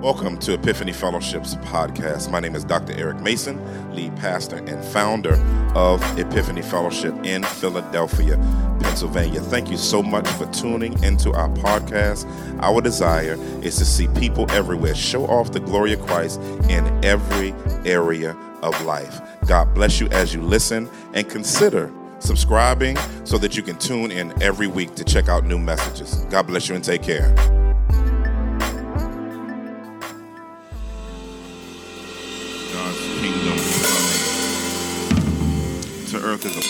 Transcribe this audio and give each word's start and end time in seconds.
Welcome 0.00 0.38
to 0.38 0.54
Epiphany 0.54 0.94
Fellowship's 0.94 1.56
podcast. 1.56 2.30
My 2.30 2.40
name 2.40 2.56
is 2.56 2.64
Dr. 2.64 2.94
Eric 2.96 3.20
Mason, 3.20 3.60
lead 3.94 4.16
pastor 4.16 4.56
and 4.56 4.82
founder 4.82 5.34
of 5.74 6.02
Epiphany 6.18 6.62
Fellowship 6.62 7.14
in 7.22 7.42
Philadelphia, 7.42 8.38
Pennsylvania. 8.80 9.42
Thank 9.42 9.70
you 9.70 9.76
so 9.76 10.02
much 10.02 10.26
for 10.26 10.46
tuning 10.52 11.00
into 11.04 11.34
our 11.34 11.50
podcast. 11.50 12.26
Our 12.62 12.80
desire 12.80 13.36
is 13.62 13.76
to 13.76 13.84
see 13.84 14.08
people 14.18 14.50
everywhere 14.52 14.94
show 14.94 15.26
off 15.26 15.52
the 15.52 15.60
glory 15.60 15.92
of 15.92 16.00
Christ 16.00 16.40
in 16.70 17.04
every 17.04 17.54
area 17.84 18.34
of 18.62 18.82
life. 18.86 19.20
God 19.46 19.74
bless 19.74 20.00
you 20.00 20.08
as 20.12 20.32
you 20.32 20.40
listen 20.40 20.88
and 21.12 21.28
consider 21.28 21.92
subscribing 22.20 22.96
so 23.24 23.36
that 23.36 23.54
you 23.54 23.62
can 23.62 23.76
tune 23.76 24.10
in 24.10 24.32
every 24.42 24.66
week 24.66 24.94
to 24.94 25.04
check 25.04 25.28
out 25.28 25.44
new 25.44 25.58
messages. 25.58 26.24
God 26.30 26.46
bless 26.46 26.70
you 26.70 26.74
and 26.74 26.82
take 26.82 27.02
care. 27.02 27.59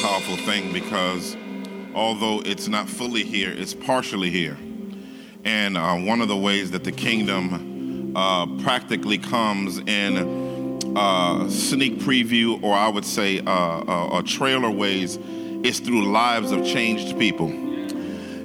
Powerful 0.00 0.36
thing 0.36 0.72
because 0.72 1.36
although 1.94 2.40
it's 2.46 2.68
not 2.68 2.88
fully 2.88 3.22
here, 3.22 3.50
it's 3.50 3.74
partially 3.74 4.30
here. 4.30 4.56
And 5.44 5.76
uh, 5.76 5.96
one 5.96 6.22
of 6.22 6.28
the 6.28 6.36
ways 6.36 6.70
that 6.70 6.84
the 6.84 6.92
kingdom 6.92 8.16
uh, 8.16 8.46
practically 8.62 9.18
comes 9.18 9.78
in 9.78 10.96
uh, 10.96 11.48
sneak 11.50 11.98
preview, 11.98 12.62
or 12.62 12.74
I 12.74 12.88
would 12.88 13.04
say 13.04 13.40
uh, 13.40 13.50
uh, 13.50 14.22
trailer 14.22 14.70
ways, 14.70 15.18
is 15.62 15.80
through 15.80 16.10
lives 16.10 16.50
of 16.50 16.64
changed 16.64 17.18
people. 17.18 17.48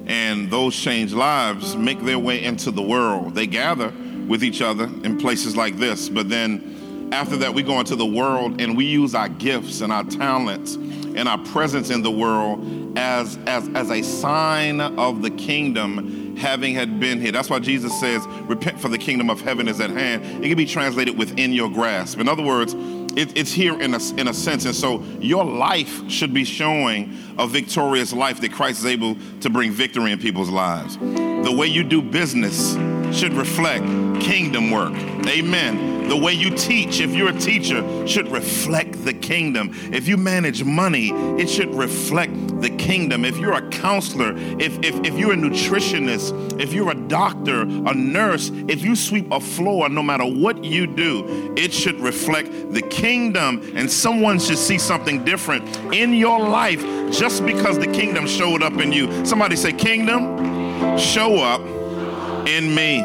And 0.06 0.50
those 0.50 0.76
changed 0.76 1.14
lives 1.14 1.74
make 1.74 2.00
their 2.02 2.18
way 2.18 2.44
into 2.44 2.70
the 2.70 2.82
world. 2.82 3.34
They 3.34 3.46
gather 3.46 3.92
with 4.28 4.44
each 4.44 4.60
other 4.60 4.84
in 4.84 5.18
places 5.18 5.56
like 5.56 5.76
this, 5.78 6.08
but 6.08 6.28
then 6.28 7.10
after 7.12 7.36
that, 7.36 7.54
we 7.54 7.62
go 7.62 7.78
into 7.80 7.96
the 7.96 8.06
world 8.06 8.60
and 8.60 8.76
we 8.76 8.84
use 8.84 9.14
our 9.14 9.28
gifts 9.28 9.80
and 9.80 9.92
our 9.92 10.04
talents 10.04 10.76
and 11.16 11.28
our 11.28 11.38
presence 11.38 11.90
in 11.90 12.02
the 12.02 12.10
world 12.10 12.96
as, 12.96 13.38
as, 13.46 13.68
as 13.74 13.90
a 13.90 14.02
sign 14.02 14.80
of 14.80 15.22
the 15.22 15.30
kingdom 15.30 16.36
having 16.36 16.74
had 16.74 17.00
been 17.00 17.20
here. 17.20 17.32
That's 17.32 17.48
why 17.48 17.58
Jesus 17.58 17.98
says, 17.98 18.26
repent 18.42 18.80
for 18.80 18.88
the 18.88 18.98
kingdom 18.98 19.30
of 19.30 19.40
heaven 19.40 19.68
is 19.68 19.80
at 19.80 19.90
hand. 19.90 20.44
It 20.44 20.48
can 20.48 20.56
be 20.56 20.66
translated 20.66 21.16
within 21.16 21.52
your 21.52 21.70
grasp. 21.70 22.18
In 22.18 22.28
other 22.28 22.42
words, 22.42 22.74
it, 23.16 23.36
it's 23.36 23.52
here 23.52 23.80
in 23.80 23.94
a, 23.94 24.00
in 24.18 24.28
a 24.28 24.34
sense. 24.34 24.66
And 24.66 24.74
so 24.74 25.02
your 25.18 25.44
life 25.44 26.08
should 26.10 26.34
be 26.34 26.44
showing 26.44 27.16
a 27.38 27.46
victorious 27.46 28.12
life 28.12 28.40
that 28.42 28.52
Christ 28.52 28.80
is 28.80 28.86
able 28.86 29.16
to 29.40 29.48
bring 29.48 29.72
victory 29.72 30.12
in 30.12 30.18
people's 30.18 30.50
lives. 30.50 30.98
The 30.98 31.54
way 31.56 31.66
you 31.66 31.82
do 31.82 32.02
business 32.02 32.76
should 33.16 33.32
reflect 33.32 33.84
kingdom 34.20 34.70
work. 34.70 34.92
Amen 35.26 35.96
the 36.08 36.16
way 36.16 36.32
you 36.32 36.50
teach, 36.50 37.00
if 37.00 37.14
you're 37.14 37.30
a 37.30 37.38
teacher, 37.38 38.06
should 38.06 38.30
reflect 38.30 39.04
the 39.04 39.12
kingdom. 39.12 39.70
If 39.92 40.06
you 40.06 40.16
manage 40.16 40.62
money, 40.62 41.10
it 41.40 41.48
should 41.48 41.74
reflect 41.74 42.32
the 42.60 42.70
kingdom. 42.70 43.24
If 43.24 43.38
you're 43.38 43.54
a 43.54 43.68
counselor, 43.70 44.36
if, 44.36 44.78
if, 44.84 44.94
if 45.04 45.18
you're 45.18 45.32
a 45.32 45.36
nutritionist, 45.36 46.60
if 46.60 46.72
you're 46.72 46.92
a 46.92 46.94
doctor, 47.08 47.62
a 47.62 47.94
nurse, 47.94 48.50
if 48.68 48.82
you 48.82 48.94
sweep 48.94 49.30
a 49.32 49.40
floor, 49.40 49.88
no 49.88 50.02
matter 50.02 50.24
what 50.24 50.64
you 50.64 50.86
do, 50.86 51.54
it 51.56 51.72
should 51.72 52.00
reflect 52.00 52.50
the 52.72 52.82
kingdom. 52.82 53.60
And 53.74 53.90
someone 53.90 54.38
should 54.38 54.58
see 54.58 54.78
something 54.78 55.24
different 55.24 55.64
in 55.92 56.14
your 56.14 56.38
life 56.38 56.82
just 57.12 57.44
because 57.44 57.78
the 57.78 57.86
kingdom 57.88 58.26
showed 58.26 58.62
up 58.62 58.74
in 58.74 58.92
you. 58.92 59.24
Somebody 59.24 59.56
say, 59.56 59.72
Kingdom, 59.72 60.98
show 60.98 61.42
up 61.42 61.60
in 62.46 62.74
me. 62.74 62.98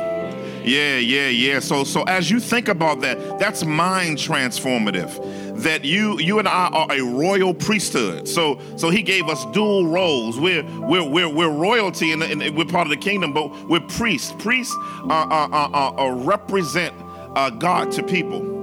Yeah, 0.63 0.97
yeah, 0.97 1.27
yeah. 1.27 1.59
So 1.59 1.83
so 1.83 2.03
as 2.03 2.29
you 2.29 2.39
think 2.39 2.67
about 2.67 3.01
that, 3.01 3.39
that's 3.39 3.65
mind 3.65 4.17
transformative. 4.17 5.63
That 5.63 5.83
you 5.83 6.19
you 6.19 6.39
and 6.39 6.47
I 6.47 6.67
are 6.67 6.91
a 6.91 7.01
royal 7.01 7.53
priesthood. 7.53 8.27
So 8.27 8.59
so 8.77 8.89
he 8.89 9.01
gave 9.01 9.27
us 9.27 9.45
dual 9.47 9.87
roles. 9.87 10.39
We're 10.39 10.63
we're 10.79 11.03
we're, 11.03 11.29
we're 11.29 11.49
royalty 11.49 12.11
and, 12.11 12.21
and 12.21 12.55
we're 12.55 12.65
part 12.65 12.85
of 12.85 12.91
the 12.91 12.97
kingdom, 12.97 13.33
but 13.33 13.51
we're 13.67 13.79
priests. 13.79 14.33
Priests 14.37 14.75
are, 15.09 15.25
are, 15.31 15.51
are, 15.51 15.93
are 15.95 16.15
represent 16.15 16.93
uh, 17.35 17.49
God 17.49 17.91
to 17.93 18.03
people. 18.03 18.60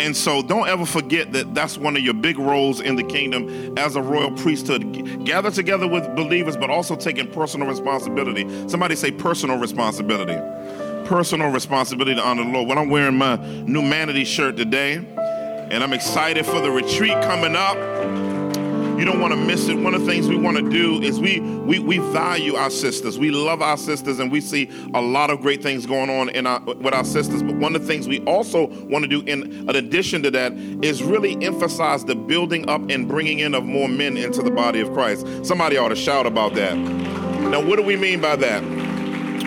And 0.00 0.16
so 0.16 0.42
don't 0.42 0.68
ever 0.68 0.86
forget 0.86 1.32
that 1.32 1.54
that's 1.54 1.76
one 1.76 1.96
of 1.96 2.02
your 2.02 2.14
big 2.14 2.38
roles 2.38 2.80
in 2.80 2.96
the 2.96 3.02
kingdom 3.02 3.76
as 3.76 3.96
a 3.96 4.02
royal 4.02 4.30
priesthood. 4.32 5.24
Gather 5.24 5.50
together 5.50 5.88
with 5.88 6.14
believers, 6.14 6.56
but 6.56 6.70
also 6.70 6.94
taking 6.96 7.30
personal 7.30 7.66
responsibility. 7.66 8.48
Somebody 8.68 8.96
say 8.96 9.10
personal 9.10 9.58
responsibility 9.58 10.38
personal 11.08 11.50
responsibility 11.50 12.14
to 12.14 12.22
honor 12.22 12.44
the 12.44 12.50
Lord. 12.50 12.68
When 12.68 12.76
I'm 12.76 12.90
wearing 12.90 13.16
my 13.16 13.36
new 13.36 13.80
Manity 13.80 14.26
shirt 14.26 14.58
today, 14.58 14.96
and 14.96 15.82
I'm 15.82 15.94
excited 15.94 16.44
for 16.44 16.60
the 16.60 16.70
retreat 16.70 17.12
coming 17.22 17.56
up. 17.56 17.76
You 18.98 19.04
don't 19.04 19.20
want 19.20 19.32
to 19.32 19.38
miss 19.38 19.68
it. 19.68 19.78
One 19.78 19.94
of 19.94 20.00
the 20.00 20.10
things 20.10 20.26
we 20.26 20.36
want 20.36 20.56
to 20.56 20.68
do 20.68 21.00
is 21.00 21.20
we 21.20 21.38
we 21.38 21.78
we 21.78 21.98
value 21.98 22.56
our 22.56 22.68
sisters. 22.68 23.16
We 23.16 23.30
love 23.30 23.62
our 23.62 23.76
sisters, 23.76 24.18
and 24.18 24.32
we 24.32 24.40
see 24.40 24.68
a 24.92 25.00
lot 25.00 25.30
of 25.30 25.40
great 25.40 25.62
things 25.62 25.86
going 25.86 26.10
on 26.10 26.30
in 26.30 26.48
our 26.48 26.60
with 26.60 26.92
our 26.92 27.04
sisters. 27.04 27.44
But 27.44 27.54
one 27.54 27.76
of 27.76 27.82
the 27.82 27.86
things 27.86 28.08
we 28.08 28.18
also 28.24 28.66
want 28.66 29.04
to 29.04 29.08
do, 29.08 29.20
in 29.20 29.70
addition 29.70 30.24
to 30.24 30.32
that, 30.32 30.52
is 30.82 31.00
really 31.04 31.40
emphasize 31.44 32.04
the 32.04 32.16
building 32.16 32.68
up 32.68 32.90
and 32.90 33.06
bringing 33.06 33.38
in 33.38 33.54
of 33.54 33.64
more 33.64 33.88
men 33.88 34.16
into 34.16 34.42
the 34.42 34.50
body 34.50 34.80
of 34.80 34.92
Christ. 34.92 35.26
Somebody 35.46 35.76
ought 35.76 35.90
to 35.90 35.96
shout 35.96 36.26
about 36.26 36.54
that. 36.54 36.76
Now, 36.76 37.64
what 37.64 37.76
do 37.76 37.84
we 37.84 37.96
mean 37.96 38.20
by 38.20 38.34
that? 38.34 38.62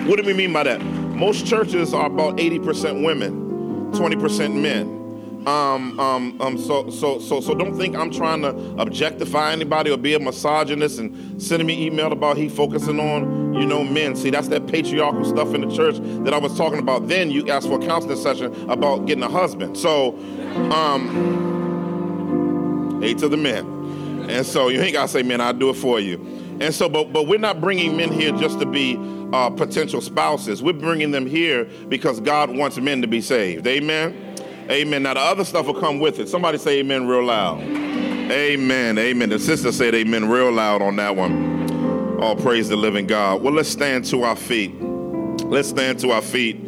What 0.08 0.18
do 0.18 0.24
we 0.24 0.34
mean 0.34 0.54
by 0.54 0.64
that? 0.64 0.82
Most 0.82 1.46
churches 1.46 1.94
are 1.94 2.08
about 2.08 2.38
80% 2.38 3.04
women, 3.04 3.92
20% 3.92 4.62
men. 4.62 5.01
Um, 5.48 6.00
um, 6.00 6.40
um, 6.40 6.58
so, 6.58 6.90
so, 6.92 7.20
so, 7.20 7.42
so 7.42 7.56
don't 7.56 7.76
think 7.76 7.96
I'm 7.96 8.12
trying 8.12 8.44
to 8.44 8.50
objectify 8.80 9.52
anybody 9.52 9.90
or 9.90 9.98
be 9.98 10.14
a 10.14 10.20
misogynist 10.20 11.00
and 11.00 11.42
sending 11.42 11.66
me 11.66 11.88
email 11.88 12.12
about 12.12 12.38
he 12.38 12.48
focusing 12.48 13.00
on, 13.00 13.56
you 13.56 13.66
know, 13.66 13.84
men. 13.84 14.16
See, 14.16 14.30
that's 14.30 14.50
that 14.50 14.68
patriarchal 14.68 15.26
stuff 15.26 15.56
in 15.56 15.68
the 15.68 15.76
church 15.76 15.96
that 16.24 16.34
I 16.34 16.38
was 16.38 16.56
talking 16.56 16.78
about. 16.78 17.08
Then 17.08 17.32
you 17.32 17.50
asked 17.50 17.68
for 17.68 17.82
a 17.82 17.86
counseling 17.86 18.18
session 18.18 18.54
about 18.70 19.08
getting 19.08 19.24
a 19.24 19.30
husband. 19.30 19.78
So, 19.78 20.16
um, 20.72 21.42
eight 23.04 23.18
to 23.20 23.28
the 23.28 23.38
men. 23.38 24.30
And 24.30 24.46
so 24.46 24.68
you 24.68 24.80
ain't 24.80 24.94
gotta 24.94 25.08
say, 25.08 25.24
man, 25.24 25.42
I'll 25.42 25.54
do 25.54 25.72
it 25.72 25.76
for 25.76 26.00
you. 26.00 26.18
And 26.62 26.74
so, 26.74 26.88
but 26.88 27.12
but 27.12 27.26
we're 27.28 27.40
not 27.40 27.60
bringing 27.60 27.98
men 27.98 28.12
here 28.12 28.32
just 28.34 28.60
to 28.60 28.68
be 28.68 28.96
uh, 29.34 29.50
potential 29.50 30.02
spouses. 30.02 30.62
We're 30.62 30.74
bringing 30.74 31.10
them 31.10 31.26
here 31.26 31.66
because 31.90 32.20
God 32.20 32.56
wants 32.56 32.78
men 32.78 33.02
to 33.02 33.08
be 33.08 33.22
saved. 33.22 33.66
Amen. 33.66 34.31
Amen. 34.70 35.04
Now 35.04 35.14
the 35.14 35.20
other 35.20 35.46
stuff 35.46 35.66
will 35.66 35.80
come 35.80 36.00
with 36.00 36.20
it. 36.20 36.30
Somebody 36.30 36.58
say 36.58 36.80
Amen 36.80 37.08
real 37.08 37.24
loud. 37.24 37.62
Amen. 37.62 38.98
Amen. 38.98 39.30
The 39.30 39.40
sister 39.40 39.72
said 39.72 39.96
Amen 39.96 40.30
real 40.30 40.52
loud 40.52 40.82
on 40.82 40.96
that 40.98 41.16
one. 41.16 42.20
All 42.22 42.36
praise 42.36 42.70
the 42.70 42.76
living 42.76 43.08
God. 43.08 43.42
Well, 43.42 43.54
let's 43.54 43.70
stand 43.70 44.06
to 44.06 44.24
our 44.24 44.36
feet. 44.36 44.80
Let's 44.82 45.70
stand 45.70 46.00
to 46.00 46.12
our 46.12 46.22
feet 46.22 46.60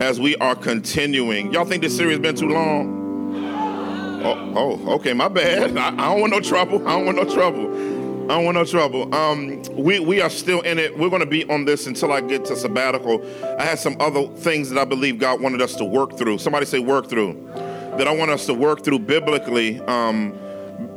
as 0.00 0.20
we 0.20 0.36
are 0.36 0.54
continuing. 0.54 1.52
Y'all 1.52 1.64
think 1.64 1.82
this 1.82 1.96
series 1.96 2.18
been 2.18 2.36
too 2.36 2.48
long? 2.48 2.98
Oh, 4.24 4.52
oh 4.56 4.94
okay, 4.96 5.12
my 5.12 5.28
bad. 5.28 5.76
I, 5.78 5.88
I 5.88 6.12
don't 6.12 6.20
want 6.20 6.32
no 6.32 6.40
trouble. 6.40 6.86
I 6.86 6.92
don't 6.92 7.06
want 7.06 7.16
no 7.16 7.24
trouble. 7.24 7.97
I 8.28 8.32
don't 8.32 8.44
want 8.44 8.56
no 8.56 8.64
trouble. 8.66 9.14
Um, 9.14 9.62
we, 9.74 10.00
we 10.00 10.20
are 10.20 10.28
still 10.28 10.60
in 10.60 10.78
it. 10.78 10.98
We're 10.98 11.08
going 11.08 11.20
to 11.20 11.26
be 11.26 11.48
on 11.48 11.64
this 11.64 11.86
until 11.86 12.12
I 12.12 12.20
get 12.20 12.44
to 12.46 12.56
sabbatical. 12.56 13.24
I 13.58 13.64
had 13.64 13.78
some 13.78 13.96
other 14.00 14.28
things 14.28 14.68
that 14.68 14.78
I 14.78 14.84
believe 14.84 15.18
God 15.18 15.40
wanted 15.40 15.62
us 15.62 15.74
to 15.76 15.84
work 15.86 16.18
through. 16.18 16.36
Somebody 16.36 16.66
say 16.66 16.78
work 16.78 17.08
through. 17.08 17.50
That 17.96 18.06
I 18.06 18.14
want 18.14 18.30
us 18.30 18.44
to 18.44 18.52
work 18.52 18.84
through 18.84 18.98
biblically. 18.98 19.80
Um, 19.80 20.38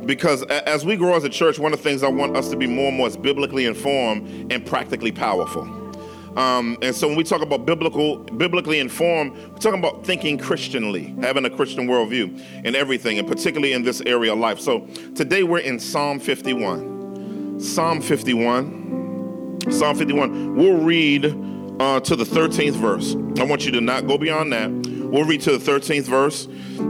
because 0.04 0.42
as 0.42 0.84
we 0.84 0.94
grow 0.94 1.14
as 1.14 1.24
a 1.24 1.30
church, 1.30 1.58
one 1.58 1.72
of 1.72 1.78
the 1.78 1.82
things 1.82 2.02
I 2.02 2.08
want 2.08 2.36
us 2.36 2.50
to 2.50 2.56
be 2.56 2.66
more 2.66 2.88
and 2.88 2.98
more 2.98 3.08
is 3.08 3.16
biblically 3.16 3.64
informed 3.64 4.52
and 4.52 4.66
practically 4.66 5.10
powerful. 5.10 5.62
Um, 6.36 6.76
and 6.82 6.94
so 6.94 7.08
when 7.08 7.16
we 7.16 7.24
talk 7.24 7.40
about 7.40 7.64
biblical, 7.64 8.18
biblically 8.18 8.78
informed, 8.78 9.32
we're 9.32 9.56
talking 9.56 9.78
about 9.78 10.04
thinking 10.04 10.36
Christianly, 10.36 11.14
having 11.22 11.46
a 11.46 11.50
Christian 11.50 11.86
worldview 11.88 12.38
in 12.62 12.76
everything, 12.76 13.18
and 13.18 13.26
particularly 13.26 13.72
in 13.72 13.84
this 13.84 14.02
area 14.02 14.34
of 14.34 14.38
life. 14.38 14.60
So 14.60 14.86
today 15.14 15.44
we're 15.44 15.60
in 15.60 15.80
Psalm 15.80 16.20
51. 16.20 16.91
Psalm 17.62 18.00
51. 18.00 19.58
Psalm 19.70 19.96
51. 19.96 20.56
We'll 20.56 20.78
read 20.78 21.26
uh, 21.80 22.00
to 22.00 22.16
the 22.16 22.24
13th 22.24 22.72
verse. 22.72 23.14
I 23.40 23.44
want 23.44 23.64
you 23.64 23.72
to 23.72 23.80
not 23.80 24.06
go 24.06 24.18
beyond 24.18 24.52
that. 24.52 24.70
We'll 24.70 25.24
read 25.24 25.42
to 25.42 25.56
the 25.56 25.72
13th 25.72 26.04
verse, 26.04 26.46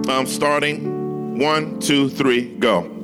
um, 0.09 0.27
starting 0.27 1.39
one, 1.39 1.79
two, 1.81 2.09
three, 2.09 2.57
go. 2.57 3.02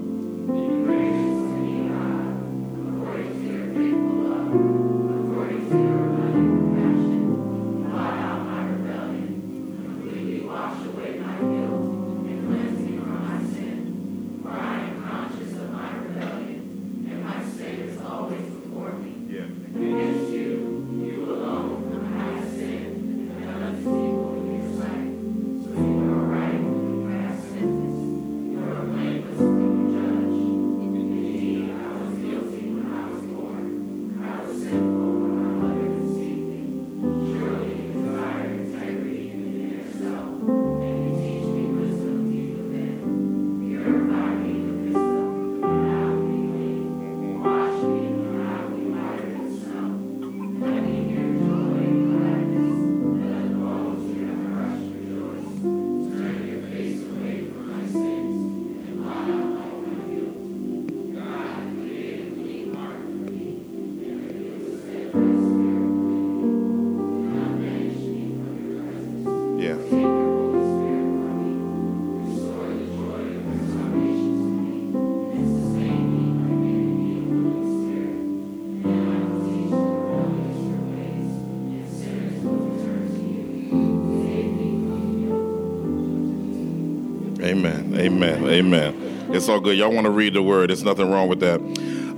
Amen. 88.09 88.49
Amen. 88.49 89.29
It's 89.35 89.51
all 89.51 89.61
good. 89.61 89.77
Y'all 89.77 89.93
want 89.93 90.07
to 90.07 90.11
read 90.11 90.33
the 90.33 90.43
word. 90.43 90.71
There's 90.71 90.83
nothing 90.83 91.11
wrong 91.11 91.29
with 91.29 91.41
that. 91.41 91.61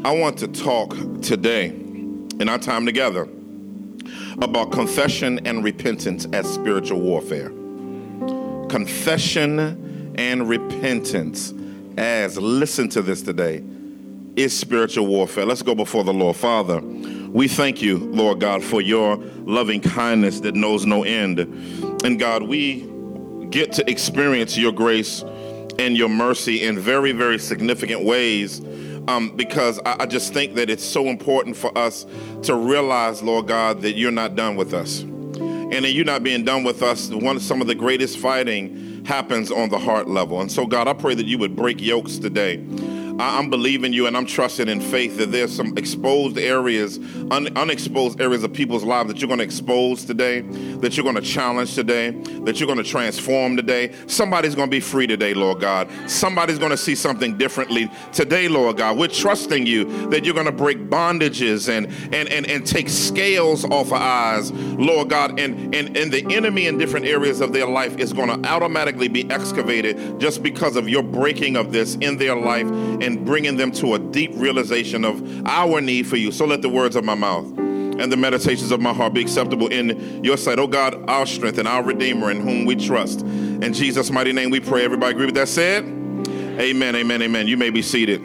I 0.05 0.13
want 0.13 0.39
to 0.39 0.47
talk 0.47 0.95
today 1.21 1.67
in 1.67 2.49
our 2.49 2.59
time 2.59 2.87
together 2.87 3.29
about 4.41 4.71
confession 4.71 5.45
and 5.45 5.65
repentance 5.65 6.29
as 6.33 6.49
spiritual 6.49 7.01
warfare. 7.01 7.49
Confession 8.69 10.15
and 10.17 10.49
repentance 10.49 11.53
as, 11.97 12.39
listen 12.39 12.89
to 12.91 13.03
this 13.03 13.23
today, 13.23 13.65
is 14.37 14.57
spiritual 14.57 15.09
warfare. 15.09 15.45
Let's 15.45 15.63
go 15.63 15.75
before 15.75 16.05
the 16.05 16.15
Lord. 16.15 16.37
Father, 16.37 16.81
we 16.81 17.49
thank 17.49 17.83
you, 17.83 17.99
Lord 17.99 18.39
God, 18.39 18.63
for 18.63 18.81
your 18.81 19.17
loving 19.17 19.81
kindness 19.81 20.39
that 20.43 20.55
knows 20.55 20.87
no 20.87 21.03
end. 21.03 21.41
And 22.05 22.17
God, 22.17 22.45
we 22.45 22.89
get 23.51 23.73
to 23.73 23.91
experience 23.91 24.57
your 24.57 24.71
grace 24.71 25.25
and 25.81 25.97
your 25.97 26.11
mercy 26.11 26.63
in 26.63 26.79
very, 26.79 27.13
very 27.13 27.39
significant 27.39 28.05
ways. 28.05 28.61
Um, 29.09 29.35
because 29.35 29.81
I, 29.87 30.01
I 30.01 30.07
just 30.07 30.35
think 30.35 30.55
that 30.57 30.69
it's 30.69 30.85
so 30.85 31.07
important 31.07 31.57
for 31.57 31.77
us 31.77 32.07
to 32.43 32.55
realize, 32.55 33.23
Lord 33.23 33.49
God, 33.49 33.81
that 33.81 33.95
you're 33.97 34.11
not 34.11 34.37
done 34.37 34.57
with 34.57 34.75
us. 34.75 35.01
And 35.01 35.75
in 35.75 35.85
you 35.85 36.05
not 36.05 36.23
being 36.23 36.45
done 36.45 36.65
with 36.65 36.83
us, 36.83 37.09
one 37.09 37.41
some 37.41 37.63
of 37.63 37.67
the 37.67 37.75
greatest 37.75 38.19
fighting 38.19 39.05
happens 39.07 39.51
on 39.51 39.71
the 39.71 39.79
heart 39.79 40.07
level. 40.07 40.41
And 40.43 40.53
so, 40.53 40.67
God, 40.67 40.87
I 40.87 40.93
pray 40.93 41.15
that 41.15 41.27
you 41.27 41.39
would 41.39 41.57
break 41.57 41.81
yokes 41.81 42.19
today. 42.19 42.57
I'm 43.23 43.51
believing 43.51 43.93
you 43.93 44.07
and 44.07 44.17
I'm 44.17 44.27
trusting 44.27 44.69
in 44.69 44.81
faith 44.81 45.19
that 45.19 45.33
there's 45.33 45.55
some 45.55 45.77
exposed 45.77 46.39
areas, 46.39 46.99
un- 47.31 47.57
unexposed 47.57 48.21
areas 48.21 48.43
of 48.45 48.53
people's 48.53 48.85
lives 48.85 49.09
that 49.09 49.21
you're 49.21 49.29
going 49.29 49.39
to 49.39 49.45
expose 49.45 50.05
today, 50.05 50.41
that 50.41 50.97
you're 50.97 51.05
going 51.05 51.17
to 51.17 51.23
challenge 51.23 51.75
today, 51.75 52.11
that 52.11 52.61
you're 52.61 52.67
going 52.67 52.83
to 52.83 52.85
transform 52.85 53.57
today. 53.57 53.95
Somebody's 54.07 54.55
going 54.55 54.69
to 54.69 54.71
be 54.71 54.81
free 54.81 55.07
today, 55.07 55.35
Lord 55.35 55.61
God. 55.61 55.89
Somebody's 56.07 56.59
going 56.59 56.71
to 56.71 56.77
see 56.77 56.95
something 56.95 57.37
differently 57.37 57.91
today, 58.13 58.49
Lord 58.49 58.79
God. 58.79 58.97
We're 58.97 59.09
trusting 59.09 59.67
you 59.67 60.09
that 60.09 60.25
you're 60.25 60.35
going 60.35 60.47
to 60.47 60.53
break 60.53 60.79
bondages 60.89 61.69
and 61.69 61.87
and 62.15 62.29
and, 62.29 62.47
and 62.47 62.67
take 62.67 62.89
scales 62.89 63.65
off 63.65 63.89
of 63.89 63.95
eyes, 63.95 64.53
Lord 64.53 65.11
God, 65.11 65.39
and, 65.39 65.75
and 65.75 65.97
and 65.97 66.13
the 66.13 66.25
enemy 66.35 66.67
in 66.67 66.79
different 66.79 67.07
areas 67.07 67.41
of 67.41 67.53
their 67.53 67.67
life 67.67 67.99
is 67.99 68.13
going 68.13 68.29
to 68.29 68.49
automatically 68.49 69.09
be 69.09 69.31
excavated 69.31 70.21
just 70.21 70.43
because 70.43 70.77
of 70.77 70.89
your 70.89 71.03
breaking 71.03 71.57
of 71.57 71.73
this 71.73 71.97
in 71.97 72.17
their 72.17 72.37
life 72.37 72.67
and 72.67 73.10
and 73.11 73.27
bringing 73.27 73.57
them 73.57 73.73
to 73.73 73.95
a 73.95 73.99
deep 73.99 74.31
realization 74.35 75.05
of 75.05 75.47
our 75.47 75.81
need 75.81 76.07
for 76.07 76.17
you. 76.17 76.31
So 76.31 76.47
let 76.47 76.63
the 76.63 76.69
words 76.69 76.97
of 76.97 77.05
my 77.05 77.15
mouth 77.15 77.47
and 77.59 78.11
the 78.11 78.17
meditations 78.17 78.71
of 78.71 78.81
my 78.81 78.93
heart 78.93 79.13
be 79.15 79.21
acceptable 79.21 79.67
in 79.69 80.23
your 80.25 80.37
sight. 80.37 80.59
Oh 80.59 80.67
God, 80.67 81.09
our 81.09 81.27
strength 81.27 81.59
and 81.59 81.69
our 81.69 81.83
Redeemer 81.83 82.31
in 82.31 82.41
whom 82.41 82.65
we 82.65 82.77
trust. 82.77 83.21
In 83.21 83.73
Jesus' 83.73 84.11
mighty 84.11 84.33
name 84.33 84.51
we 84.51 84.61
pray. 84.61 84.85
Everybody 84.85 85.13
agree 85.13 85.27
with 85.27 85.35
that 85.35 85.49
said? 85.49 85.85
Amen, 85.85 86.95
amen, 86.95 87.23
amen. 87.23 87.47
You 87.47 87.57
may 87.57 87.71
be 87.71 87.83
seated. 87.83 88.21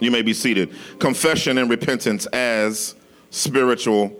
You 0.00 0.10
may 0.10 0.22
be 0.22 0.34
seated. 0.34 0.74
Confession 0.98 1.58
and 1.58 1.70
repentance 1.70 2.26
as 2.26 2.94
spiritual 3.30 4.12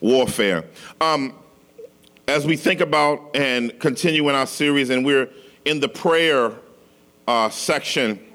warfare. 0.00 0.64
Um, 1.00 1.34
as 2.26 2.46
we 2.46 2.56
think 2.56 2.80
about 2.80 3.36
and 3.36 3.78
continue 3.78 4.28
in 4.28 4.34
our 4.34 4.46
series, 4.46 4.90
and 4.90 5.04
we're 5.04 5.28
in 5.64 5.78
the 5.80 5.88
prayer 5.88 6.52
uh, 7.28 7.50
section 7.50 8.25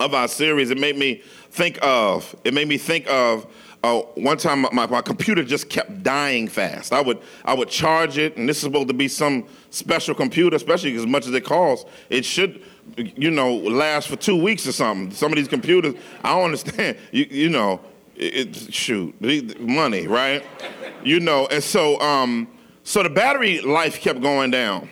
of 0.00 0.14
our 0.14 0.28
series, 0.28 0.70
it 0.70 0.78
made 0.78 0.96
me 0.96 1.22
think 1.50 1.78
of, 1.82 2.34
it 2.44 2.54
made 2.54 2.68
me 2.68 2.78
think 2.78 3.06
of 3.08 3.46
uh, 3.86 4.00
one 4.16 4.36
time 4.36 4.66
my, 4.72 4.86
my 4.86 5.00
computer 5.00 5.44
just 5.44 5.68
kept 5.68 6.02
dying 6.02 6.48
fast. 6.48 6.92
I 6.92 7.00
would 7.00 7.20
I 7.44 7.54
would 7.54 7.68
charge 7.68 8.18
it, 8.18 8.36
and 8.36 8.48
this 8.48 8.56
is 8.56 8.64
supposed 8.64 8.88
to 8.88 8.94
be 8.94 9.06
some 9.06 9.46
special 9.70 10.14
computer, 10.14 10.56
especially 10.56 10.94
as 10.96 11.06
much 11.06 11.26
as 11.26 11.34
it 11.34 11.44
costs. 11.44 11.88
It 12.10 12.24
should, 12.24 12.62
you 12.96 13.30
know, 13.30 13.54
last 13.54 14.08
for 14.08 14.16
two 14.16 14.40
weeks 14.42 14.66
or 14.66 14.72
something. 14.72 15.12
Some 15.12 15.30
of 15.30 15.36
these 15.36 15.48
computers, 15.48 15.94
I 16.24 16.34
don't 16.34 16.46
understand. 16.46 16.96
You, 17.12 17.26
you 17.30 17.48
know, 17.48 17.80
it, 18.16 18.56
shoot 18.74 19.14
money, 19.60 20.06
right? 20.06 20.44
you 21.04 21.20
know, 21.20 21.46
and 21.46 21.62
so 21.62 22.00
um, 22.00 22.48
so 22.82 23.02
the 23.02 23.10
battery 23.10 23.60
life 23.60 24.00
kept 24.00 24.20
going 24.20 24.50
down. 24.50 24.88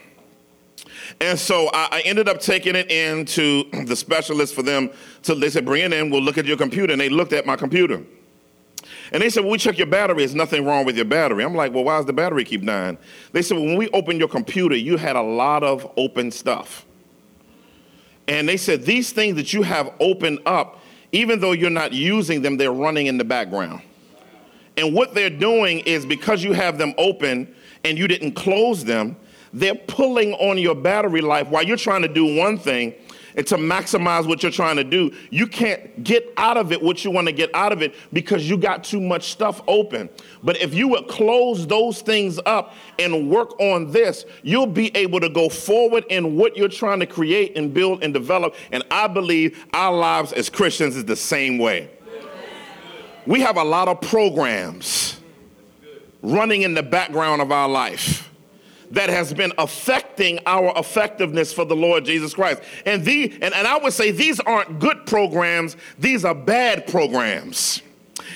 And 1.21 1.39
so 1.39 1.71
I, 1.73 2.03
ended 2.05 2.29
up 2.29 2.41
taking 2.41 2.77
it 2.77 2.91
in 2.91 3.25
to 3.27 3.65
the 3.87 3.97
specialist 3.97 4.55
for 4.55 4.63
them. 4.63 4.91
So 5.23 5.35
they 5.35 5.51
said, 5.51 5.65
bring 5.65 5.83
it 5.85 5.93
in, 5.93 6.11
we'll 6.11 6.23
look 6.23 6.39
at 6.39 6.47
your 6.47 6.57
computer. 6.57 6.93
And 6.93 7.01
they 7.01 7.09
looked 7.09 7.33
at 7.33 7.47
my 7.47 7.57
computer. 7.57 8.03
And 9.13 9.23
they 9.23 9.31
said, 9.31 9.45
well, 9.45 9.53
we 9.53 9.59
check 9.59 9.79
your 9.79 9.87
battery. 9.87 10.19
There's 10.19 10.35
nothing 10.35 10.65
wrong 10.65 10.85
with 10.85 10.97
your 10.97 11.05
battery. 11.05 11.45
I'm 11.45 11.55
like, 11.55 11.73
well, 11.73 11.85
why 11.85 11.97
does 11.97 12.07
the 12.07 12.13
battery 12.13 12.45
keep 12.45 12.65
dying? 12.65 12.99
They 13.33 13.43
said, 13.43 13.57
well, 13.57 13.67
when 13.67 13.77
we 13.77 13.89
opened 13.91 14.19
your 14.19 14.29
computer, 14.29 14.77
you 14.77 14.97
had 14.97 15.17
a 15.17 15.23
lot 15.23 15.63
of 15.63 15.91
open 15.97 16.31
stuff. 16.31 16.85
And 18.27 18.49
they 18.49 18.57
said, 18.57 18.85
these 18.85 19.13
things 19.13 19.37
that 19.37 19.53
you 19.53 19.63
have 19.63 19.93
opened 20.01 20.41
up, 20.47 20.81
even 21.13 21.41
though 21.41 21.53
you're 21.53 21.71
not 21.71 21.93
using 21.93 22.43
them, 22.43 22.57
they're 22.57 22.73
running 22.73 23.07
in 23.07 23.19
the 23.19 23.25
background. 23.25 23.83
And 24.77 24.95
what 24.95 25.15
they're 25.15 25.31
doing 25.31 25.81
is 25.81 26.05
because 26.05 26.43
you 26.43 26.53
have 26.53 26.79
them 26.79 26.95
open 26.99 27.55
and 27.85 27.97
you 27.99 28.09
didn't 28.09 28.33
close 28.33 28.85
them, 28.85 29.17
they're 29.55 29.77
pulling 29.77 30.35
on 30.35 30.59
your 30.59 30.75
battery 30.75 31.21
life 31.21 31.49
while 31.49 31.63
you're 31.63 31.77
trying 31.77 32.03
to 32.03 32.09
do 32.09 32.37
one 32.37 32.59
thing 32.59 32.93
and 33.37 33.47
to 33.47 33.57
maximize 33.57 34.27
what 34.27 34.43
you're 34.43 34.53
trying 34.53 34.77
to 34.77 34.85
do. 34.85 35.13
You 35.31 35.47
can't 35.47 36.03
get 36.03 36.33
out 36.37 36.57
of 36.57 36.73
it 36.73 36.83
what 36.83 37.05
you 37.05 37.11
want 37.11 37.29
to 37.29 37.33
get 37.33 37.55
out 37.55 37.73
of 37.73 37.81
it 37.81 37.95
because 38.13 38.49
you 38.49 38.57
got 38.57 38.85
too 38.85 39.01
much 39.01 39.31
stuff 39.31 39.63
open. 39.67 40.09
But 40.43 40.61
if 40.61 40.75
you 40.75 40.89
would 40.89 41.09
close 41.09 41.67
those 41.67 42.03
things 42.03 42.41
up 42.47 42.75
and 42.99 43.31
work 43.31 43.59
on 43.61 43.91
this, 43.93 44.25
you'll 44.43 44.67
be 44.67 44.95
able 44.97 45.21
to 45.21 45.29
go 45.29 45.49
forward 45.49 46.05
in 46.11 46.37
what 46.37 46.57
you're 46.57 46.69
trying 46.69 47.01
to 47.01 47.07
create 47.07 47.57
and 47.57 47.73
build 47.73 48.03
and 48.03 48.13
develop. 48.13 48.55
And 48.73 48.85
I 48.91 49.07
believe 49.07 49.67
our 49.73 49.97
lives 49.97 50.33
as 50.33 50.51
Christians 50.51 50.97
is 50.97 51.05
the 51.05 51.17
same 51.17 51.59
way. 51.59 51.91
We 53.27 53.41
have 53.41 53.57
a 53.57 53.65
lot 53.65 53.89
of 53.89 54.01
programs 54.01 55.19
running 56.23 56.63
in 56.63 56.75
the 56.75 56.83
background 56.83 57.41
of 57.41 57.53
our 57.53 57.69
life 57.69 58.31
that 58.95 59.11
has 59.11 59.35
been 59.35 59.53
affecting 59.59 60.39
our 60.47 60.73
effectiveness 60.77 61.53
for 61.53 61.65
the 61.65 61.77
Lord 61.77 62.05
Jesus 62.05 62.35
Christ. 62.35 62.63
And, 62.87 63.05
the, 63.05 63.33
and, 63.43 63.55
and 63.55 63.67
I 63.67 63.79
would 63.79 63.93
say 63.93 64.11
these 64.11 64.41
aren't 64.41 64.79
good 64.79 65.07
programs, 65.07 65.77
these 65.99 66.25
are 66.25 66.35
bad 66.35 66.87
programs. 66.87 67.83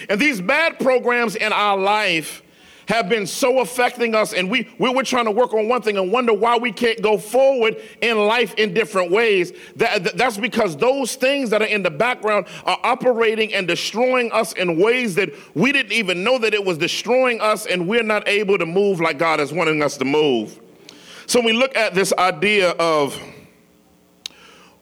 And 0.08 0.20
these 0.20 0.40
bad 0.40 0.78
programs 0.78 1.36
in 1.36 1.52
our 1.52 1.76
life 1.76 2.42
have 2.88 3.06
been 3.06 3.26
so 3.26 3.60
affecting 3.60 4.14
us, 4.14 4.32
and 4.32 4.50
we, 4.50 4.66
we 4.78 4.88
are 4.88 5.02
trying 5.02 5.26
to 5.26 5.30
work 5.30 5.52
on 5.52 5.68
one 5.68 5.82
thing 5.82 5.98
and 5.98 6.10
wonder 6.10 6.32
why 6.32 6.56
we 6.56 6.72
can't 6.72 7.02
go 7.02 7.18
forward 7.18 7.76
in 8.00 8.16
life 8.26 8.54
in 8.54 8.72
different 8.72 9.10
ways. 9.10 9.52
That, 9.76 10.16
that's 10.16 10.38
because 10.38 10.74
those 10.74 11.14
things 11.14 11.50
that 11.50 11.60
are 11.60 11.66
in 11.66 11.82
the 11.82 11.90
background 11.90 12.46
are 12.64 12.78
operating 12.82 13.52
and 13.52 13.68
destroying 13.68 14.32
us 14.32 14.54
in 14.54 14.78
ways 14.78 15.14
that 15.16 15.30
we 15.54 15.70
didn't 15.70 15.92
even 15.92 16.24
know 16.24 16.38
that 16.38 16.54
it 16.54 16.64
was 16.64 16.78
destroying 16.78 17.42
us, 17.42 17.66
and 17.66 17.86
we're 17.86 18.02
not 18.02 18.26
able 18.26 18.56
to 18.56 18.64
move 18.64 19.00
like 19.00 19.18
God 19.18 19.38
is 19.38 19.52
wanting 19.52 19.82
us 19.82 19.98
to 19.98 20.06
move. 20.06 20.58
So 21.26 21.42
we 21.42 21.52
look 21.52 21.76
at 21.76 21.92
this 21.94 22.14
idea 22.14 22.70
of 22.70 23.20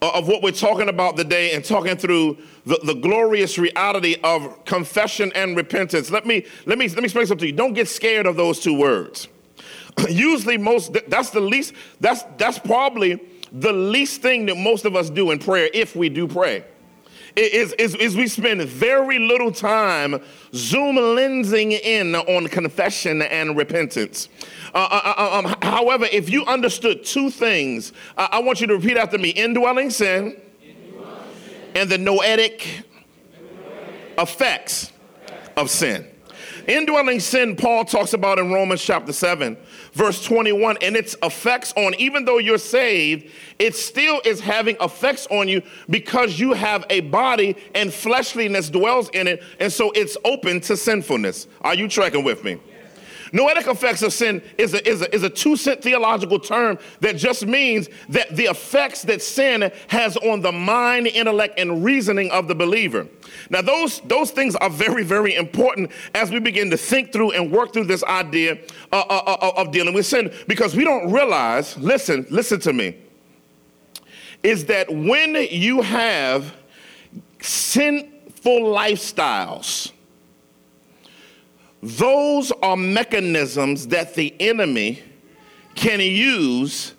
Uh, 0.07 0.11
of 0.11 0.29
what 0.29 0.41
we're 0.41 0.53
talking 0.53 0.89
about 0.89 1.17
today 1.17 1.51
and 1.53 1.65
talking 1.65 1.97
through 1.97 2.39
the, 2.65 2.79
the 2.85 2.95
glorious 2.95 3.59
reality 3.59 4.15
of 4.23 4.65
confession 4.65 5.33
and 5.35 5.57
repentance. 5.57 6.13
Let 6.13 6.25
me 6.25 6.47
let 6.65 6.79
me 6.79 6.87
let 6.89 6.99
me 6.99 7.05
explain 7.05 7.27
something 7.27 7.41
to 7.41 7.47
you. 7.49 7.53
Don't 7.53 7.73
get 7.73 7.89
scared 7.89 8.25
of 8.25 8.37
those 8.37 8.61
two 8.61 8.79
words. 8.79 9.27
Usually, 10.09 10.59
most 10.59 10.97
that's 11.09 11.31
the 11.31 11.41
least 11.41 11.75
that's 11.99 12.23
that's 12.37 12.61
probably 12.61 13.21
the 13.51 13.73
least 13.73 14.23
thing 14.23 14.47
that 14.47 14.57
most 14.57 14.85
of 14.85 14.95
us 14.95 15.11
do 15.11 15.33
in 15.33 15.41
prayer 15.41 15.69
if 15.75 15.97
we 15.97 16.09
do 16.09 16.29
pray. 16.29 16.65
Is, 17.35 17.75
is, 17.75 17.95
is 17.97 18.17
we 18.17 18.29
spend 18.29 18.63
very 18.63 19.19
little 19.19 19.53
time 19.53 20.23
zoom 20.55 20.97
lensing 20.97 21.73
in 21.73 22.15
on 22.15 22.47
confession 22.47 23.21
and 23.21 23.57
repentance. 23.57 24.31
Uh, 24.77 24.89
uh, 24.91 25.15
uh 25.17 25.39
um, 25.39 25.57
however, 25.63 26.07
if 26.13 26.29
you 26.29 26.45
understood 26.45 27.03
two 27.03 27.31
things, 27.31 27.95
I 28.19 28.41
want 28.41 28.61
you 28.61 28.67
to 28.67 28.77
repeat 28.77 28.99
after 28.99 29.17
me 29.17 29.31
indwelling 29.31 29.89
sin, 29.89 30.39
indwelling 30.63 31.19
sin. 31.47 31.71
and 31.75 31.89
the 31.89 31.97
noetic 31.97 32.85
effects 34.19 34.93
of 35.57 35.71
sin. 35.71 36.07
Indwelling 36.69 37.21
sin, 37.21 37.57
Paul 37.57 37.87
talks 37.87 38.13
about 38.13 38.39
in 38.39 38.53
Romans 38.53 38.83
chapter 38.83 39.15
7, 39.15 39.57
verse 39.93 40.23
21, 40.23 40.77
and 40.83 40.95
its 40.95 41.17
effects 41.23 41.73
on, 41.75 41.95
even 41.95 42.27
though 42.27 42.37
you're 42.37 42.59
saved, 42.59 43.33
it 43.59 43.75
still 43.75 44.21
is 44.27 44.41
having 44.41 44.77
effects 44.83 45.27
on 45.31 45.49
you 45.49 45.63
because 45.89 46.39
you 46.39 46.53
have 46.53 46.85
a 46.91 47.01
body 47.01 47.57
and 47.75 47.95
fleshliness 47.95 48.69
dwells 48.69 49.09
in 49.11 49.27
it, 49.27 49.43
and 49.59 49.73
so 49.73 49.91
it's 49.93 50.19
open 50.27 50.61
to 50.61 50.77
sinfulness. 50.77 51.47
Are 51.63 51.75
you 51.75 51.89
tracking 51.89 52.25
with 52.25 52.45
me? 52.45 52.59
Noetic 53.33 53.67
effects 53.67 54.03
of 54.03 54.13
sin 54.13 54.43
is 54.59 54.75
a, 54.75 54.89
is 54.89 55.03
a, 55.03 55.15
is 55.15 55.23
a 55.23 55.31
two 55.31 55.57
cent 55.57 55.83
theological 55.83 56.39
term 56.39 56.79
that 57.01 57.17
just 57.17 57.47
means 57.47 57.89
that 58.09 58.35
the 58.37 58.45
effects 58.45 59.03
that 59.03 59.23
sin 59.23 59.71
has 59.89 60.17
on 60.19 60.41
the 60.41 60.53
mind, 60.53 61.07
intellect, 61.09 61.59
and 61.59 61.85
reasoning 61.85 62.31
of 62.31 62.49
the 62.49 62.55
believer. 62.55 63.07
Now, 63.51 63.63
those, 63.63 64.01
those 64.01 64.31
things 64.31 64.57
are 64.57 64.71
very, 64.71 65.05
very 65.05 65.35
important 65.35 65.91
as 66.15 66.31
we 66.31 66.41
begin 66.41 66.71
to 66.71 66.77
think 66.77 67.13
through 67.13 67.33
and 67.33 67.51
work 67.53 67.73
through 67.73 67.85
this 67.85 68.05
idea 68.05 68.59
uh, 68.93 69.05
uh, 69.09 69.37
uh, 69.41 69.53
of 69.57 69.73
dealing 69.73 69.95
with 69.95 70.07
sin 70.07 70.33
because 70.47 70.77
we 70.77 70.85
don't 70.85 71.13
realize, 71.13 71.77
listen, 71.79 72.27
listen 72.31 72.61
to 72.61 72.73
me. 72.73 72.97
is 74.47 74.67
that 74.67 74.89
when 74.89 75.35
you 75.51 75.83
have 75.83 76.55
sinful 77.41 78.61
lifestyles, 78.61 79.91
those 81.83 82.53
are 82.63 82.77
mechanisms 82.77 83.89
that 83.89 84.15
the 84.15 84.35
enemy 84.41 85.03
can 85.75 86.01
use 86.01 86.95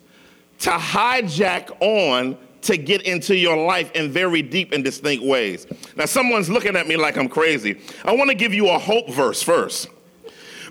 to 0.60 0.70
hijack 0.70 1.70
on 1.82 2.38
to 2.62 2.78
get 2.78 3.04
into 3.04 3.36
your 3.36 3.56
life 3.56 3.92
in 3.94 4.12
very 4.12 4.42
deep 4.42 4.72
and 4.74 4.84
distinct 4.84 5.24
ways. 5.24 5.68
Now, 5.96 6.06
someone's 6.06 6.50
looking 6.50 6.76
at 6.76 6.88
me 6.88 6.98
like 6.98 7.18
I'm 7.18 7.30
crazy. 7.30 7.80
I 8.04 8.16
want 8.16 8.30
to 8.30 8.36
give 8.36 8.54
you 8.54 8.70
a 8.70 8.78
hope 8.78 9.10
verse 9.10 9.42
first. 9.42 9.88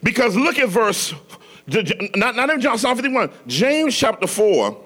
Because 0.03 0.37
look 0.37 0.59
at 0.59 0.69
verse, 0.69 1.15
not, 2.15 2.37
not 2.37 2.51
in 2.51 2.61
John 2.61 2.79
Psalm 2.79 2.97
51, 2.97 3.31
James 3.47 3.97
chapter 3.97 4.27
4, 4.27 4.86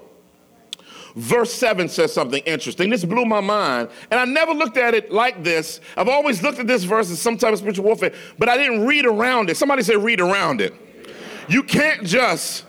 verse 1.14 1.52
7 1.52 1.88
says 1.88 2.12
something 2.12 2.42
interesting. 2.44 2.90
This 2.90 3.04
blew 3.04 3.24
my 3.24 3.40
mind. 3.40 3.88
And 4.10 4.20
I 4.20 4.24
never 4.24 4.52
looked 4.52 4.76
at 4.76 4.94
it 4.94 5.10
like 5.12 5.42
this. 5.42 5.80
I've 5.96 6.08
always 6.08 6.42
looked 6.42 6.58
at 6.58 6.66
this 6.66 6.84
verse 6.84 7.10
as 7.10 7.20
some 7.20 7.36
type 7.36 7.52
of 7.52 7.58
spiritual 7.58 7.84
warfare, 7.84 8.12
but 8.38 8.48
I 8.48 8.56
didn't 8.56 8.86
read 8.86 9.06
around 9.06 9.50
it. 9.50 9.56
Somebody 9.56 9.82
said, 9.82 9.96
read 9.96 10.20
around 10.20 10.60
it. 10.60 10.74
You 11.48 11.62
can't 11.62 12.04
just, 12.04 12.64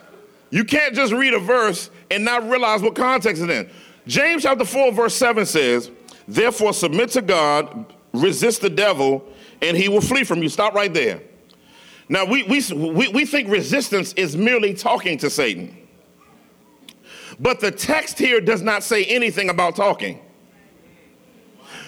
you 0.50 0.64
can't 0.64 0.94
just 0.94 1.12
read 1.12 1.34
a 1.34 1.38
verse 1.38 1.90
and 2.10 2.24
not 2.24 2.48
realize 2.48 2.82
what 2.82 2.94
context 2.94 3.42
it's 3.42 3.52
in. 3.52 3.70
James 4.06 4.42
chapter 4.42 4.64
4, 4.64 4.92
verse 4.92 5.14
7 5.14 5.46
says, 5.46 5.90
Therefore 6.26 6.72
submit 6.72 7.10
to 7.10 7.22
God, 7.22 7.92
resist 8.12 8.60
the 8.60 8.70
devil, 8.70 9.24
and 9.60 9.76
he 9.76 9.88
will 9.88 10.00
flee 10.00 10.24
from 10.24 10.42
you. 10.42 10.48
Stop 10.48 10.74
right 10.74 10.92
there. 10.92 11.20
Now, 12.08 12.24
we, 12.24 12.42
we, 12.42 12.60
we, 12.74 13.08
we 13.08 13.24
think 13.24 13.48
resistance 13.48 14.12
is 14.14 14.36
merely 14.36 14.74
talking 14.74 15.16
to 15.18 15.30
Satan. 15.30 15.81
But 17.42 17.58
the 17.58 17.72
text 17.72 18.20
here 18.20 18.40
does 18.40 18.62
not 18.62 18.84
say 18.84 19.04
anything 19.04 19.50
about 19.50 19.74
talking. 19.74 20.20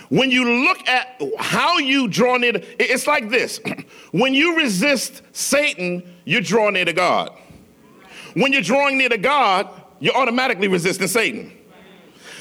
When 0.08 0.30
you 0.30 0.66
look 0.66 0.86
at 0.88 1.22
how 1.38 1.78
you 1.78 2.08
draw 2.08 2.36
near, 2.36 2.52
to, 2.52 2.82
it's 2.82 3.06
like 3.06 3.30
this. 3.30 3.60
When 4.10 4.32
you 4.32 4.56
resist 4.56 5.22
Satan, 5.32 6.02
you're 6.24 6.40
drawing 6.40 6.74
near 6.74 6.84
to 6.84 6.92
God. 6.92 7.36
When 8.34 8.52
you're 8.52 8.62
drawing 8.62 8.96
near 8.96 9.08
to 9.08 9.18
God, 9.18 9.68
you're 9.98 10.14
automatically 10.14 10.68
resisting 10.68 11.08
Satan. 11.08 11.50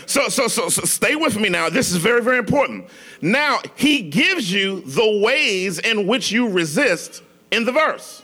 So, 0.05 0.27
so, 0.27 0.47
so, 0.47 0.69
so 0.69 0.81
stay 0.83 1.15
with 1.15 1.37
me 1.39 1.49
now. 1.49 1.69
This 1.69 1.91
is 1.91 1.97
very, 1.97 2.21
very 2.21 2.37
important. 2.37 2.89
Now, 3.21 3.59
he 3.75 4.01
gives 4.01 4.51
you 4.51 4.81
the 4.81 5.19
ways 5.23 5.79
in 5.79 6.05
which 6.05 6.31
you 6.31 6.49
resist 6.49 7.23
in 7.51 7.65
the 7.65 7.71
verse. 7.71 8.22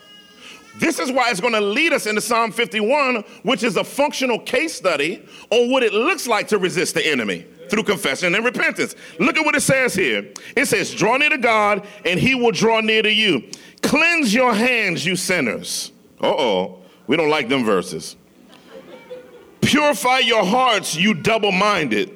This 0.80 0.98
is 0.98 1.12
why 1.12 1.30
it's 1.30 1.42
going 1.42 1.54
to 1.54 1.62
lead 1.62 1.92
us 1.92 2.06
into 2.06 2.22
Psalm 2.22 2.54
51, 2.54 3.26
which 3.44 3.64
is 3.64 3.76
a 3.76 3.84
functional 3.84 4.40
case 4.40 4.74
study 4.74 5.26
on 5.50 5.70
what 5.70 5.84
it 5.84 5.92
looks 5.92 6.26
like 6.26 6.48
to 6.48 6.58
resist 6.58 6.96
the 6.96 7.06
enemy 7.06 7.46
through 7.70 7.84
confession 7.84 8.34
and 8.34 8.46
repentance. 8.46 8.96
Look 9.20 9.36
at 9.36 9.44
what 9.44 9.56
it 9.56 9.62
says 9.62 9.94
here. 9.94 10.32
It 10.56 10.68
says, 10.68 10.96
Draw 10.96 11.18
near 11.18 11.32
to 11.32 11.38
God, 11.38 11.86
and 12.06 12.18
he 12.18 12.34
will 12.34 12.52
draw 12.52 12.80
near 12.80 13.02
to 13.02 13.12
you. 13.12 13.52
Cleanse 13.82 14.34
your 14.34 14.54
hands, 14.54 15.06
you 15.06 15.18
sinners. 15.18 15.92
Uh 16.22 16.28
oh, 16.28 16.80
we 17.08 17.18
don't 17.18 17.30
like 17.30 17.50
them 17.50 17.66
verses. 17.66 18.16
Purify 19.60 20.20
your 20.20 20.46
hearts, 20.46 20.96
you 20.96 21.14
double 21.14 21.52
minded. 21.52 22.16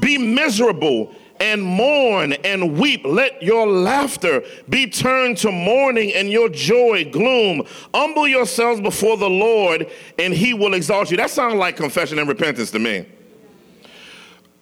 Be 0.00 0.16
miserable 0.16 1.14
and 1.40 1.62
mourn 1.62 2.32
and 2.32 2.78
weep. 2.78 3.02
Let 3.04 3.42
your 3.42 3.66
laughter 3.66 4.42
be 4.68 4.86
turned 4.86 5.38
to 5.38 5.50
mourning 5.50 6.12
and 6.14 6.30
your 6.30 6.48
joy 6.48 7.10
gloom. 7.10 7.66
Humble 7.94 8.28
yourselves 8.28 8.80
before 8.80 9.16
the 9.16 9.30
Lord 9.30 9.90
and 10.18 10.32
he 10.32 10.54
will 10.54 10.74
exalt 10.74 11.10
you. 11.10 11.16
That 11.16 11.30
sounds 11.30 11.56
like 11.56 11.76
confession 11.76 12.18
and 12.18 12.28
repentance 12.28 12.70
to 12.72 12.78
me. 12.78 13.06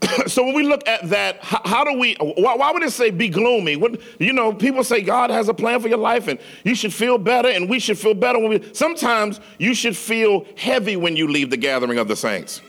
so 0.27 0.45
when 0.45 0.55
we 0.55 0.63
look 0.63 0.87
at 0.89 1.09
that, 1.11 1.43
how, 1.43 1.61
how 1.65 1.85
do 1.85 1.99
we? 1.99 2.15
Why, 2.21 2.55
why, 2.57 2.73
would 2.73 2.83
it 2.83 2.93
say 2.93 3.11
be 3.11 3.29
gloomy? 3.29 3.73
You 4.19 4.33
know, 4.33 4.53
people 4.53 4.85
say 4.85 5.03
God 5.03 5.31
has 5.31 5.49
a 5.49 5.55
plan 5.55 5.81
for 5.81 5.89
your 5.89 5.99
life, 5.99 6.29
and 6.29 6.39
you 6.65 6.75
should 6.75 6.93
feel 6.93 7.19
better, 7.19 7.49
and 7.49 7.69
we 7.69 7.79
should 7.79 7.99
feel 7.99 8.15
better 8.15 8.39
when 8.39 8.51
we. 8.51 8.75
Sometimes 8.75 9.41
you 9.59 9.75
should 9.75 9.97
feel 9.97 10.47
heavy 10.57 10.97
when 10.97 11.17
you 11.17 11.29
leave 11.29 11.51
the 11.51 11.57
gathering 11.57 11.99
of 11.99 12.09
the 12.09 12.17
saints. 12.17 12.61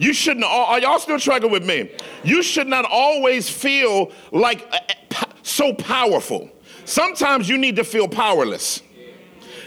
You 0.00 0.14
shouldn't. 0.14 0.46
Are 0.46 0.80
y'all 0.80 0.98
still 0.98 1.18
tracking 1.18 1.50
with 1.50 1.62
me? 1.62 1.90
You 2.24 2.42
should 2.42 2.66
not 2.66 2.86
always 2.86 3.50
feel 3.50 4.10
like 4.32 4.66
uh, 4.72 5.24
so 5.42 5.74
powerful. 5.74 6.48
Sometimes 6.86 7.50
you 7.50 7.58
need 7.58 7.76
to 7.76 7.84
feel 7.84 8.08
powerless. 8.08 8.80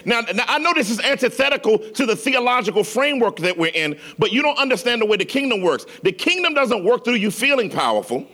Now, 0.05 0.21
now, 0.21 0.43
I 0.47 0.57
know 0.57 0.73
this 0.73 0.89
is 0.89 0.99
antithetical 0.99 1.77
to 1.77 2.07
the 2.07 2.15
theological 2.15 2.83
framework 2.83 3.37
that 3.37 3.55
we're 3.55 3.71
in, 3.75 3.99
but 4.17 4.31
you 4.31 4.41
don't 4.41 4.57
understand 4.57 5.03
the 5.03 5.05
way 5.05 5.17
the 5.17 5.23
kingdom 5.23 5.61
works. 5.61 5.85
The 6.01 6.11
kingdom 6.11 6.55
doesn't 6.55 6.83
work 6.83 7.05
through 7.05 7.15
you 7.15 7.29
feeling 7.29 7.69
powerful. 7.69 8.25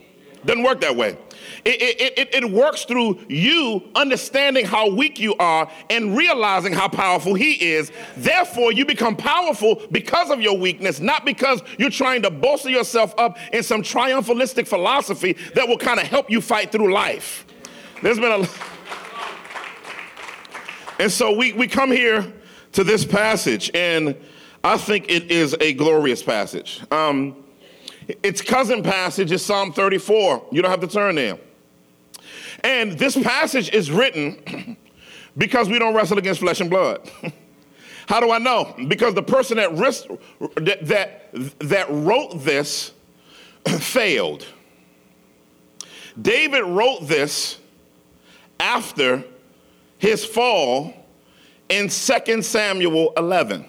Doesn't 0.46 0.64
work 0.64 0.82
that 0.82 0.96
way. 0.96 1.18
It, 1.66 1.82
it, 1.82 2.18
it, 2.18 2.44
it, 2.44 2.52
works 2.52 2.86
through 2.86 3.20
you 3.28 3.90
understanding 3.96 4.66
how 4.66 4.90
weak 4.90 5.20
you 5.20 5.36
are 5.36 5.70
and 5.90 6.16
realizing 6.16 6.74
how 6.74 6.88
powerful 6.88 7.34
He 7.34 7.54
is. 7.74 7.92
Therefore, 8.16 8.72
you 8.72 8.86
become 8.86 9.16
powerful 9.16 9.82
because 9.92 10.30
of 10.30 10.42
your 10.42 10.58
weakness, 10.58 11.00
not 11.00 11.26
because 11.26 11.62
you're 11.78 11.90
trying 11.90 12.22
to 12.22 12.30
bolster 12.30 12.70
yourself 12.70 13.14
up 13.18 13.38
in 13.52 13.64
some 13.64 13.82
triumphalistic 13.82 14.68
philosophy 14.68 15.34
that 15.56 15.68
will 15.68 15.78
kind 15.78 16.00
of 16.00 16.08
help 16.08 16.30
you 16.30 16.40
fight 16.40 16.72
through 16.72 16.94
life. 16.94 17.46
There's 18.02 18.20
been 18.20 18.44
a 18.44 18.48
and 21.00 21.10
so 21.10 21.32
we, 21.32 21.54
we 21.54 21.68
come 21.70 21.92
here 21.92 22.32
to 22.74 22.84
this 22.84 23.06
passage, 23.06 23.72
and 23.74 24.18
I 24.66 24.78
think 24.78 25.06
it 25.10 25.32
is 25.32 25.56
a 25.62 25.72
glorious 25.74 26.22
passage. 26.22 26.82
Um, 26.92 27.38
its 28.24 28.42
cousin 28.42 28.84
passage 28.84 29.32
is 29.32 29.46
Psalm 29.46 29.72
34. 29.72 30.48
You 30.52 30.62
don't 30.62 30.72
have 30.72 30.82
to 30.82 30.88
turn 30.88 31.16
there. 31.16 31.38
And 32.64 32.94
this 32.94 33.16
passage 33.16 33.70
is 33.70 33.92
written 33.92 34.78
because 35.38 35.70
we 35.70 35.80
don't 35.80 35.94
wrestle 35.94 36.18
against 36.18 36.42
flesh 36.42 36.60
and 36.60 36.70
blood. 36.70 37.10
How 38.08 38.20
do 38.20 38.32
I 38.32 38.40
know? 38.40 38.76
Because 38.88 39.14
the 39.14 39.22
person 39.22 39.58
that, 39.58 39.74
risk, 39.76 40.08
that, 40.56 40.86
that, 40.88 41.32
that 41.60 41.88
wrote 41.90 42.44
this 42.44 42.92
failed. 43.68 44.48
David 46.20 46.64
wrote 46.64 47.08
this 47.08 47.60
after 48.60 49.24
his 50.00 50.26
fall 50.26 50.94
in 51.70 51.88
2 51.90 52.42
Samuel 52.42 53.14
11. 53.16 53.66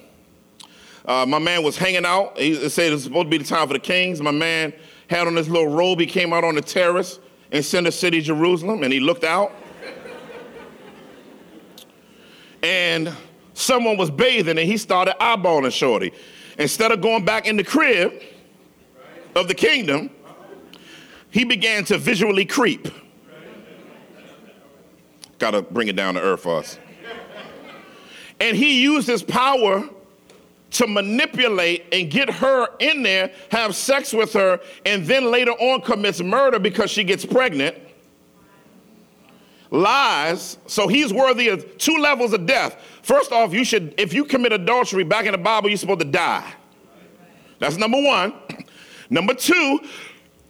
Uh, 1.04 1.24
my 1.26 1.38
man 1.38 1.62
was 1.62 1.76
hanging 1.76 2.04
out. 2.04 2.38
He 2.38 2.68
said 2.68 2.90
it 2.90 2.94
was 2.94 3.04
supposed 3.04 3.26
to 3.26 3.30
be 3.30 3.38
the 3.38 3.44
time 3.44 3.66
for 3.66 3.74
the 3.74 3.80
kings. 3.80 4.20
My 4.20 4.30
man 4.30 4.72
had 5.08 5.26
on 5.26 5.36
his 5.36 5.48
little 5.48 5.72
robe. 5.72 6.00
He 6.00 6.06
came 6.06 6.32
out 6.32 6.44
on 6.44 6.54
the 6.54 6.60
terrace 6.60 7.18
in 7.50 7.62
center 7.62 7.90
city 7.90 8.20
Jerusalem 8.20 8.82
and 8.82 8.92
he 8.92 9.00
looked 9.00 9.24
out. 9.24 9.52
and 12.62 13.12
someone 13.54 13.96
was 13.96 14.10
bathing 14.10 14.58
and 14.58 14.68
he 14.68 14.76
started 14.76 15.14
eyeballing 15.20 15.72
Shorty. 15.72 16.12
Instead 16.58 16.92
of 16.92 17.00
going 17.00 17.24
back 17.24 17.46
in 17.46 17.56
the 17.56 17.64
crib 17.64 18.12
of 19.34 19.48
the 19.48 19.54
kingdom, 19.54 20.10
he 21.30 21.44
began 21.44 21.84
to 21.86 21.96
visually 21.96 22.44
creep. 22.44 22.88
Got 25.38 25.52
to 25.52 25.62
bring 25.62 25.88
it 25.88 25.96
down 25.96 26.14
to 26.14 26.20
earth 26.20 26.42
for 26.42 26.58
us. 26.58 26.78
And 28.40 28.56
he 28.56 28.82
used 28.82 29.06
his 29.06 29.22
power 29.22 29.88
to 30.70 30.86
manipulate 30.86 31.84
and 31.92 32.10
get 32.10 32.30
her 32.30 32.68
in 32.78 33.02
there, 33.02 33.32
have 33.50 33.74
sex 33.74 34.12
with 34.12 34.32
her, 34.32 34.60
and 34.86 35.04
then 35.04 35.30
later 35.30 35.52
on 35.52 35.80
commits 35.80 36.20
murder 36.20 36.58
because 36.58 36.90
she 36.90 37.04
gets 37.04 37.24
pregnant. 37.24 37.76
Lies, 39.72 40.58
so 40.66 40.88
he's 40.88 41.12
worthy 41.12 41.48
of 41.48 41.78
two 41.78 41.96
levels 41.96 42.32
of 42.32 42.46
death. 42.46 42.76
First 43.02 43.30
off, 43.30 43.52
you 43.52 43.64
should, 43.64 43.94
if 43.98 44.12
you 44.12 44.24
commit 44.24 44.52
adultery 44.52 45.04
back 45.04 45.26
in 45.26 45.32
the 45.32 45.38
Bible, 45.38 45.68
you're 45.68 45.78
supposed 45.78 46.00
to 46.00 46.06
die. 46.06 46.52
That's 47.58 47.76
number 47.76 48.00
one. 48.02 48.34
Number 49.12 49.34
two, 49.34 49.80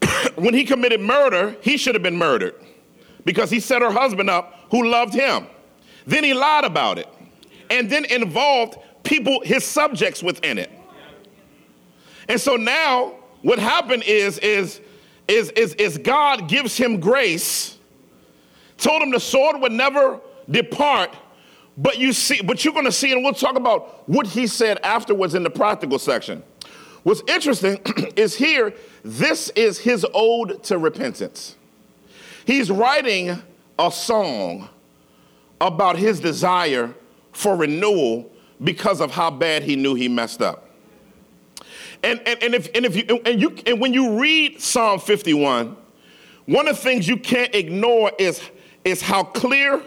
when 0.34 0.52
he 0.52 0.64
committed 0.64 1.00
murder, 1.00 1.56
he 1.62 1.78
should 1.78 1.94
have 1.94 2.02
been 2.02 2.18
murdered 2.18 2.54
because 3.24 3.50
he 3.50 3.58
set 3.58 3.80
her 3.80 3.90
husband 3.90 4.28
up 4.28 4.66
who 4.70 4.86
loved 4.86 5.14
him. 5.14 5.46
Then 6.06 6.24
he 6.24 6.34
lied 6.34 6.64
about 6.64 6.98
it 6.98 7.08
and 7.70 7.88
then 7.88 8.04
involved 8.04 8.76
people, 9.02 9.40
his 9.44 9.64
subjects 9.64 10.22
within 10.22 10.58
it. 10.58 10.70
And 12.28 12.40
so 12.40 12.56
now 12.56 13.14
what 13.42 13.58
happened 13.58 14.04
is, 14.04 14.38
is, 14.38 14.80
is, 15.26 15.50
is, 15.50 15.74
is 15.74 15.98
God 15.98 16.48
gives 16.48 16.76
him 16.76 17.00
grace, 17.00 17.78
told 18.76 19.02
him 19.02 19.10
the 19.10 19.20
sword 19.20 19.60
would 19.60 19.72
never 19.72 20.20
depart, 20.48 21.14
but 21.76 21.98
you 21.98 22.12
see, 22.12 22.42
but 22.42 22.64
you're 22.64 22.74
gonna 22.74 22.92
see, 22.92 23.12
and 23.12 23.24
we'll 23.24 23.32
talk 23.32 23.56
about 23.56 24.08
what 24.08 24.26
he 24.26 24.46
said 24.46 24.78
afterwards 24.82 25.34
in 25.34 25.42
the 25.42 25.50
practical 25.50 25.98
section. 25.98 26.42
What's 27.02 27.22
interesting 27.26 27.80
is 28.16 28.36
here, 28.36 28.74
this 29.02 29.48
is 29.50 29.78
his 29.78 30.04
ode 30.12 30.62
to 30.64 30.78
repentance. 30.78 31.56
He's 32.44 32.70
writing 32.70 33.42
a 33.78 33.90
song 33.90 34.68
about 35.60 35.96
his 35.96 36.20
desire 36.20 36.94
for 37.32 37.56
renewal 37.56 38.30
because 38.62 39.00
of 39.00 39.10
how 39.10 39.30
bad 39.30 39.62
he 39.62 39.76
knew 39.76 39.94
he 39.94 40.08
messed 40.08 40.42
up. 40.42 40.68
And, 42.02 42.20
and, 42.26 42.42
and, 42.42 42.54
if, 42.54 42.68
and, 42.74 42.86
if 42.86 42.96
you, 42.96 43.20
and, 43.24 43.40
you, 43.40 43.56
and 43.66 43.80
when 43.80 43.92
you 43.92 44.18
read 44.18 44.60
Psalm 44.60 45.00
51, 45.00 45.76
one 46.46 46.68
of 46.68 46.76
the 46.76 46.82
things 46.82 47.06
you 47.06 47.16
can't 47.16 47.54
ignore 47.54 48.10
is, 48.18 48.42
is 48.84 49.02
how 49.02 49.22
clear, 49.22 49.82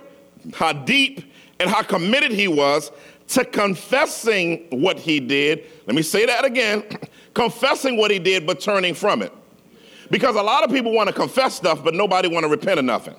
how 0.54 0.74
deep, 0.74 1.32
and 1.60 1.70
how 1.70 1.82
committed 1.82 2.32
he 2.32 2.48
was 2.48 2.92
to 3.30 3.46
confessing 3.46 4.68
what 4.70 5.00
he 5.00 5.20
did. 5.20 5.66
Let 5.88 5.96
me 5.96 6.02
say 6.02 6.26
that 6.26 6.46
again 6.46 6.84
confessing 7.34 7.98
what 7.98 8.12
he 8.12 8.20
did, 8.20 8.46
but 8.46 8.60
turning 8.60 8.94
from 8.94 9.22
it. 9.22 9.34
Because 10.12 10.36
a 10.36 10.42
lot 10.44 10.64
of 10.64 10.70
people 10.70 10.92
want 10.92 11.08
to 11.08 11.14
confess 11.14 11.56
stuff, 11.56 11.84
but 11.84 11.96
nobody 11.96 12.28
want 12.28 12.44
to 12.44 12.50
repent 12.50 12.78
of 12.78 12.86
nothing. 12.86 13.16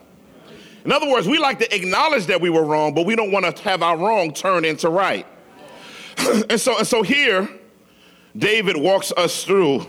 In 0.84 0.92
other 0.92 1.10
words, 1.10 1.26
we 1.26 1.38
like 1.38 1.58
to 1.60 1.74
acknowledge 1.74 2.26
that 2.26 2.40
we 2.40 2.50
were 2.50 2.64
wrong, 2.64 2.94
but 2.94 3.06
we 3.06 3.16
don't 3.16 3.32
want 3.32 3.56
to 3.56 3.62
have 3.64 3.82
our 3.82 3.96
wrong 3.96 4.32
turn 4.32 4.64
into 4.64 4.90
right. 4.90 5.26
and 6.50 6.60
so, 6.60 6.78
and 6.78 6.86
so 6.86 7.02
here, 7.02 7.48
David 8.36 8.76
walks 8.76 9.12
us 9.16 9.44
through 9.44 9.86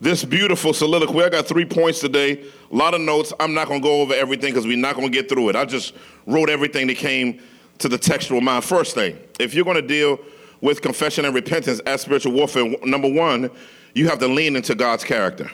this 0.00 0.24
beautiful 0.24 0.72
soliloquy. 0.72 1.22
I 1.22 1.28
got 1.28 1.46
three 1.46 1.64
points 1.64 2.00
today, 2.00 2.44
a 2.70 2.74
lot 2.74 2.92
of 2.92 3.00
notes. 3.00 3.32
I'm 3.38 3.54
not 3.54 3.68
going 3.68 3.80
to 3.80 3.86
go 3.86 4.00
over 4.00 4.14
everything 4.14 4.52
because 4.52 4.66
we're 4.66 4.76
not 4.76 4.96
going 4.96 5.06
to 5.06 5.12
get 5.12 5.28
through 5.28 5.48
it. 5.50 5.56
I 5.56 5.64
just 5.64 5.94
wrote 6.26 6.50
everything 6.50 6.88
that 6.88 6.96
came 6.96 7.40
to 7.78 7.88
the 7.88 7.96
textual 7.96 8.40
mind. 8.40 8.64
First 8.64 8.94
thing, 8.94 9.16
if 9.38 9.54
you're 9.54 9.64
going 9.64 9.76
to 9.76 9.86
deal 9.86 10.18
with 10.60 10.82
confession 10.82 11.24
and 11.24 11.34
repentance 11.34 11.80
as 11.80 12.00
spiritual 12.00 12.32
warfare, 12.32 12.74
number 12.84 13.10
one, 13.10 13.50
you 13.94 14.08
have 14.08 14.18
to 14.18 14.28
lean 14.28 14.56
into 14.56 14.74
God's 14.74 15.04
character. 15.04 15.50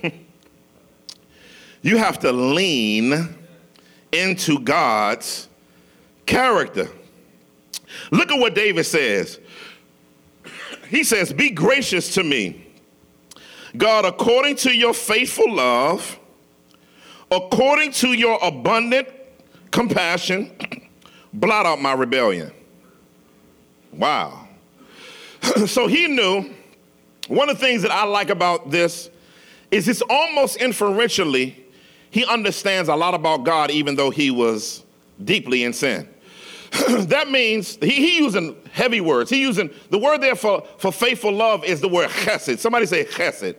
you 1.82 1.96
have 1.96 2.18
to 2.20 2.32
lean 2.32 3.36
into 4.12 4.60
God's 4.60 5.48
character. 6.24 6.88
Look 8.14 8.30
at 8.30 8.38
what 8.38 8.54
David 8.54 8.86
says. 8.86 9.40
He 10.88 11.02
says, 11.02 11.32
Be 11.32 11.50
gracious 11.50 12.14
to 12.14 12.22
me, 12.22 12.64
God, 13.76 14.04
according 14.04 14.54
to 14.56 14.72
your 14.72 14.94
faithful 14.94 15.52
love, 15.52 16.20
according 17.28 17.90
to 17.94 18.12
your 18.12 18.38
abundant 18.40 19.08
compassion, 19.72 20.52
blot 21.32 21.66
out 21.66 21.80
my 21.80 21.92
rebellion. 21.92 22.52
Wow. 23.92 24.46
so 25.66 25.88
he 25.88 26.06
knew 26.06 26.54
one 27.26 27.48
of 27.50 27.58
the 27.58 27.66
things 27.66 27.82
that 27.82 27.90
I 27.90 28.04
like 28.04 28.30
about 28.30 28.70
this 28.70 29.10
is 29.72 29.88
it's 29.88 30.02
almost 30.08 30.58
inferentially 30.58 31.66
he 32.12 32.24
understands 32.26 32.88
a 32.88 32.94
lot 32.94 33.14
about 33.14 33.42
God, 33.42 33.72
even 33.72 33.96
though 33.96 34.10
he 34.10 34.30
was 34.30 34.84
deeply 35.24 35.64
in 35.64 35.72
sin. 35.72 36.08
that 37.06 37.30
means 37.30 37.76
he, 37.76 37.90
he 37.90 38.18
using 38.18 38.56
heavy 38.72 39.00
words. 39.00 39.30
He 39.30 39.40
using 39.40 39.70
the 39.90 39.98
word 39.98 40.20
there 40.20 40.34
for, 40.34 40.66
for 40.78 40.90
faithful 40.90 41.32
love 41.32 41.64
is 41.64 41.80
the 41.80 41.88
word 41.88 42.10
chesed. 42.10 42.58
Somebody 42.58 42.86
say 42.86 43.04
chesed. 43.04 43.56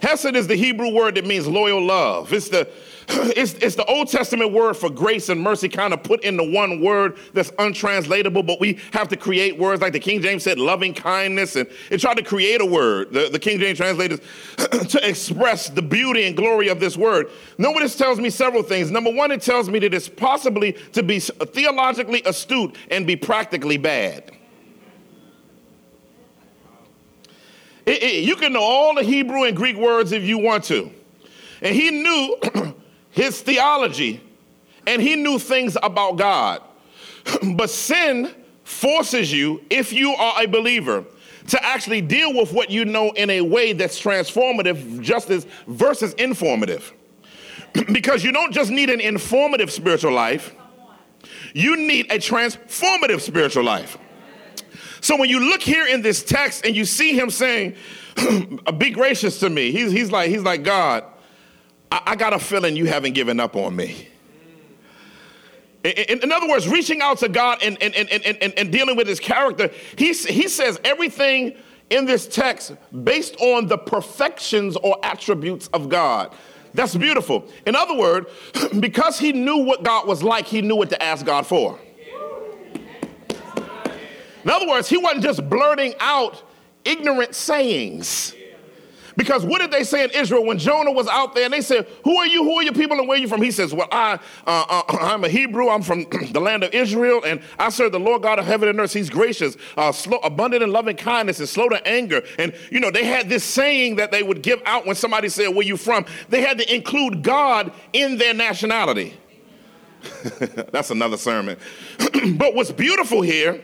Hesed 0.00 0.34
is 0.34 0.48
the 0.48 0.56
Hebrew 0.56 0.90
word 0.90 1.14
that 1.14 1.24
means 1.24 1.46
loyal 1.46 1.80
love. 1.80 2.32
It's 2.32 2.48
the 2.48 2.68
it's, 3.08 3.54
it's 3.54 3.74
the 3.74 3.84
Old 3.84 4.08
Testament 4.08 4.52
word 4.52 4.74
for 4.74 4.88
grace 4.88 5.28
and 5.28 5.40
mercy 5.40 5.68
kind 5.68 5.92
of 5.92 6.02
put 6.02 6.22
into 6.22 6.44
one 6.44 6.80
word 6.80 7.18
that's 7.32 7.50
untranslatable, 7.58 8.42
but 8.42 8.60
we 8.60 8.78
have 8.92 9.08
to 9.08 9.16
create 9.16 9.58
words 9.58 9.82
like 9.82 9.92
the 9.92 10.00
King 10.00 10.20
James 10.22 10.42
said, 10.42 10.58
loving 10.58 10.94
kindness, 10.94 11.56
and 11.56 11.68
it 11.90 12.00
tried 12.00 12.16
to 12.16 12.22
create 12.22 12.60
a 12.60 12.66
word, 12.66 13.12
the, 13.12 13.28
the 13.30 13.38
King 13.38 13.58
James 13.58 13.78
translators, 13.78 14.20
to 14.88 15.08
express 15.08 15.68
the 15.68 15.82
beauty 15.82 16.24
and 16.24 16.36
glory 16.36 16.68
of 16.68 16.80
this 16.80 16.96
word. 16.96 17.30
Know 17.58 17.72
this 17.78 17.96
tells 17.96 18.20
me 18.20 18.30
several 18.30 18.62
things. 18.62 18.90
Number 18.90 19.10
one, 19.10 19.32
it 19.32 19.42
tells 19.42 19.68
me 19.68 19.78
that 19.80 19.92
it's 19.92 20.08
possibly 20.08 20.72
to 20.92 21.02
be 21.02 21.18
theologically 21.18 22.22
astute 22.24 22.76
and 22.90 23.06
be 23.06 23.16
practically 23.16 23.76
bad. 23.76 24.30
It, 27.84 28.02
it, 28.02 28.24
you 28.24 28.36
can 28.36 28.52
know 28.52 28.62
all 28.62 28.94
the 28.94 29.02
Hebrew 29.02 29.44
and 29.44 29.56
Greek 29.56 29.76
words 29.76 30.12
if 30.12 30.22
you 30.22 30.38
want 30.38 30.64
to. 30.64 30.90
And 31.60 31.74
he 31.74 31.90
knew 31.90 32.36
his 33.12 33.40
theology, 33.40 34.20
and 34.86 35.00
he 35.00 35.14
knew 35.14 35.38
things 35.38 35.76
about 35.82 36.16
God. 36.16 36.62
but 37.54 37.70
sin 37.70 38.34
forces 38.64 39.32
you, 39.32 39.62
if 39.70 39.92
you 39.92 40.12
are 40.12 40.42
a 40.42 40.46
believer, 40.46 41.04
to 41.48 41.64
actually 41.64 42.00
deal 42.00 42.34
with 42.34 42.52
what 42.52 42.70
you 42.70 42.84
know 42.84 43.10
in 43.10 43.30
a 43.30 43.40
way 43.40 43.72
that's 43.72 44.00
transformative 44.00 45.00
just 45.00 45.30
as 45.30 45.46
versus 45.66 46.12
informative. 46.14 46.92
because 47.92 48.22
you 48.24 48.32
don't 48.32 48.52
just 48.52 48.70
need 48.70 48.90
an 48.90 49.00
informative 49.00 49.70
spiritual 49.70 50.12
life, 50.12 50.54
you 51.54 51.76
need 51.76 52.10
a 52.10 52.18
transformative 52.18 53.20
spiritual 53.20 53.64
life. 53.64 53.98
So 55.00 55.16
when 55.16 55.28
you 55.28 55.40
look 55.40 55.60
here 55.60 55.86
in 55.86 56.00
this 56.00 56.22
text 56.22 56.64
and 56.64 56.76
you 56.76 56.84
see 56.84 57.18
him 57.18 57.28
saying, 57.28 57.74
"Be 58.78 58.90
gracious 58.90 59.40
to 59.40 59.50
me," 59.50 59.72
he's, 59.72 59.90
he's 59.90 60.12
like 60.12 60.30
he's 60.30 60.42
like 60.42 60.62
God. 60.62 61.04
I, 61.92 62.16
got 62.16 62.32
a 62.32 62.38
feeling 62.38 62.76
you 62.76 62.86
haven't 62.86 63.12
given 63.12 63.38
up 63.38 63.56
on 63.56 63.76
me. 63.76 64.08
In, 65.84 66.20
in, 66.20 66.32
other 66.32 66.48
words, 66.48 66.68
reaching 66.68 67.02
out 67.02 67.18
to 67.18 67.28
God 67.28 67.58
and, 67.62 67.80
and, 67.82 67.94
and, 67.94 68.10
and, 68.10 68.54
and 68.56 68.72
dealing 68.72 68.96
with 68.96 69.08
his 69.08 69.18
character, 69.18 69.68
he, 69.98 70.12
he 70.12 70.48
says 70.48 70.80
everything 70.84 71.54
in 71.90 72.06
this 72.06 72.26
text 72.26 72.74
based 73.04 73.36
on 73.40 73.66
the 73.66 73.76
perfections 73.76 74.76
or 74.76 74.96
attributes 75.02 75.68
of 75.68 75.88
God. 75.88 76.34
That's 76.72 76.94
beautiful. 76.94 77.46
In 77.66 77.76
other 77.76 77.96
words, 77.96 78.28
because 78.80 79.18
he 79.18 79.32
knew 79.32 79.58
what 79.58 79.82
God 79.82 80.06
was 80.06 80.22
like, 80.22 80.46
he 80.46 80.62
knew 80.62 80.76
what 80.76 80.90
to 80.90 81.02
ask 81.02 81.26
God 81.26 81.46
for. 81.46 81.78
In 84.44 84.50
other 84.50 84.66
words, 84.66 84.88
he 84.88 84.96
wasn't 84.96 85.22
just 85.22 85.48
blurting 85.48 85.94
out 86.00 86.42
ignorant 86.84 87.34
sayings. 87.34 88.34
Because 89.16 89.44
what 89.44 89.60
did 89.60 89.70
they 89.70 89.84
say 89.84 90.04
in 90.04 90.10
Israel 90.10 90.44
when 90.44 90.58
Jonah 90.58 90.92
was 90.92 91.06
out 91.08 91.34
there 91.34 91.44
and 91.44 91.52
they 91.52 91.60
said, 91.60 91.86
Who 92.04 92.16
are 92.16 92.26
you? 92.26 92.44
Who 92.44 92.54
are 92.54 92.62
your 92.62 92.72
people 92.72 92.98
and 92.98 93.08
where 93.08 93.18
are 93.18 93.20
you 93.20 93.28
from? 93.28 93.42
He 93.42 93.50
says, 93.50 93.74
Well, 93.74 93.88
I, 93.90 94.18
uh, 94.46 94.64
uh, 94.68 94.82
I'm 95.00 95.24
a 95.24 95.28
Hebrew. 95.28 95.68
I'm 95.68 95.82
from 95.82 96.06
the 96.32 96.40
land 96.40 96.64
of 96.64 96.72
Israel 96.72 97.22
and 97.24 97.40
I 97.58 97.68
serve 97.68 97.92
the 97.92 98.00
Lord 98.00 98.22
God 98.22 98.38
of 98.38 98.46
heaven 98.46 98.68
and 98.68 98.80
earth. 98.80 98.92
He's 98.92 99.10
gracious, 99.10 99.56
uh, 99.76 99.92
slow, 99.92 100.18
abundant 100.18 100.62
in 100.62 100.72
loving 100.72 100.96
kindness 100.96 101.38
and 101.38 101.48
slow 101.48 101.68
to 101.68 101.86
anger. 101.86 102.22
And, 102.38 102.54
you 102.70 102.80
know, 102.80 102.90
they 102.90 103.04
had 103.04 103.28
this 103.28 103.44
saying 103.44 103.96
that 103.96 104.12
they 104.12 104.22
would 104.22 104.42
give 104.42 104.62
out 104.64 104.86
when 104.86 104.96
somebody 104.96 105.28
said, 105.28 105.48
Where 105.48 105.66
you 105.66 105.76
from? 105.76 106.04
They 106.28 106.40
had 106.42 106.58
to 106.58 106.74
include 106.74 107.22
God 107.22 107.72
in 107.92 108.18
their 108.18 108.34
nationality. 108.34 109.16
That's 110.72 110.90
another 110.90 111.16
sermon. 111.16 111.56
but 112.36 112.54
what's 112.54 112.72
beautiful 112.72 113.22
here, 113.22 113.62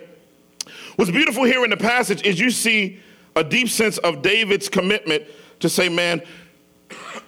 what's 0.97 1.11
beautiful 1.11 1.45
here 1.45 1.65
in 1.65 1.71
the 1.71 1.77
passage 1.77 2.23
is 2.23 2.39
you 2.39 2.51
see 2.51 3.01
a 3.39 3.45
deep 3.45 3.69
sense 3.69 3.99
of 3.99 4.21
David's 4.23 4.69
commitment 4.69 5.25
to 5.61 5.69
say, 5.69 5.89
man, 5.89 6.23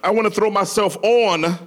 I 0.02 0.10
want 0.10 0.26
to 0.26 0.30
throw 0.30 0.50
myself 0.50 0.96
on 1.02 1.58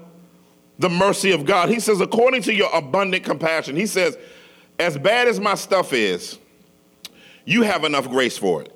the 0.80 0.90
mercy 0.90 1.32
of 1.32 1.46
God. 1.46 1.70
He 1.70 1.80
says, 1.80 2.02
according 2.02 2.42
to 2.44 2.54
your 2.54 2.70
abundant 2.76 3.24
compassion, 3.24 3.76
he 3.76 3.86
says, 3.86 4.18
as 4.80 4.98
bad 4.98 5.28
as 5.28 5.40
my 5.40 5.56
stuff 5.56 5.94
is, 5.94 6.40
you 7.46 7.62
have 7.62 7.84
enough 7.84 8.10
grace 8.10 8.38
for 8.38 8.64
it. 8.64 8.76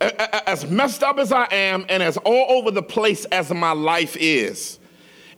As 0.00 0.64
messed 0.70 1.02
up 1.02 1.18
as 1.18 1.32
I 1.32 1.46
am, 1.50 1.84
and 1.88 2.02
as 2.02 2.16
all 2.18 2.58
over 2.58 2.70
the 2.70 2.82
place 2.82 3.24
as 3.26 3.50
my 3.52 3.72
life 3.72 4.16
is, 4.18 4.78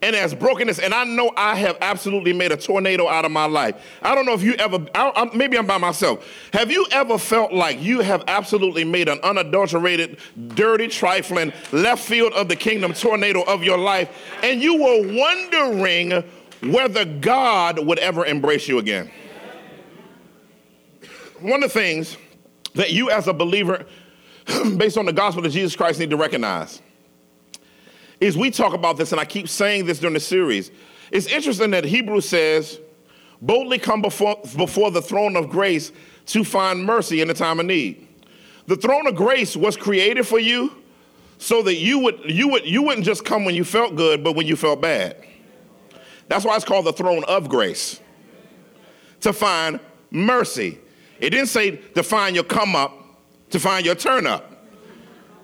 and 0.07 0.15
as 0.15 0.33
brokenness. 0.33 0.79
And 0.79 0.95
I 0.95 1.03
know 1.03 1.33
I 1.37 1.57
have 1.57 1.77
absolutely 1.81 2.33
made 2.33 2.53
a 2.53 2.57
tornado 2.57 3.09
out 3.09 3.25
of 3.25 3.33
my 3.33 3.47
life. 3.47 3.75
I 4.01 4.15
don't 4.15 4.25
know 4.25 4.35
if 4.35 4.43
you 4.43 4.55
ever, 4.55 4.87
I, 4.95 5.29
maybe 5.35 5.59
I'm 5.59 5.67
by 5.67 5.79
myself. 5.79 6.25
Have 6.53 6.71
you 6.71 6.87
ever 6.93 7.19
felt 7.19 7.53
like 7.53 7.83
you 7.83 8.01
have 8.01 8.23
absolutely 8.29 8.85
made 8.85 9.09
an 9.09 9.19
unadulterated, 9.25 10.19
dirty, 10.55 10.87
trifling, 10.87 11.53
left 11.73 12.05
field 12.05 12.33
of 12.35 12.49
the 12.49 12.55
kingdom 12.55 12.93
tornado 12.93 13.43
of 13.43 13.65
your 13.65 13.79
life, 13.79 14.09
and 14.45 14.63
you 14.63 14.81
were 14.81 15.13
wondering 15.13 16.23
whether 16.73 17.05
God 17.05 17.85
would 17.85 17.99
ever 17.99 18.25
embrace 18.25 18.69
you 18.69 18.79
again? 18.79 19.11
One 21.41 21.65
of 21.65 21.73
the 21.73 21.81
things 21.81 22.17
that 22.75 22.93
you 22.93 23.11
as 23.11 23.27
a 23.27 23.33
believer, 23.33 23.87
based 24.77 24.97
on 24.97 25.05
the 25.05 25.13
gospel 25.13 25.45
of 25.45 25.51
Jesus 25.51 25.75
Christ, 25.75 25.99
need 25.99 26.11
to 26.11 26.17
recognize 26.17 26.81
is 28.21 28.37
we 28.37 28.51
talk 28.51 28.73
about 28.73 28.97
this, 28.97 29.13
and 29.13 29.21
I 29.21 29.25
keep 29.25 29.49
saying 29.49 29.87
this 29.87 29.99
during 29.99 30.15
the 30.15 30.21
series. 30.21 30.71
It's 31.11 31.27
interesting 31.27 31.71
that 31.71 31.85
Hebrews 31.85 32.29
says, 32.29 32.81
boldly 33.41 33.79
come 33.79 34.03
before, 34.03 34.41
before 34.57 34.91
the 34.91 35.03
throne 35.03 35.37
of 35.37 35.51
grace 35.51 35.93
to 36.27 36.45
find 36.45 36.85
mercy 36.85 37.21
in 37.21 37.29
the 37.29 37.35
time 37.35 37.61
of 37.61 37.67
need. 37.67 38.07
The 38.67 38.77
throne 38.77 39.07
of 39.07 39.15
grace 39.15 39.57
was 39.57 39.77
created 39.77 40.27
for 40.27 40.39
you 40.39 40.73
so 41.39 41.63
that 41.63 41.77
you 41.77 41.99
would 42.01 42.21
you 42.25 42.49
would 42.49 42.67
you 42.67 42.83
wouldn't 42.83 43.05
just 43.05 43.25
come 43.25 43.45
when 43.45 43.55
you 43.55 43.63
felt 43.63 43.95
good, 43.95 44.25
but 44.25 44.35
when 44.35 44.47
you 44.47 44.57
felt 44.57 44.81
bad. 44.81 45.23
That's 46.29 46.45
why 46.45 46.57
it's 46.57 46.65
called 46.65 46.87
the 46.87 46.93
throne 46.93 47.23
of 47.25 47.49
grace. 47.49 48.01
To 49.21 49.33
find 49.33 49.79
mercy. 50.11 50.79
It 51.21 51.31
didn't 51.31 51.47
say 51.47 51.77
to 51.77 52.03
find 52.03 52.35
your 52.35 52.45
come 52.45 52.75
up, 52.75 52.93
to 53.51 53.61
find 53.61 53.87
your 53.87 53.95
turn 53.95 54.27
up. 54.27 54.56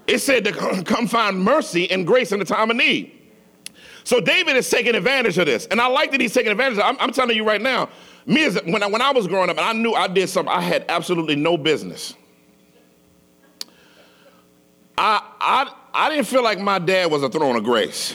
It 0.07 0.19
said 0.19 0.45
to 0.45 0.53
come 0.85 1.07
find 1.07 1.41
mercy 1.41 1.91
and 1.91 2.07
grace 2.07 2.33
in 2.33 2.39
the 2.39 2.45
time 2.45 2.71
of 2.71 2.77
need. 2.77 3.19
So 4.05 4.21
David 4.21 4.57
is 4.57 4.69
taking 4.69 4.95
advantage 4.95 5.39
of 5.39 5.47
this. 5.47 5.67
And 5.67 5.81
I 5.81 5.87
like 5.87 6.11
that 6.11 6.21
he's 6.21 6.35
taking 6.35 6.51
advantage. 6.51 6.79
I'm, 6.83 6.97
I'm 6.99 7.13
telling 7.13 7.37
you 7.37 7.45
right 7.45 7.61
now, 7.61 7.89
me 8.27 8.45
as 8.45 8.61
when 8.65 8.83
I, 8.83 8.87
when 8.87 9.01
I 9.01 9.13
was 9.13 9.27
growing 9.27 9.51
up 9.51 9.59
and 9.59 9.67
I 9.67 9.73
knew 9.73 9.95
I 9.95 10.09
did 10.09 10.29
something 10.29 10.53
I 10.53 10.61
had 10.61 10.85
absolutely 10.89 11.37
no 11.37 11.57
business. 11.57 12.15
I 14.97 15.23
I 15.41 15.73
I 15.95 16.11
didn't 16.11 16.27
feel 16.27 16.43
like 16.43 16.59
my 16.59 16.79
dad 16.79 17.11
was 17.11 17.23
a 17.23 17.29
throne 17.29 17.57
of 17.57 17.65
grace. 17.65 18.15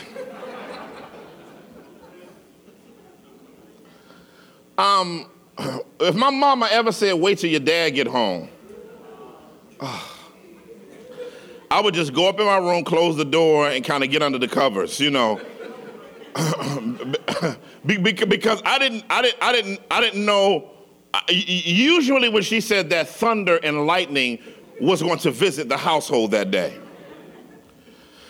um, 4.78 5.30
if 6.00 6.16
my 6.16 6.30
mama 6.30 6.70
ever 6.72 6.92
said, 6.92 7.14
"Wait 7.14 7.40
till 7.40 7.50
your 7.50 7.60
dad 7.60 7.90
get 7.92 8.08
home," 8.08 8.48
oh, 9.82 10.17
I 11.70 11.82
would 11.82 11.94
just 11.94 12.14
go 12.14 12.30
up 12.30 12.40
in 12.40 12.46
my 12.46 12.58
room, 12.58 12.84
close 12.84 13.18
the 13.18 13.26
door, 13.26 13.70
and 13.70 13.84
kind 13.84 14.04
of 14.04 14.10
get 14.10 14.22
under 14.22 14.38
the 14.38 14.48
covers, 14.48 15.00
you 15.00 15.12
know. 15.12 15.42
because 17.86 18.62
I 18.66 18.80
didn't, 18.80 19.04
I 19.10 19.22
didn't, 19.22 19.42
I 19.42 19.52
didn't, 19.52 19.82
I 19.92 20.02
didn't 20.02 20.26
know. 20.26 20.72
Usually, 21.30 22.30
when 22.30 22.44
she 22.44 22.62
said 22.62 22.90
that 22.92 23.10
thunder 23.10 23.58
and 23.58 23.86
lightning 23.86 24.40
was 24.80 25.02
going 25.02 25.20
to 25.20 25.32
visit 25.32 25.68
the 25.68 25.78
household 25.78 26.32
that 26.32 26.52
day. 26.52 26.78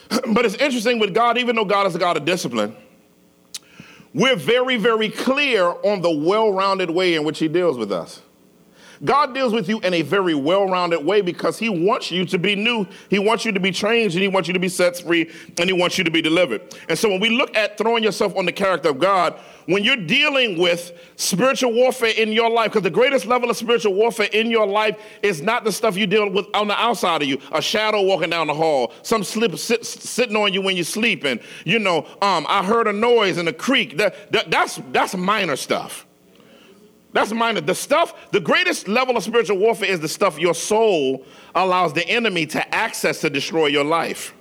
But 0.34 0.46
it's 0.46 0.56
interesting 0.56 1.00
with 1.00 1.14
God, 1.14 1.38
even 1.38 1.58
though 1.58 1.66
God 1.66 1.86
is 1.86 1.96
a 1.96 2.00
God 2.00 2.16
of 2.16 2.24
discipline, 2.24 2.76
we're 4.14 4.38
very, 4.38 4.78
very 4.78 5.10
clear 5.10 5.66
on 5.66 6.02
the 6.02 6.10
well 6.10 6.52
rounded 6.52 6.90
way 6.90 7.16
in 7.16 7.26
which 7.26 7.40
He 7.40 7.50
deals 7.50 7.78
with 7.78 7.92
us. 7.92 8.22
God 9.04 9.34
deals 9.34 9.54
with 9.54 9.70
you 9.70 9.80
in 9.82 9.94
a 9.94 10.02
very 10.02 10.36
well 10.36 10.68
rounded 10.68 11.06
way 11.06 11.22
because 11.22 11.60
He 11.60 11.70
wants 11.70 12.12
you 12.12 12.26
to 12.26 12.38
be 12.38 12.56
new. 12.56 12.88
He 13.10 13.20
wants 13.20 13.46
you 13.46 13.52
to 13.52 13.60
be 13.60 13.72
changed 13.72 14.16
and 14.16 14.22
He 14.22 14.28
wants 14.28 14.48
you 14.48 14.54
to 14.54 14.60
be 14.60 14.70
set 14.70 14.98
free 14.98 15.32
and 15.58 15.70
He 15.70 15.74
wants 15.74 15.98
you 15.98 16.04
to 16.04 16.12
be 16.12 16.22
delivered. 16.22 16.62
And 16.90 16.98
so 16.98 17.10
when 17.10 17.20
we 17.20 17.30
look 17.30 17.56
at 17.56 17.78
throwing 17.78 18.04
yourself 18.04 18.36
on 18.36 18.46
the 18.46 18.52
character 18.52 18.90
of 18.90 19.00
God, 19.00 19.40
when 19.68 19.84
you're 19.84 19.98
dealing 19.98 20.58
with 20.58 20.94
spiritual 21.18 21.74
warfare 21.74 22.14
in 22.16 22.32
your 22.32 22.50
life, 22.50 22.72
because 22.72 22.84
the 22.84 22.90
greatest 22.90 23.26
level 23.26 23.50
of 23.50 23.58
spiritual 23.58 23.94
warfare 23.94 24.30
in 24.32 24.50
your 24.50 24.66
life 24.66 24.98
is 25.22 25.42
not 25.42 25.66
the 25.66 25.72
stuff 25.72 25.98
you 25.98 26.08
deal 26.08 26.30
with 26.30 26.48
on 26.54 26.70
the 26.70 26.80
outside 26.80 27.22
of 27.22 27.28
you, 27.28 27.40
a 27.52 27.62
shadow 27.62 28.02
walking 28.02 28.30
down 28.30 28.48
the 28.48 28.54
hall, 28.54 28.94
some 29.04 29.24
slip 29.24 29.58
sit, 29.58 29.86
sitting 29.86 30.38
on 30.38 30.54
you 30.54 30.62
when 30.62 30.76
you're 30.78 30.86
sleeping. 30.86 31.40
You 31.66 31.80
know, 31.80 32.08
um, 32.22 32.46
I 32.48 32.64
heard 32.64 32.88
a 32.88 32.94
noise 32.94 33.38
in 33.38 33.48
a 33.48 33.54
creek. 33.54 33.98
That, 33.98 34.32
that, 34.32 34.50
that's, 34.50 34.80
that's 34.92 35.16
minor 35.16 35.58
stuff. 35.58 36.07
That's 37.18 37.34
minor. 37.34 37.62
The 37.62 37.74
stuff, 37.74 38.30
the 38.30 38.40
greatest 38.40 38.88
level 38.88 39.18
of 39.18 39.24
spiritual 39.24 39.58
warfare 39.58 39.90
is 39.90 40.00
the 40.00 40.08
stuff 40.08 40.38
your 40.38 40.54
soul 40.54 41.26
allows 41.56 41.92
the 41.94 42.08
enemy 42.08 42.46
to 42.46 42.76
access 42.76 43.22
to 43.22 43.30
destroy 43.32 43.66
your 43.66 43.84
life. 43.84 44.36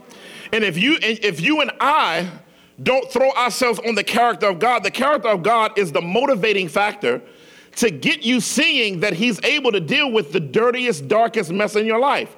And 0.53 0.63
if 0.63 0.77
you 0.77 0.99
if 1.01 1.41
you 1.41 1.63
and 1.63 1.71
I 1.81 2.31
don't 2.83 3.11
throw 3.11 3.31
ourselves 3.31 3.79
on 3.79 3.95
the 3.95 4.05
character 4.05 4.51
of 4.51 4.59
God, 4.59 4.83
the 4.83 4.91
character 4.91 5.29
of 5.29 5.43
God 5.43 5.79
is 5.79 5.91
the 5.91 6.03
motivating 6.03 6.69
factor 6.69 7.23
to 7.77 7.91
get 7.91 8.23
you 8.25 8.43
seeing 8.43 9.01
that 9.01 9.15
he's 9.15 9.43
able 9.43 9.73
to 9.73 9.81
deal 9.81 10.13
with 10.13 10.33
the 10.33 10.41
dirtiest, 10.41 11.09
darkest 11.09 11.51
mess 11.51 11.77
in 11.77 11.87
your 11.87 11.99
life. 11.99 12.37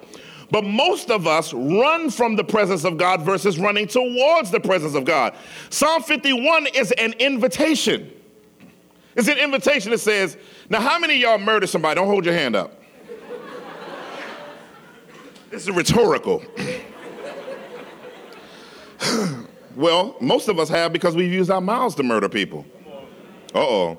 But 0.53 0.63
most 0.63 1.11
of 1.11 1.27
us 1.27 1.53
run 1.53 2.11
from 2.11 2.37
the 2.37 2.45
presence 2.45 2.85
of 2.85 2.97
God 2.97 3.23
versus 3.23 3.59
running 3.59 3.89
towards 3.89 4.53
the 4.53 4.61
presence 4.61 4.95
of 4.95 5.05
God. 5.05 5.35
Psalm 5.71 6.01
51 6.05 6.69
is 6.77 6.93
an 6.93 7.15
invitation. 7.15 8.13
It's 9.19 9.27
an 9.27 9.37
invitation 9.39 9.91
that 9.91 9.99
says, 9.99 10.37
now 10.71 10.81
how 10.81 10.97
many 11.01 11.17
y'all 11.17 11.39
murdered 11.39 11.67
somebody? 11.67 11.97
Don't 11.97 12.07
hold 12.07 12.25
your 12.25 12.35
hand 12.35 12.55
up. 12.55 12.81
this 15.51 15.63
is 15.63 15.71
rhetorical. 15.73 16.41
well, 19.75 20.15
most 20.21 20.47
of 20.47 20.61
us 20.61 20.69
have 20.69 20.93
because 20.93 21.17
we've 21.17 21.33
used 21.33 21.51
our 21.51 21.61
mouths 21.61 21.97
to 21.97 22.05
murder 22.05 22.29
people. 22.29 22.65
Uh 23.53 23.59
oh. 23.59 23.99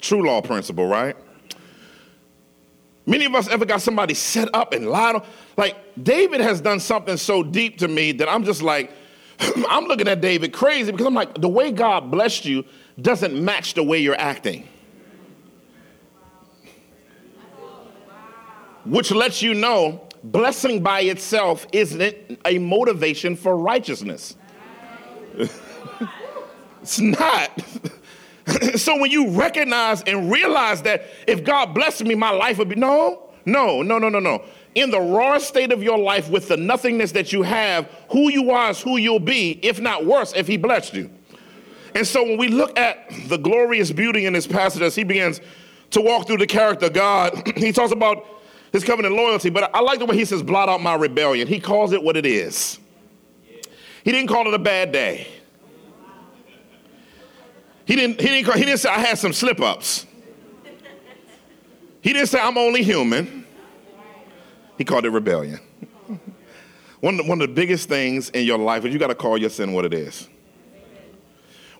True 0.00 0.26
law 0.26 0.40
principle, 0.40 0.86
right? 0.86 1.14
Many 3.04 3.26
of 3.26 3.34
us 3.34 3.48
ever 3.48 3.66
got 3.66 3.82
somebody 3.82 4.14
set 4.14 4.48
up 4.54 4.72
and 4.72 4.88
lied 4.88 5.16
on. 5.16 5.26
Like, 5.58 5.76
David 6.02 6.40
has 6.40 6.62
done 6.62 6.80
something 6.80 7.18
so 7.18 7.42
deep 7.42 7.76
to 7.78 7.88
me 7.88 8.12
that 8.12 8.30
I'm 8.30 8.44
just 8.44 8.62
like, 8.62 8.92
I'm 9.68 9.84
looking 9.84 10.08
at 10.08 10.22
David 10.22 10.54
crazy 10.54 10.90
because 10.90 11.06
I'm 11.06 11.12
like, 11.12 11.38
the 11.38 11.50
way 11.50 11.70
God 11.70 12.10
blessed 12.10 12.46
you, 12.46 12.64
doesn't 13.00 13.34
match 13.44 13.74
the 13.74 13.82
way 13.82 13.98
you're 13.98 14.18
acting. 14.18 14.66
Which 18.84 19.10
lets 19.10 19.42
you 19.42 19.54
know 19.54 20.06
blessing 20.22 20.82
by 20.82 21.00
itself 21.00 21.66
isn't 21.72 22.40
a 22.44 22.58
motivation 22.58 23.36
for 23.36 23.56
righteousness. 23.56 24.36
it's 26.82 27.00
not. 27.00 27.50
so 28.76 28.98
when 29.00 29.10
you 29.10 29.30
recognize 29.30 30.02
and 30.02 30.30
realize 30.30 30.82
that 30.82 31.06
if 31.26 31.44
God 31.44 31.74
blessed 31.74 32.04
me, 32.04 32.14
my 32.14 32.30
life 32.30 32.58
would 32.58 32.68
be 32.68 32.76
no, 32.76 33.30
no, 33.44 33.82
no, 33.82 33.98
no, 33.98 34.08
no, 34.08 34.20
no. 34.20 34.44
In 34.74 34.90
the 34.90 35.00
raw 35.00 35.38
state 35.38 35.72
of 35.72 35.82
your 35.82 35.98
life 35.98 36.28
with 36.28 36.48
the 36.48 36.56
nothingness 36.56 37.12
that 37.12 37.32
you 37.32 37.42
have, 37.42 37.90
who 38.10 38.30
you 38.30 38.50
are 38.50 38.70
is 38.70 38.80
who 38.80 38.98
you'll 38.98 39.18
be, 39.18 39.58
if 39.62 39.80
not 39.80 40.04
worse, 40.04 40.32
if 40.34 40.46
He 40.46 40.56
blessed 40.56 40.94
you. 40.94 41.10
And 41.96 42.06
so 42.06 42.22
when 42.22 42.36
we 42.36 42.48
look 42.48 42.78
at 42.78 43.10
the 43.26 43.38
glorious 43.38 43.90
beauty 43.90 44.26
in 44.26 44.34
this 44.34 44.46
passage 44.46 44.82
as 44.82 44.94
he 44.94 45.02
begins 45.02 45.40
to 45.92 46.02
walk 46.02 46.26
through 46.26 46.36
the 46.36 46.46
character 46.46 46.86
of 46.86 46.92
God, 46.92 47.50
he 47.56 47.72
talks 47.72 47.90
about 47.90 48.26
his 48.70 48.84
covenant 48.84 49.14
loyalty, 49.14 49.48
but 49.48 49.74
I 49.74 49.80
like 49.80 50.00
the 50.00 50.04
way 50.04 50.14
he 50.14 50.26
says, 50.26 50.42
blot 50.42 50.68
out 50.68 50.82
my 50.82 50.94
rebellion. 50.94 51.48
He 51.48 51.58
calls 51.58 51.92
it 51.92 52.02
what 52.02 52.18
it 52.18 52.26
is. 52.26 52.78
He 54.04 54.12
didn't 54.12 54.28
call 54.28 54.46
it 54.46 54.52
a 54.52 54.58
bad 54.58 54.92
day. 54.92 55.26
He 57.86 57.96
didn't, 57.96 58.20
he 58.20 58.26
didn't, 58.28 58.54
he 58.54 58.64
didn't 58.66 58.78
say 58.78 58.90
I 58.90 58.98
had 58.98 59.16
some 59.16 59.32
slip 59.32 59.58
ups. 59.60 60.04
He 62.02 62.12
didn't 62.12 62.28
say 62.28 62.38
I'm 62.38 62.58
only 62.58 62.82
human. 62.82 63.46
He 64.76 64.84
called 64.84 65.06
it 65.06 65.10
rebellion. 65.10 65.60
One 67.00 67.26
one 67.26 67.40
of 67.40 67.48
the 67.48 67.54
biggest 67.54 67.88
things 67.88 68.28
in 68.30 68.44
your 68.44 68.58
life 68.58 68.84
is 68.84 68.92
you 68.92 68.98
got 68.98 69.06
to 69.06 69.14
call 69.14 69.38
your 69.38 69.50
sin 69.50 69.72
what 69.72 69.86
it 69.86 69.94
is. 69.94 70.28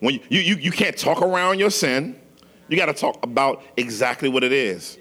When 0.01 0.15
you, 0.29 0.41
you, 0.41 0.57
you 0.57 0.71
can't 0.71 0.97
talk 0.97 1.23
around 1.23 1.59
your 1.59 1.71
sin, 1.71 2.21
you 2.69 2.77
got 2.77 2.87
to 2.87 2.95
talk 2.95 3.19
about 3.23 3.63
exactly 3.77 4.29
what 4.29 4.45
it 4.45 4.53
is. 4.53 4.99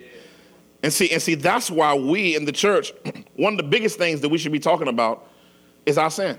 And 0.84 0.94
see, 0.94 1.12
and 1.12 1.22
see, 1.22 1.36
that's 1.36 1.72
why 1.72 1.96
we 1.96 2.36
in 2.36 2.46
the 2.46 2.52
church, 2.52 2.94
one 3.36 3.54
of 3.54 3.58
the 3.58 3.64
biggest 3.64 3.98
things 3.98 4.22
that 4.22 4.30
we 4.30 4.38
should 4.38 4.52
be 4.52 4.60
talking 4.60 4.88
about 4.88 5.28
is 5.86 5.98
our 5.98 6.12
sin. 6.12 6.38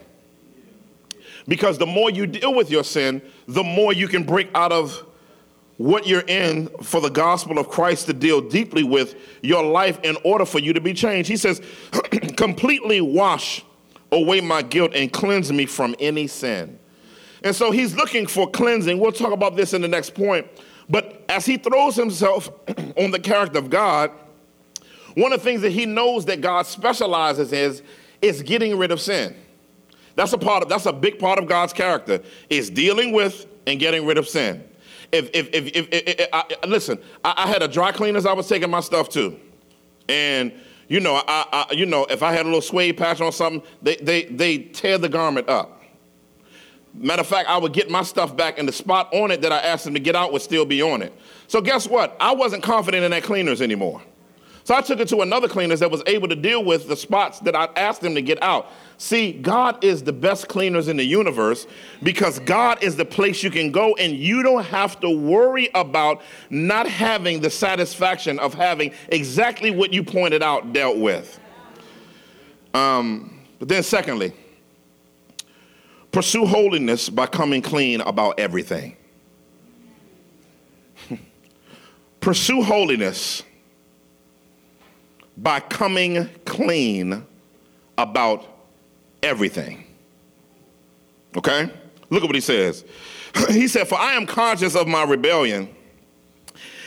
Because 1.48 1.78
the 1.78 1.86
more 1.86 2.10
you 2.10 2.26
deal 2.26 2.54
with 2.54 2.70
your 2.70 2.84
sin, 2.84 3.22
the 3.46 3.62
more 3.62 3.92
you 3.92 4.08
can 4.08 4.24
break 4.24 4.48
out 4.54 4.72
of 4.72 5.04
what 5.76 6.06
you're 6.06 6.24
in 6.26 6.68
for 6.82 7.00
the 7.00 7.10
gospel 7.10 7.58
of 7.58 7.68
Christ 7.68 8.06
to 8.06 8.12
deal 8.12 8.40
deeply 8.40 8.82
with 8.82 9.14
your 9.42 9.62
life 9.62 9.98
in 10.02 10.16
order 10.24 10.44
for 10.44 10.58
you 10.58 10.72
to 10.72 10.80
be 10.80 10.94
changed. 10.94 11.28
He 11.28 11.36
says, 11.36 11.60
completely 12.36 13.00
wash 13.00 13.64
away 14.10 14.40
my 14.40 14.62
guilt 14.62 14.92
and 14.94 15.12
cleanse 15.12 15.52
me 15.52 15.66
from 15.66 15.94
any 15.98 16.26
sin. 16.26 16.78
And 17.42 17.54
so 17.54 17.70
he's 17.70 17.94
looking 17.94 18.26
for 18.26 18.48
cleansing. 18.50 18.98
We'll 18.98 19.12
talk 19.12 19.32
about 19.32 19.56
this 19.56 19.74
in 19.74 19.82
the 19.82 19.88
next 19.88 20.14
point. 20.14 20.46
But 20.88 21.24
as 21.28 21.46
he 21.46 21.56
throws 21.56 21.96
himself 21.96 22.50
on 22.96 23.10
the 23.10 23.18
character 23.18 23.58
of 23.58 23.70
God, 23.70 24.10
one 25.14 25.32
of 25.32 25.40
the 25.40 25.44
things 25.44 25.62
that 25.62 25.72
he 25.72 25.86
knows 25.86 26.26
that 26.26 26.40
God 26.40 26.66
specializes 26.66 27.52
is 27.52 27.82
is 28.22 28.42
getting 28.42 28.76
rid 28.76 28.90
of 28.90 29.00
sin. 29.00 29.34
That's 30.14 30.32
a 30.32 30.38
part 30.38 30.62
of 30.62 30.68
that's 30.68 30.86
a 30.86 30.92
big 30.92 31.18
part 31.18 31.38
of 31.38 31.46
God's 31.46 31.72
character 31.72 32.22
is 32.50 32.70
dealing 32.70 33.12
with 33.12 33.46
and 33.66 33.78
getting 33.78 34.06
rid 34.06 34.18
of 34.18 34.28
sin. 34.28 34.66
If 35.12 35.30
if 35.32 35.48
if, 35.52 35.66
if, 35.68 35.88
if, 35.90 36.20
if 36.20 36.28
I, 36.32 36.44
listen, 36.66 36.98
I, 37.24 37.34
I, 37.36 37.46
had 37.46 37.62
a 37.62 37.68
dry 37.68 37.92
cleaners 37.92 38.26
I 38.26 38.32
was 38.32 38.48
taking 38.48 38.70
my 38.70 38.80
stuff 38.80 39.08
to, 39.10 39.38
and 40.08 40.52
you 40.88 41.00
know 41.00 41.22
I, 41.26 41.66
I 41.70 41.72
you 41.72 41.86
know 41.86 42.06
if 42.06 42.22
I 42.22 42.32
had 42.32 42.42
a 42.42 42.48
little 42.48 42.62
suede 42.62 42.96
patch 42.96 43.20
on 43.20 43.32
something, 43.32 43.62
they 43.82 43.96
they 43.96 44.24
they 44.24 44.58
tear 44.58 44.98
the 44.98 45.08
garment 45.08 45.48
up. 45.48 45.75
Matter 46.98 47.20
of 47.20 47.26
fact, 47.26 47.48
I 47.48 47.58
would 47.58 47.72
get 47.72 47.90
my 47.90 48.02
stuff 48.02 48.36
back, 48.36 48.58
and 48.58 48.66
the 48.66 48.72
spot 48.72 49.12
on 49.12 49.30
it 49.30 49.42
that 49.42 49.52
I 49.52 49.58
asked 49.58 49.84
them 49.84 49.94
to 49.94 50.00
get 50.00 50.16
out 50.16 50.32
would 50.32 50.42
still 50.42 50.64
be 50.64 50.80
on 50.82 51.02
it. 51.02 51.12
So 51.46 51.60
guess 51.60 51.86
what? 51.86 52.16
I 52.18 52.34
wasn't 52.34 52.62
confident 52.62 53.04
in 53.04 53.10
that 53.10 53.22
cleaners 53.22 53.60
anymore. 53.60 54.02
So 54.66 54.74
I 54.74 54.80
took 54.80 54.98
it 54.98 55.06
to 55.10 55.20
another 55.20 55.46
cleaners 55.46 55.78
that 55.78 55.92
was 55.92 56.02
able 56.06 56.26
to 56.26 56.34
deal 56.34 56.64
with 56.64 56.88
the 56.88 56.96
spots 56.96 57.38
that 57.40 57.54
I 57.54 57.68
asked 57.76 58.00
them 58.00 58.16
to 58.16 58.20
get 58.20 58.42
out. 58.42 58.66
See, 58.98 59.30
God 59.30 59.84
is 59.84 60.02
the 60.02 60.12
best 60.12 60.48
cleaners 60.48 60.88
in 60.88 60.96
the 60.96 61.04
universe 61.04 61.68
because 62.02 62.40
God 62.40 62.82
is 62.82 62.96
the 62.96 63.04
place 63.04 63.44
you 63.44 63.50
can 63.52 63.70
go 63.70 63.94
and 63.94 64.16
you 64.16 64.42
don't 64.42 64.64
have 64.64 64.98
to 65.02 65.10
worry 65.10 65.68
about 65.72 66.20
not 66.50 66.88
having 66.88 67.40
the 67.40 67.50
satisfaction 67.50 68.40
of 68.40 68.54
having 68.54 68.92
exactly 69.10 69.70
what 69.70 69.92
you 69.92 70.02
pointed 70.02 70.42
out 70.42 70.72
dealt 70.72 70.96
with. 70.96 71.38
Um, 72.74 73.38
but 73.60 73.68
then, 73.68 73.84
secondly, 73.84 74.32
Pursue 76.16 76.46
holiness 76.46 77.10
by 77.10 77.26
coming 77.26 77.60
clean 77.60 78.00
about 78.00 78.40
everything. 78.40 78.96
Pursue 82.20 82.62
holiness 82.62 83.42
by 85.36 85.60
coming 85.60 86.30
clean 86.46 87.22
about 87.98 88.46
everything. 89.22 89.84
Okay? 91.36 91.70
Look 92.08 92.22
at 92.22 92.26
what 92.26 92.34
he 92.34 92.40
says. 92.40 92.86
he 93.50 93.68
said, 93.68 93.86
For 93.86 93.98
I 93.98 94.14
am 94.14 94.24
conscious 94.24 94.74
of 94.74 94.88
my 94.88 95.04
rebellion, 95.04 95.68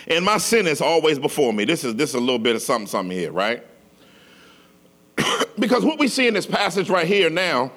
and 0.07 0.25
my 0.25 0.39
sin 0.39 0.65
is 0.65 0.81
always 0.81 1.19
before 1.19 1.53
me. 1.53 1.65
This 1.65 1.83
is 1.83 1.93
this 1.93 2.09
is 2.09 2.15
a 2.15 2.19
little 2.19 2.39
bit 2.39 2.55
of 2.55 2.63
something, 2.63 2.87
something 2.87 3.15
here, 3.15 3.31
right? 3.31 3.63
because 5.59 5.85
what 5.85 5.99
we 5.99 6.07
see 6.07 6.27
in 6.27 6.33
this 6.33 6.47
passage 6.47 6.89
right 6.89 7.05
here 7.05 7.29
now 7.29 7.71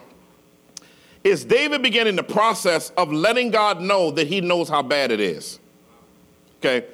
is 1.25 1.45
David 1.45 1.83
beginning 1.83 2.17
the 2.17 2.23
process 2.23 2.91
of 2.97 3.13
letting 3.13 3.51
God 3.51 3.81
know 3.81 4.11
that 4.13 4.27
he 4.27 4.41
knows 4.41 4.69
how 4.69 4.83
bad 4.83 5.11
it 5.11 5.21
is. 5.21 5.61
Okay? 6.59 6.87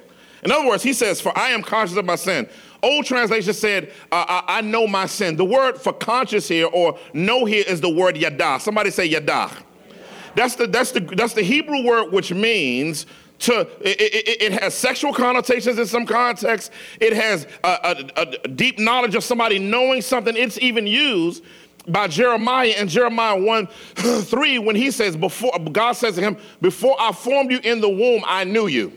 In 0.43 0.51
other 0.51 0.67
words, 0.67 0.83
he 0.83 0.93
says, 0.93 1.19
For 1.19 1.37
I 1.37 1.49
am 1.49 1.63
conscious 1.63 1.97
of 1.97 2.05
my 2.05 2.15
sin. 2.15 2.47
Old 2.81 3.05
translation 3.05 3.53
said, 3.53 3.91
uh, 4.11 4.25
I, 4.27 4.59
I, 4.59 4.61
know 4.61 4.87
my 4.87 5.05
sin. 5.05 5.35
The 5.35 5.43
word 5.43 5.77
for 5.81 5.91
conscious 5.91 6.47
here 6.47 6.67
or 6.67 6.97
know 7.13 7.43
here 7.43 7.65
is 7.67 7.81
the 7.81 7.89
word 7.89 8.15
yada. 8.15 8.57
Somebody 8.61 8.89
say 8.89 9.05
yada. 9.05 9.51
That's 10.35 10.55
the, 10.55 10.67
that's 10.67 10.91
the, 10.91 11.01
that's 11.01 11.33
the 11.33 11.41
Hebrew 11.41 11.83
word 11.83 12.13
which 12.13 12.31
means 12.31 13.05
to, 13.39 13.61
it, 13.81 13.99
it, 13.99 14.41
it 14.41 14.61
has 14.61 14.73
sexual 14.75 15.13
connotations 15.13 15.77
in 15.77 15.87
some 15.87 16.05
contexts. 16.05 16.71
It 17.01 17.13
has 17.13 17.47
a, 17.63 18.07
a, 18.15 18.21
a 18.43 18.47
deep 18.47 18.79
knowledge 18.79 19.15
of 19.15 19.23
somebody 19.23 19.59
knowing 19.59 20.01
something. 20.01 20.37
It's 20.37 20.57
even 20.59 20.87
used 20.87 21.43
by 21.91 22.07
Jeremiah 22.07 22.73
in 22.77 22.87
Jeremiah 22.87 23.37
1 23.37 23.67
3 24.23 24.59
when 24.59 24.75
he 24.75 24.91
says, 24.91 25.15
before 25.15 25.51
God 25.71 25.93
says 25.93 26.15
to 26.15 26.21
him, 26.21 26.37
Before 26.61 26.95
I 26.99 27.11
formed 27.11 27.51
you 27.51 27.59
in 27.63 27.81
the 27.81 27.89
womb, 27.89 28.23
I 28.25 28.43
knew 28.43 28.67
you. 28.67 28.93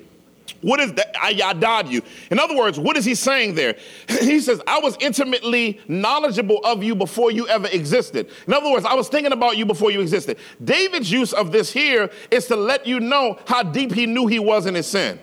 What 0.61 0.81
is 0.81 0.93
that? 0.95 1.15
I 1.21 1.35
yadad 1.35 1.91
you. 1.91 2.03
In 2.31 2.39
other 2.39 2.57
words, 2.57 2.79
what 2.79 2.97
is 2.97 3.05
he 3.05 3.15
saying 3.15 3.55
there? 3.55 3.77
He 4.23 4.41
says, 4.41 4.61
I 4.67 4.79
was 4.79 4.97
intimately 5.01 5.81
knowledgeable 5.89 6.61
of 6.65 6.83
you 6.83 6.95
before 6.95 7.31
you 7.31 7.49
ever 7.49 7.67
existed. 7.69 8.31
In 8.47 8.55
other 8.55 8.71
words, 8.71 8.87
I 8.87 8.95
was 8.95 9.09
thinking 9.09 9.33
about 9.33 9.57
you 9.57 9.67
before 9.67 9.91
you 9.91 10.01
existed. 10.01 10.39
David's 10.63 11.11
use 11.11 11.33
of 11.33 11.53
this 11.53 11.73
here 11.73 12.11
is 12.31 12.47
to 12.47 12.57
let 12.57 12.87
you 12.87 13.01
know 13.01 13.39
how 13.47 13.63
deep 13.63 13.93
he 13.93 14.07
knew 14.07 14.27
he 14.27 14.39
was 14.39 14.67
in 14.67 14.75
his 14.75 14.87
sin. 14.87 15.19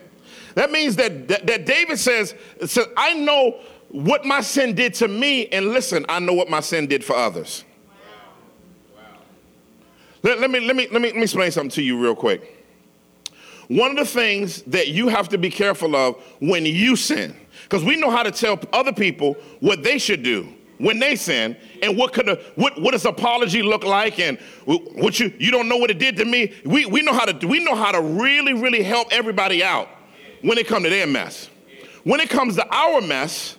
That 0.56 0.72
means 0.72 0.96
that, 0.98 1.28
that, 1.30 1.48
that 1.48 1.66
David 1.66 1.98
says, 1.98 2.36
says, 2.66 2.88
I 2.98 3.14
know 3.14 3.60
what 3.90 4.26
my 4.26 4.42
sin 4.42 4.76
did 4.76 4.94
to 4.96 5.08
me, 5.08 5.48
and 5.48 5.68
listen, 5.68 6.06
I 6.08 6.20
know 6.20 6.34
what 6.34 6.50
my 6.50 6.60
sin 6.60 6.88
did 6.88 7.04
for 7.04 7.16
others. 7.16 7.64
Let, 10.22 10.40
let, 10.40 10.52
me, 10.52 10.60
let, 10.60 10.76
me, 10.76 10.88
let, 10.92 11.02
me, 11.02 11.08
let 11.08 11.16
me 11.16 11.24
explain 11.24 11.52
something 11.52 11.72
to 11.72 11.82
you 11.82 12.02
real 12.02 12.16
quick. 12.16 12.56
One 13.68 13.92
of 13.92 13.98
the 13.98 14.06
things 14.06 14.64
that 14.64 14.90
you 14.90 15.08
have 15.08 15.30
to 15.30 15.38
be 15.38 15.50
careful 15.50 15.96
of 15.96 16.16
when 16.40 16.66
you 16.66 16.96
sin, 16.96 17.36
because 17.64 17.84
we 17.84 17.96
know 17.96 18.10
how 18.10 18.24
to 18.24 18.32
tell 18.32 18.60
other 18.74 18.92
people 18.92 19.36
what 19.60 19.84
they 19.84 19.98
should 19.98 20.24
do 20.24 20.54
when 20.80 20.98
they 20.98 21.16
sin 21.16 21.56
and 21.84 21.98
what 21.98 22.14
could 22.14 22.28
a, 22.28 22.36
what, 22.56 22.82
what 22.82 22.92
does 22.92 23.06
apology 23.06 23.62
look 23.62 23.84
like 23.84 24.18
and 24.20 24.40
what 24.66 25.20
you 25.20 25.32
you 25.38 25.52
don't 25.52 25.68
know 25.68 25.78
what 25.78 25.92
it 25.92 26.00
did 26.00 26.16
to 26.16 26.26
me 26.26 26.54
we, 26.66 26.86
we 26.86 27.02
know 27.02 27.14
how 27.14 27.26
to 27.26 27.48
we 27.48 27.64
know 27.64 27.76
how 27.76 27.92
to 27.92 28.02
really 28.02 28.54
really 28.54 28.82
help 28.82 29.10
everybody 29.12 29.62
out 29.62 29.90
when 30.42 30.58
it 30.58 30.68
comes 30.68 30.86
to 30.86 30.90
their 30.90 31.06
mess 31.06 31.50
when 32.06 32.22
it 32.22 32.30
comes 32.30 32.56
to 32.56 32.66
our 32.74 33.02
mess 33.02 33.58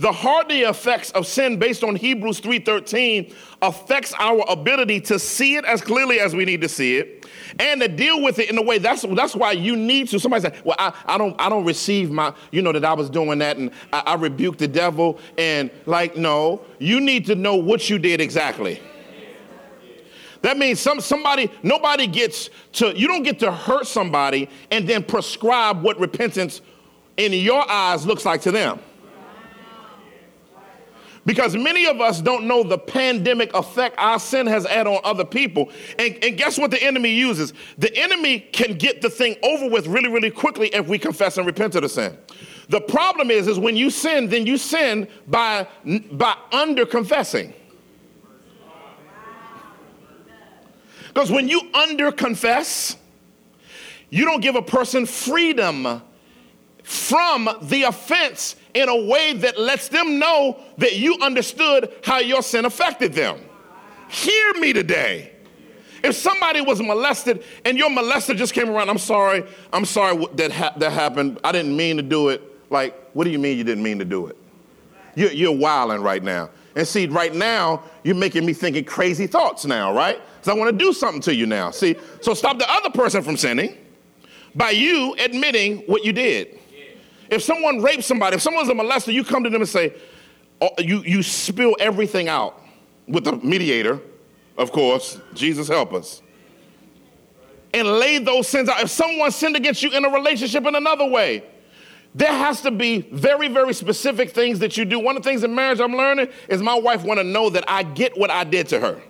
the 0.00 0.10
hardy 0.10 0.60
effects 0.60 1.10
of 1.12 1.26
sin 1.26 1.58
based 1.58 1.84
on 1.84 1.94
hebrews 1.94 2.40
3.13 2.40 3.34
affects 3.60 4.14
our 4.18 4.42
ability 4.48 4.98
to 4.98 5.18
see 5.18 5.56
it 5.56 5.64
as 5.66 5.82
clearly 5.82 6.18
as 6.18 6.34
we 6.34 6.46
need 6.46 6.62
to 6.62 6.68
see 6.68 6.96
it 6.96 7.26
and 7.58 7.82
to 7.82 7.88
deal 7.88 8.22
with 8.22 8.38
it 8.38 8.48
in 8.48 8.56
a 8.56 8.62
way 8.62 8.78
that's 8.78 9.02
that's 9.02 9.36
why 9.36 9.52
you 9.52 9.76
need 9.76 10.08
to 10.08 10.18
somebody 10.18 10.42
say 10.42 10.58
well 10.64 10.76
I, 10.78 10.94
I 11.04 11.18
don't 11.18 11.38
i 11.38 11.50
don't 11.50 11.66
receive 11.66 12.10
my 12.10 12.32
you 12.50 12.62
know 12.62 12.72
that 12.72 12.84
i 12.84 12.94
was 12.94 13.10
doing 13.10 13.40
that 13.40 13.58
and 13.58 13.70
I, 13.92 14.00
I 14.06 14.14
rebuke 14.14 14.56
the 14.56 14.68
devil. 14.68 15.18
And 15.36 15.70
like 15.86 16.16
no 16.16 16.62
you 16.78 17.00
need 17.00 17.26
to 17.26 17.34
know 17.34 17.56
what 17.56 17.90
you 17.90 17.98
did 17.98 18.20
exactly. 18.20 18.80
That 20.42 20.56
means 20.56 20.80
some 20.80 21.00
somebody 21.00 21.50
nobody 21.62 22.06
gets 22.06 22.48
to 22.74 22.98
you 22.98 23.06
don't 23.06 23.22
get 23.22 23.38
to 23.40 23.52
hurt 23.52 23.86
somebody 23.86 24.48
and 24.70 24.88
then 24.88 25.04
prescribe 25.04 25.82
what 25.82 26.00
repentance 26.00 26.62
in 27.18 27.34
your 27.34 27.70
eyes 27.70 28.06
looks 28.06 28.24
like 28.24 28.40
to 28.42 28.50
them 28.50 28.80
because 31.30 31.54
many 31.54 31.86
of 31.86 32.00
us 32.00 32.20
don't 32.20 32.48
know 32.48 32.64
the 32.64 32.76
pandemic 32.76 33.54
effect 33.54 33.94
our 33.98 34.18
sin 34.18 34.48
has 34.48 34.66
had 34.66 34.88
on 34.88 34.98
other 35.04 35.24
people. 35.24 35.70
And, 35.96 36.18
and, 36.24 36.36
guess 36.36 36.58
what 36.58 36.72
the 36.72 36.82
enemy 36.82 37.10
uses? 37.10 37.52
The 37.78 37.96
enemy 37.96 38.40
can 38.40 38.76
get 38.76 39.00
the 39.00 39.08
thing 39.08 39.36
over 39.44 39.68
with 39.68 39.86
really, 39.86 40.08
really 40.08 40.32
quickly 40.32 40.74
if 40.74 40.88
we 40.88 40.98
confess 40.98 41.38
and 41.38 41.46
repent 41.46 41.76
of 41.76 41.82
the 41.82 41.88
sin. 41.88 42.18
The 42.68 42.80
problem 42.80 43.30
is, 43.30 43.46
is 43.46 43.60
when 43.60 43.76
you 43.76 43.90
sin, 43.90 44.28
then 44.28 44.44
you 44.44 44.56
sin 44.56 45.06
by, 45.28 45.68
by 46.10 46.36
under 46.50 46.84
confessing. 46.84 47.54
Because 51.14 51.30
when 51.30 51.46
you 51.46 51.62
under 51.72 52.10
confess, 52.10 52.96
you 54.10 54.24
don't 54.24 54.40
give 54.40 54.56
a 54.56 54.62
person 54.62 55.06
freedom 55.06 56.02
from 56.90 57.48
the 57.62 57.84
offense 57.84 58.56
in 58.74 58.88
a 58.88 59.04
way 59.04 59.32
that 59.32 59.56
lets 59.56 59.86
them 59.86 60.18
know 60.18 60.60
that 60.76 60.96
you 60.96 61.16
understood 61.22 61.88
how 62.02 62.18
your 62.18 62.42
sin 62.42 62.64
affected 62.64 63.12
them. 63.12 63.38
Hear 64.08 64.54
me 64.54 64.72
today. 64.72 65.30
If 66.02 66.16
somebody 66.16 66.60
was 66.60 66.82
molested 66.82 67.44
and 67.64 67.78
your 67.78 67.90
molester 67.90 68.34
just 68.34 68.54
came 68.54 68.68
around, 68.68 68.90
I'm 68.90 68.98
sorry, 68.98 69.44
I'm 69.72 69.84
sorry 69.84 70.26
that 70.34 70.50
ha- 70.50 70.74
that 70.78 70.90
happened. 70.90 71.38
I 71.44 71.52
didn't 71.52 71.76
mean 71.76 71.96
to 71.98 72.02
do 72.02 72.30
it. 72.30 72.42
Like, 72.70 72.98
what 73.12 73.22
do 73.22 73.30
you 73.30 73.38
mean 73.38 73.56
you 73.56 73.62
didn't 73.62 73.84
mean 73.84 74.00
to 74.00 74.04
do 74.04 74.26
it? 74.26 74.36
You're, 75.14 75.30
you're 75.30 75.56
wilding 75.56 76.02
right 76.02 76.24
now. 76.24 76.50
And 76.74 76.88
see, 76.88 77.06
right 77.06 77.32
now, 77.32 77.84
you're 78.02 78.16
making 78.16 78.44
me 78.44 78.52
thinking 78.52 78.82
crazy 78.84 79.28
thoughts 79.28 79.64
now, 79.64 79.94
right? 79.94 80.20
Because 80.38 80.48
I 80.48 80.58
want 80.58 80.76
to 80.76 80.84
do 80.84 80.92
something 80.92 81.22
to 81.22 81.34
you 81.36 81.46
now. 81.46 81.70
See, 81.70 81.94
so 82.20 82.34
stop 82.34 82.58
the 82.58 82.68
other 82.68 82.90
person 82.90 83.22
from 83.22 83.36
sinning 83.36 83.76
by 84.56 84.70
you 84.70 85.14
admitting 85.20 85.78
what 85.82 86.04
you 86.04 86.12
did. 86.12 86.59
If 87.30 87.42
someone 87.42 87.80
rapes 87.80 88.06
somebody, 88.06 88.36
if 88.36 88.42
someone's 88.42 88.68
a 88.68 88.72
molester, 88.72 89.12
you 89.12 89.24
come 89.24 89.44
to 89.44 89.50
them 89.50 89.62
and 89.62 89.68
say, 89.68 89.94
oh, 90.60 90.70
you, 90.78 91.02
you 91.02 91.22
spill 91.22 91.76
everything 91.78 92.28
out 92.28 92.60
with 93.06 93.24
the 93.24 93.36
mediator, 93.36 94.00
of 94.58 94.72
course, 94.72 95.18
Jesus 95.34 95.68
help 95.68 95.92
us. 95.92 96.22
And 97.72 97.86
lay 97.86 98.18
those 98.18 98.48
sins 98.48 98.68
out. 98.68 98.82
If 98.82 98.90
someone 98.90 99.30
sinned 99.30 99.54
against 99.54 99.82
you 99.82 99.90
in 99.90 100.04
a 100.04 100.10
relationship 100.10 100.66
in 100.66 100.74
another 100.74 101.06
way, 101.06 101.44
there 102.14 102.32
has 102.32 102.62
to 102.62 102.72
be 102.72 103.02
very, 103.12 103.46
very 103.46 103.72
specific 103.72 104.30
things 104.30 104.58
that 104.58 104.76
you 104.76 104.84
do. 104.84 104.98
One 104.98 105.16
of 105.16 105.22
the 105.22 105.28
things 105.30 105.44
in 105.44 105.54
marriage 105.54 105.78
I'm 105.78 105.92
learning 105.92 106.28
is 106.48 106.60
my 106.60 106.74
wife 106.74 107.04
want 107.04 107.20
to 107.20 107.24
know 107.24 107.48
that 107.50 107.64
I 107.68 107.84
get 107.84 108.18
what 108.18 108.30
I 108.30 108.42
did 108.42 108.68
to 108.68 108.80
her. 108.80 109.00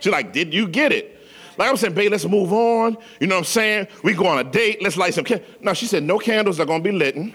She's 0.00 0.12
like, 0.12 0.34
did 0.34 0.52
you 0.52 0.68
get 0.68 0.92
it? 0.92 1.21
Like 1.58 1.68
I'm 1.68 1.76
saying, 1.76 1.94
babe, 1.94 2.10
let's 2.10 2.24
move 2.24 2.52
on. 2.52 2.96
You 3.20 3.26
know 3.26 3.36
what 3.36 3.40
I'm 3.40 3.44
saying? 3.44 3.88
We 4.02 4.14
go 4.14 4.26
on 4.26 4.38
a 4.38 4.44
date. 4.44 4.82
Let's 4.82 4.96
light 4.96 5.14
some 5.14 5.24
candles. 5.24 5.48
No, 5.60 5.74
she 5.74 5.86
said, 5.86 6.02
no 6.02 6.18
candles 6.18 6.58
are 6.60 6.64
going 6.64 6.82
to 6.82 6.90
be 6.90 6.96
lit. 6.96 7.16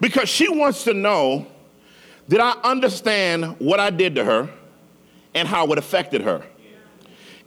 because 0.00 0.28
she 0.28 0.48
wants 0.48 0.84
to 0.84 0.92
know 0.92 1.46
did 2.28 2.40
I 2.40 2.52
understand 2.62 3.56
what 3.58 3.80
I 3.80 3.90
did 3.90 4.14
to 4.14 4.24
her 4.24 4.48
and 5.34 5.46
how 5.46 5.70
it 5.72 5.78
affected 5.78 6.22
her 6.22 6.44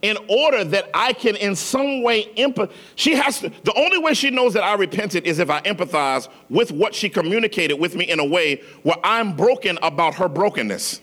in 0.02 0.16
order 0.28 0.64
that 0.64 0.88
I 0.94 1.12
can 1.12 1.36
in 1.36 1.56
some 1.56 2.02
way 2.02 2.32
empath. 2.36 2.70
She 2.94 3.14
has 3.14 3.40
to, 3.40 3.50
the 3.64 3.74
only 3.74 3.98
way 3.98 4.14
she 4.14 4.30
knows 4.30 4.54
that 4.54 4.62
I 4.62 4.74
repented 4.74 5.26
is 5.26 5.38
if 5.38 5.50
I 5.50 5.60
empathize 5.62 6.28
with 6.48 6.70
what 6.70 6.94
she 6.94 7.08
communicated 7.08 7.74
with 7.74 7.96
me 7.96 8.04
in 8.04 8.20
a 8.20 8.24
way 8.24 8.62
where 8.82 8.96
I'm 9.02 9.34
broken 9.34 9.78
about 9.82 10.14
her 10.14 10.28
brokenness. 10.28 11.00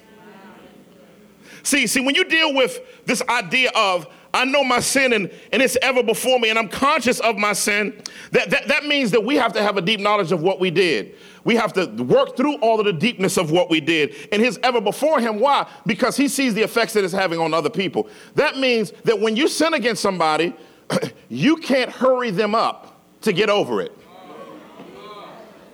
See, 1.63 1.87
see, 1.87 1.99
when 1.99 2.15
you 2.15 2.23
deal 2.25 2.53
with 2.53 2.79
this 3.05 3.23
idea 3.27 3.71
of 3.75 4.07
I 4.35 4.43
know 4.43 4.65
my 4.65 4.81
sin 4.81 5.13
and, 5.13 5.31
and 5.53 5.61
it's 5.61 5.77
ever 5.81 6.03
before 6.03 6.39
me 6.39 6.49
and 6.49 6.59
I'm 6.59 6.67
conscious 6.67 7.21
of 7.21 7.37
my 7.37 7.53
sin, 7.53 8.01
that, 8.31 8.49
that, 8.49 8.67
that 8.67 8.85
means 8.85 9.11
that 9.11 9.23
we 9.23 9.35
have 9.37 9.53
to 9.53 9.63
have 9.63 9.77
a 9.77 9.81
deep 9.81 10.01
knowledge 10.01 10.33
of 10.33 10.41
what 10.41 10.59
we 10.59 10.69
did. 10.69 11.15
We 11.45 11.55
have 11.55 11.71
to 11.73 11.85
work 12.03 12.35
through 12.35 12.55
all 12.55 12.77
of 12.77 12.85
the 12.85 12.91
deepness 12.91 13.37
of 13.37 13.51
what 13.51 13.69
we 13.69 13.79
did. 13.79 14.13
And 14.33 14.41
his 14.41 14.59
ever 14.61 14.81
before 14.81 15.21
him. 15.21 15.39
Why? 15.39 15.65
Because 15.85 16.17
he 16.17 16.27
sees 16.27 16.53
the 16.53 16.63
effects 16.63 16.91
that 16.93 17.05
it's 17.05 17.13
having 17.13 17.39
on 17.39 17.53
other 17.53 17.69
people. 17.69 18.09
That 18.33 18.57
means 18.57 18.91
that 19.05 19.17
when 19.17 19.37
you 19.37 19.47
sin 19.47 19.73
against 19.73 20.01
somebody, 20.01 20.53
you 21.29 21.55
can't 21.55 21.89
hurry 21.89 22.29
them 22.29 22.55
up 22.55 22.99
to 23.21 23.31
get 23.31 23.49
over 23.49 23.81
it. 23.81 23.97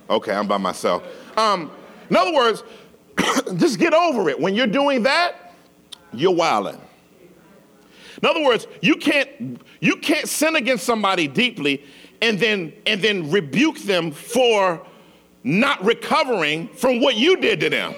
Okay, 0.08 0.32
I'm 0.32 0.46
by 0.46 0.58
myself. 0.58 1.02
Um, 1.36 1.72
in 2.08 2.16
other 2.16 2.32
words, 2.32 2.62
just 3.56 3.80
get 3.80 3.92
over 3.92 4.28
it. 4.28 4.38
When 4.38 4.54
you're 4.54 4.68
doing 4.68 5.02
that, 5.02 5.54
you're 6.12 6.34
wilding. 6.34 6.80
In 8.20 8.28
other 8.28 8.42
words, 8.42 8.66
you 8.80 8.96
can't 8.96 9.60
you 9.80 9.96
can't 9.96 10.28
sin 10.28 10.56
against 10.56 10.84
somebody 10.84 11.26
deeply 11.28 11.84
and 12.20 12.38
then 12.38 12.72
and 12.86 13.00
then 13.00 13.30
rebuke 13.30 13.78
them 13.78 14.10
for 14.10 14.84
not 15.44 15.84
recovering 15.84 16.68
from 16.68 17.00
what 17.00 17.16
you 17.16 17.36
did 17.36 17.60
to 17.60 17.70
them. 17.70 17.94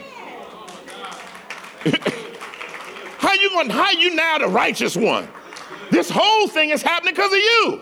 how 3.19 3.35
you 3.35 3.51
going 3.51 3.71
how 3.71 3.91
you 3.91 4.15
now 4.15 4.39
the 4.39 4.49
righteous 4.49 4.97
one? 4.97 5.29
This 5.91 6.11
whole 6.11 6.49
thing 6.49 6.71
is 6.71 6.83
happening 6.83 7.15
because 7.15 7.33
of 7.33 7.39
you. 7.39 7.81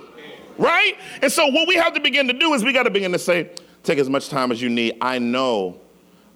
Right? 0.59 0.97
And 1.23 1.33
so 1.33 1.47
what 1.47 1.67
we 1.67 1.77
have 1.77 1.95
to 1.95 2.01
begin 2.01 2.27
to 2.29 2.35
do 2.35 2.53
is 2.55 2.63
we 2.63 2.73
got 2.73 2.83
to 2.83 2.91
begin 2.91 3.13
to 3.13 3.19
say, 3.19 3.51
take 3.83 3.99
as 3.99 4.09
much 4.09 4.29
time 4.29 4.53
as 4.53 4.61
you 4.61 4.69
need. 4.69 4.97
I 5.01 5.19
know, 5.19 5.81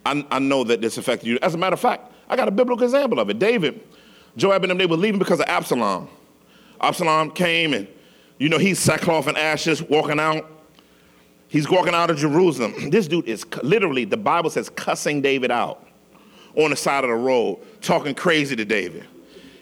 I, 0.05 0.25
I 0.31 0.39
know 0.39 0.63
that 0.63 0.81
this 0.81 0.97
affected 0.97 1.27
you. 1.27 1.39
As 1.41 1.53
a 1.53 1.57
matter 1.57 1.75
of 1.75 1.79
fact, 1.79 2.11
I 2.29 2.35
got 2.35 2.47
a 2.47 2.51
biblical 2.51 2.83
example 2.83 3.19
of 3.19 3.29
it. 3.29 3.39
David, 3.39 3.86
Joab 4.37 4.63
and 4.63 4.71
them, 4.71 4.77
they 4.77 4.85
were 4.85 4.95
leaving 4.95 5.19
because 5.19 5.39
of 5.39 5.47
Absalom. 5.47 6.07
Absalom 6.79 7.31
came 7.31 7.73
and, 7.73 7.87
you 8.37 8.49
know, 8.49 8.59
he's 8.59 8.79
sackcloth 8.79 9.27
and 9.27 9.37
ashes 9.37 9.81
walking 9.81 10.19
out. 10.19 10.49
He's 11.49 11.67
walking 11.69 11.93
out 11.93 12.09
of 12.09 12.17
Jerusalem. 12.17 12.73
This 12.91 13.07
dude 13.07 13.27
is 13.27 13.45
literally, 13.63 14.05
the 14.05 14.17
Bible 14.17 14.49
says, 14.49 14.69
cussing 14.69 15.21
David 15.21 15.49
out 15.49 15.85
on 16.55 16.69
the 16.69 16.75
side 16.75 17.03
of 17.03 17.09
the 17.09 17.15
road, 17.15 17.59
talking 17.81 18.13
crazy 18.13 18.55
to 18.55 18.65
David. 18.65 19.05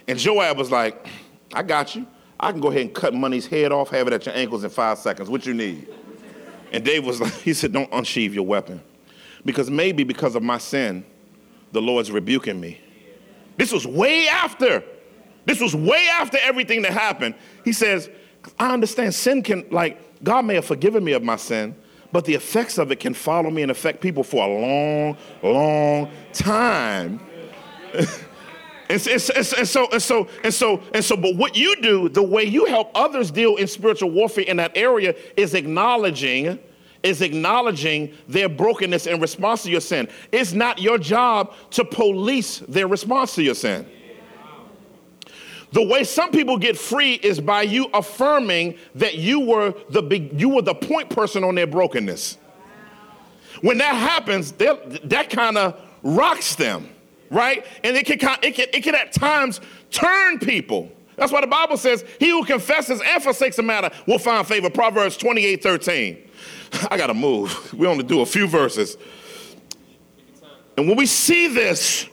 And 0.07 0.19
Joab 0.19 0.57
was 0.57 0.71
like, 0.71 1.07
I 1.53 1.63
got 1.63 1.95
you. 1.95 2.05
I 2.39 2.51
can 2.51 2.59
go 2.59 2.69
ahead 2.69 2.81
and 2.81 2.93
cut 2.93 3.13
money's 3.13 3.47
head 3.47 3.71
off, 3.71 3.89
have 3.89 4.07
it 4.07 4.13
at 4.13 4.25
your 4.25 4.35
ankles 4.35 4.63
in 4.63 4.69
five 4.69 4.97
seconds. 4.97 5.29
What 5.29 5.45
you 5.45 5.53
need? 5.53 5.88
And 6.73 6.83
David 6.83 7.05
was 7.05 7.21
like, 7.21 7.33
he 7.41 7.53
said, 7.53 7.71
don't 7.71 7.91
unsheathe 7.93 8.33
your 8.33 8.45
weapon. 8.45 8.81
Because 9.45 9.69
maybe 9.69 10.03
because 10.03 10.35
of 10.35 10.43
my 10.43 10.57
sin, 10.57 11.05
the 11.71 11.81
Lord's 11.81 12.11
rebuking 12.11 12.59
me. 12.59 12.81
This 13.58 13.72
was 13.72 13.86
way 13.88 14.28
after. 14.28 14.84
This 15.46 15.62
was 15.62 15.76
way 15.76 16.08
after 16.12 16.38
everything 16.41 16.82
that 16.84 16.91
happened. 16.91 17.36
He 17.63 17.74
says, 17.74 18.10
I 18.60 18.74
understand 18.74 19.13
sin 19.13 19.44
can, 19.44 19.65
like, 19.72 20.24
God 20.24 20.46
may 20.46 20.56
have 20.56 20.65
forgiven 20.65 21.04
me 21.04 21.13
of 21.13 21.24
my 21.24 21.36
sin, 21.36 21.76
but 22.12 22.26
the 22.26 22.34
effects 22.34 22.78
of 22.78 22.91
it 22.91 23.00
can 23.00 23.13
follow 23.13 23.50
me 23.50 23.62
and 23.62 23.72
affect 23.72 24.02
people 24.02 24.24
for 24.24 24.46
a 24.46 24.48
long, 24.48 25.18
long 25.44 26.12
time. 26.34 27.20
And, 28.88 29.02
and, 29.08 29.32
and, 29.36 29.68
so 29.68 29.88
and 29.91 30.00
so 30.00 30.30
and 30.44 30.54
so 30.54 30.84
and 30.94 31.04
so 31.04 31.18
but 31.18 31.36
what 31.36 31.58
you 31.58 31.76
do 31.82 32.08
the 32.08 32.22
way 32.22 32.44
you 32.44 32.65
help 32.65 32.91
others 32.94 33.32
deal 33.32 33.56
in 33.56 33.65
spiritual 33.65 34.12
warfare 34.12 34.44
in 34.44 34.58
that 34.58 34.74
area 34.78 35.15
is 35.36 35.56
acknowledging 35.56 36.60
is 37.03 37.21
acknowledging 37.21 38.13
their 38.27 38.49
brokenness 38.49 39.08
in 39.08 39.19
response 39.19 39.63
to 39.63 39.69
your 39.69 39.81
sin 39.81 40.08
it's 40.31 40.53
not 40.53 40.79
your 40.79 40.97
job 40.97 41.53
to 41.71 41.84
police 41.84 42.60
their 42.67 42.88
response 42.88 43.36
to 43.36 43.43
your 43.43 43.55
sin 43.55 43.88
the 45.71 45.84
way 45.86 46.03
some 46.03 46.31
people 46.31 46.58
get 46.58 46.77
free 46.77 47.15
is 47.15 47.41
by 47.41 47.62
you 47.62 47.88
affirming 47.93 48.77
that 48.93 49.15
you 49.15 49.41
were 49.41 49.73
the 49.89 50.01
big, 50.01 50.39
you 50.39 50.47
were 50.47 50.62
the 50.62 50.75
point 50.75 51.10
person 51.10 51.43
on 51.43 51.55
their 51.55 51.67
brokenness 51.67 52.38
when 53.62 53.77
that 53.77 53.95
happens 53.95 54.51
that 54.53 55.29
kind 55.29 55.58
of 55.58 55.79
rocks 56.03 56.55
them 56.55 56.89
right? 57.29 57.65
And 57.84 57.95
it 57.95 58.05
can, 58.05 58.17
it 58.41 58.55
can, 58.55 58.67
it 58.73 58.84
can 58.84 58.95
at 58.95 59.12
times 59.12 59.62
turn 59.91 60.39
people. 60.39 60.91
That's 61.15 61.31
why 61.31 61.41
the 61.41 61.47
Bible 61.47 61.77
says, 61.77 62.03
He 62.19 62.29
who 62.29 62.43
confesses 62.45 63.01
and 63.05 63.23
forsakes 63.23 63.58
a 63.58 63.63
matter 63.63 63.89
will 64.05 64.19
find 64.19 64.45
favor. 64.45 64.69
Proverbs 64.69 65.17
28 65.17 65.63
13. 65.63 66.24
I 66.91 66.97
got 66.97 67.08
to 67.08 67.13
move. 67.13 67.73
We 67.73 67.88
only 67.88 68.04
do 68.04 68.21
a 68.21 68.25
few 68.25 68.47
verses. 68.47 68.97
And 70.78 70.88
when 70.88 70.97
we 70.97 71.06
see 71.06 71.47
this, 71.47 72.08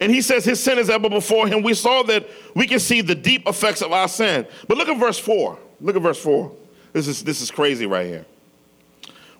and 0.00 0.12
he 0.12 0.22
says 0.22 0.44
his 0.44 0.62
sin 0.62 0.78
is 0.78 0.90
ever 0.90 1.08
before 1.08 1.46
him, 1.46 1.62
we 1.62 1.74
saw 1.74 2.02
that 2.04 2.26
we 2.54 2.66
can 2.66 2.80
see 2.80 3.00
the 3.00 3.14
deep 3.14 3.46
effects 3.46 3.82
of 3.82 3.92
our 3.92 4.08
sin. 4.08 4.46
But 4.66 4.78
look 4.78 4.88
at 4.88 4.98
verse 4.98 5.18
4. 5.18 5.58
Look 5.80 5.96
at 5.96 6.02
verse 6.02 6.20
4. 6.20 6.52
This 6.92 7.08
is, 7.08 7.22
this 7.22 7.40
is 7.40 7.50
crazy 7.50 7.86
right 7.86 8.06
here. 8.06 8.26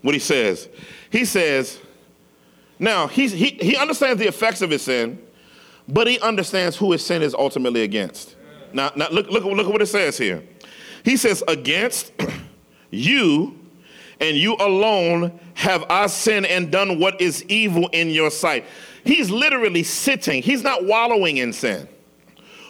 What 0.02 0.14
he 0.14 0.20
says. 0.20 0.68
He 1.10 1.24
says, 1.24 1.78
now, 2.78 3.06
he, 3.06 3.28
he 3.28 3.76
understands 3.76 4.20
the 4.20 4.28
effects 4.28 4.60
of 4.60 4.70
his 4.70 4.82
sin, 4.82 5.22
but 5.88 6.06
he 6.06 6.18
understands 6.20 6.76
who 6.76 6.92
his 6.92 7.04
sin 7.04 7.22
is 7.22 7.34
ultimately 7.34 7.82
against. 7.82 8.36
Now, 8.72 8.90
now 8.96 9.08
look, 9.10 9.28
look, 9.30 9.44
look 9.44 9.66
at 9.66 9.72
what 9.72 9.82
it 9.82 9.86
says 9.86 10.18
here. 10.18 10.42
He 11.04 11.16
says, 11.16 11.42
Against 11.46 12.12
you 12.90 13.58
and 14.24 14.38
you 14.38 14.56
alone 14.58 15.38
have 15.52 15.84
I 15.90 16.06
sinned 16.06 16.46
and 16.46 16.70
done 16.70 16.98
what 16.98 17.20
is 17.20 17.44
evil 17.44 17.88
in 17.92 18.08
your 18.08 18.30
sight. 18.30 18.64
He's 19.04 19.30
literally 19.30 19.82
sitting, 19.82 20.42
he's 20.42 20.62
not 20.62 20.84
wallowing 20.84 21.36
in 21.36 21.52
sin. 21.52 21.88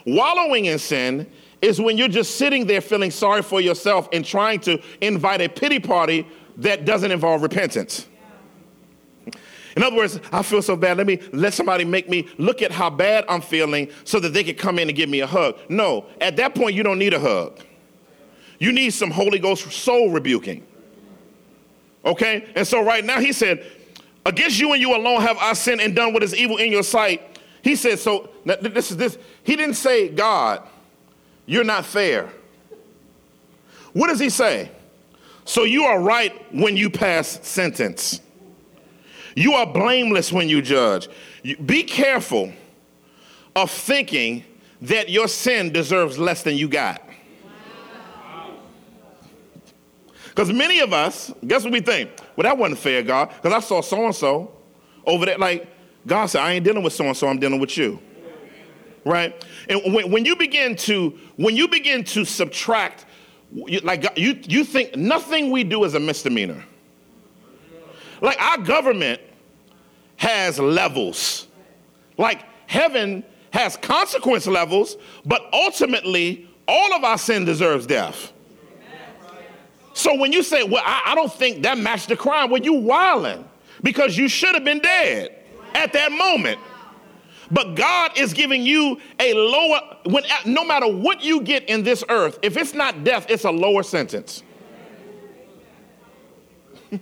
Wallowing 0.04 0.66
in 0.66 0.78
sin 0.78 1.30
is 1.62 1.80
when 1.80 1.96
you're 1.96 2.08
just 2.08 2.36
sitting 2.36 2.66
there 2.66 2.80
feeling 2.80 3.10
sorry 3.10 3.40
for 3.40 3.60
yourself 3.60 4.08
and 4.12 4.24
trying 4.24 4.60
to 4.60 4.82
invite 5.00 5.40
a 5.40 5.48
pity 5.48 5.78
party 5.78 6.26
that 6.58 6.84
doesn't 6.84 7.10
involve 7.10 7.42
repentance. 7.42 8.06
In 9.76 9.82
other 9.82 9.96
words, 9.96 10.20
I 10.30 10.42
feel 10.42 10.62
so 10.62 10.76
bad. 10.76 10.98
Let 10.98 11.06
me 11.06 11.20
let 11.32 11.54
somebody 11.54 11.84
make 11.84 12.08
me 12.08 12.28
look 12.36 12.62
at 12.62 12.70
how 12.70 12.90
bad 12.90 13.24
I'm 13.28 13.40
feeling 13.40 13.90
so 14.04 14.20
that 14.20 14.32
they 14.32 14.44
can 14.44 14.56
come 14.56 14.78
in 14.78 14.88
and 14.88 14.96
give 14.96 15.08
me 15.08 15.20
a 15.20 15.26
hug. 15.26 15.56
No, 15.68 16.06
at 16.20 16.36
that 16.36 16.54
point, 16.54 16.74
you 16.74 16.82
don't 16.82 16.98
need 16.98 17.14
a 17.14 17.18
hug. 17.20 17.58
You 18.58 18.72
need 18.72 18.90
some 18.90 19.10
Holy 19.10 19.38
Ghost 19.38 19.70
soul 19.72 20.10
rebuking. 20.10 20.64
Okay? 22.04 22.46
And 22.54 22.66
so 22.66 22.84
right 22.84 23.04
now, 23.04 23.20
he 23.20 23.32
said, 23.32 23.64
Against 24.26 24.58
you 24.58 24.72
and 24.72 24.80
you 24.80 24.96
alone 24.96 25.20
have 25.20 25.36
I 25.38 25.52
sinned 25.52 25.80
and 25.80 25.94
done 25.94 26.14
what 26.14 26.22
is 26.22 26.34
evil 26.34 26.56
in 26.56 26.72
your 26.72 26.82
sight. 26.82 27.38
He 27.62 27.76
said, 27.76 27.98
So 27.98 28.30
this 28.44 28.90
is 28.90 28.96
this. 28.96 29.18
He 29.42 29.56
didn't 29.56 29.74
say, 29.74 30.08
God, 30.08 30.62
you're 31.46 31.64
not 31.64 31.84
fair. 31.84 32.30
What 33.92 34.08
does 34.08 34.18
he 34.18 34.30
say? 34.30 34.70
So 35.44 35.64
you 35.64 35.84
are 35.84 36.00
right 36.00 36.32
when 36.54 36.76
you 36.76 36.88
pass 36.88 37.38
sentence. 37.46 38.20
You 39.36 39.54
are 39.54 39.66
blameless 39.66 40.32
when 40.32 40.48
you 40.48 40.62
judge. 40.62 41.08
Be 41.64 41.82
careful 41.82 42.52
of 43.54 43.70
thinking 43.70 44.44
that 44.82 45.08
your 45.08 45.28
sin 45.28 45.72
deserves 45.72 46.18
less 46.18 46.42
than 46.42 46.56
you 46.56 46.68
got. 46.68 47.02
Because 50.34 50.52
many 50.52 50.80
of 50.80 50.92
us, 50.92 51.32
guess 51.46 51.62
what 51.62 51.72
we 51.72 51.80
think? 51.80 52.10
Well, 52.34 52.42
that 52.42 52.58
wasn't 52.58 52.80
fair, 52.80 53.04
God, 53.04 53.28
because 53.28 53.52
I 53.52 53.60
saw 53.60 53.80
so 53.80 54.04
and 54.04 54.14
so 54.14 54.52
over 55.06 55.26
there. 55.26 55.38
Like, 55.38 55.68
God 56.04 56.26
said, 56.26 56.40
I 56.40 56.52
ain't 56.52 56.64
dealing 56.64 56.82
with 56.82 56.92
so 56.92 57.04
and 57.04 57.16
so, 57.16 57.28
I'm 57.28 57.38
dealing 57.38 57.60
with 57.60 57.76
you. 57.78 58.00
Right? 59.04 59.44
And 59.68 59.94
when, 59.94 60.10
when 60.10 60.24
you 60.24 60.34
begin 60.34 60.74
to, 60.76 61.16
when 61.37 61.54
you 61.54 61.68
begin 61.68 62.02
to 62.04 62.24
subtract, 62.24 63.06
like 63.85 64.18
you, 64.18 64.40
you 64.48 64.64
think 64.64 64.96
nothing 64.96 65.52
we 65.52 65.62
do 65.62 65.85
is 65.85 65.94
a 65.94 66.00
misdemeanor. 66.00 66.64
Like 68.20 68.40
our 68.40 68.58
government 68.58 69.20
has 70.16 70.58
levels. 70.58 71.46
Like 72.18 72.44
heaven 72.66 73.22
has 73.52 73.76
consequence 73.76 74.48
levels, 74.48 74.96
but 75.24 75.48
ultimately, 75.52 76.48
all 76.66 76.92
of 76.94 77.04
our 77.04 77.18
sin 77.18 77.44
deserves 77.44 77.87
death. 77.87 78.32
So 79.94 80.16
when 80.16 80.32
you 80.32 80.42
say, 80.42 80.64
well, 80.64 80.82
I, 80.84 81.02
I 81.06 81.14
don't 81.14 81.32
think 81.32 81.62
that 81.62 81.78
matched 81.78 82.08
the 82.08 82.16
crime, 82.16 82.50
well, 82.50 82.60
you 82.60 82.74
wilding 82.74 83.48
because 83.82 84.18
you 84.18 84.28
should 84.28 84.54
have 84.54 84.64
been 84.64 84.80
dead 84.80 85.34
at 85.74 85.92
that 85.92 86.10
moment. 86.10 86.58
But 87.50 87.76
God 87.76 88.18
is 88.18 88.32
giving 88.32 88.62
you 88.62 89.00
a 89.20 89.32
lower, 89.34 89.98
when, 90.06 90.24
no 90.44 90.64
matter 90.64 90.88
what 90.88 91.22
you 91.22 91.42
get 91.42 91.68
in 91.68 91.84
this 91.84 92.02
earth, 92.08 92.40
if 92.42 92.56
it's 92.56 92.74
not 92.74 93.04
death, 93.04 93.26
it's 93.28 93.44
a 93.44 93.50
lower 93.50 93.82
sentence. 93.82 94.42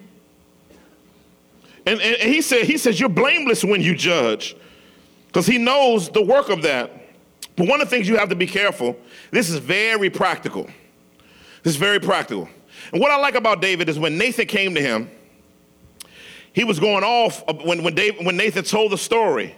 And, 1.85 2.01
and, 2.01 2.17
he 2.33 2.43
said, 2.43 2.65
he 2.65 2.79
says, 2.79 3.01
you're 3.01 3.09
blameless 3.09 3.65
when 3.65 3.81
you 3.81 3.97
judge. 3.97 4.55
Because 5.27 5.47
he 5.47 5.59
knows 5.59 6.09
the 6.11 6.23
work 6.23 6.49
of 6.49 6.63
that. 6.63 6.93
But 7.57 7.67
one 7.67 7.81
of 7.81 7.91
the 7.91 7.97
things 7.97 8.09
you 8.09 8.17
have 8.19 8.29
to 8.29 8.37
be 8.37 8.47
careful, 8.47 8.97
this 9.33 9.51
is 9.51 9.57
very 9.57 10.09
practical. 10.09 10.71
This 11.65 11.75
is 11.75 11.77
very 11.77 11.99
practical. 11.99 12.49
And 12.91 13.01
what 13.01 13.11
I 13.11 13.17
like 13.17 13.35
about 13.35 13.61
David 13.61 13.89
is 13.89 13.99
when 13.99 14.19
Nathan 14.19 14.47
came 14.47 14.75
to 14.75 14.81
him, 14.81 15.11
he 16.53 16.65
was 16.65 16.79
going 16.81 17.05
off 17.05 17.43
when, 17.65 17.83
when, 17.83 17.97
when 18.23 18.37
Nathan 18.37 18.65
told 18.65 18.93
the 18.93 18.99
story. 18.99 19.55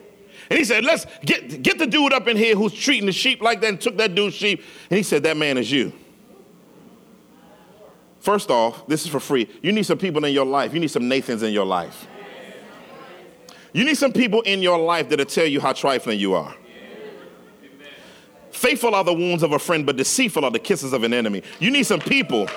And 0.51 0.59
he 0.59 0.65
said, 0.65 0.85
Let's 0.85 1.07
get, 1.25 1.63
get 1.63 1.79
the 1.79 1.87
dude 1.87 2.13
up 2.13 2.29
in 2.29 2.37
here 2.37 2.55
who's 2.55 2.75
treating 2.75 3.07
the 3.07 3.13
sheep 3.13 3.43
like 3.43 3.61
that 3.63 3.69
and 3.69 3.81
took 3.81 3.97
that 3.99 4.15
dude's 4.15 4.35
sheep. 4.35 4.63
And 4.91 4.97
he 4.97 5.03
said, 5.03 5.23
That 5.23 5.37
man 5.37 5.59
is 5.59 5.71
you. 5.71 5.93
First 8.21 8.51
off, 8.51 8.87
this 8.87 9.05
is 9.05 9.11
for 9.11 9.21
free. 9.21 9.49
You 9.63 9.73
need 9.73 9.85
some 9.85 9.99
people 9.99 10.25
in 10.25 10.33
your 10.33 10.47
life. 10.47 10.73
You 10.73 10.81
need 10.81 10.91
some 10.91 11.09
Nathans 11.09 11.43
in 11.43 11.53
your 11.53 11.67
life. 11.67 12.07
You 13.75 13.85
need 13.85 13.97
some 13.97 14.13
people 14.13 14.41
in 14.43 14.63
your 14.63 14.79
life 14.79 15.09
that'll 15.09 15.27
tell 15.27 15.47
you 15.47 15.61
how 15.61 15.73
trifling 15.73 16.19
you 16.19 16.35
are. 16.35 16.55
Faithful 18.51 18.95
are 18.95 19.05
the 19.05 19.13
wounds 19.13 19.43
of 19.43 19.53
a 19.53 19.59
friend, 19.59 19.85
but 19.85 19.97
deceitful 19.97 20.45
are 20.45 20.51
the 20.51 20.61
kisses 20.61 20.93
of 20.93 21.03
an 21.03 21.13
enemy. 21.13 21.43
You 21.59 21.71
need 21.71 21.83
some 21.83 22.01
people. 22.01 22.49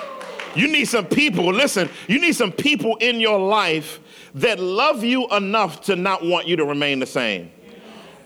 You 0.54 0.68
need 0.68 0.86
some 0.86 1.06
people. 1.06 1.52
Listen, 1.52 1.88
you 2.06 2.20
need 2.20 2.34
some 2.34 2.52
people 2.52 2.96
in 2.96 3.20
your 3.20 3.38
life 3.38 4.00
that 4.34 4.58
love 4.58 5.04
you 5.04 5.28
enough 5.28 5.82
to 5.82 5.96
not 5.96 6.24
want 6.24 6.46
you 6.46 6.56
to 6.56 6.64
remain 6.64 6.98
the 6.98 7.06
same. 7.06 7.50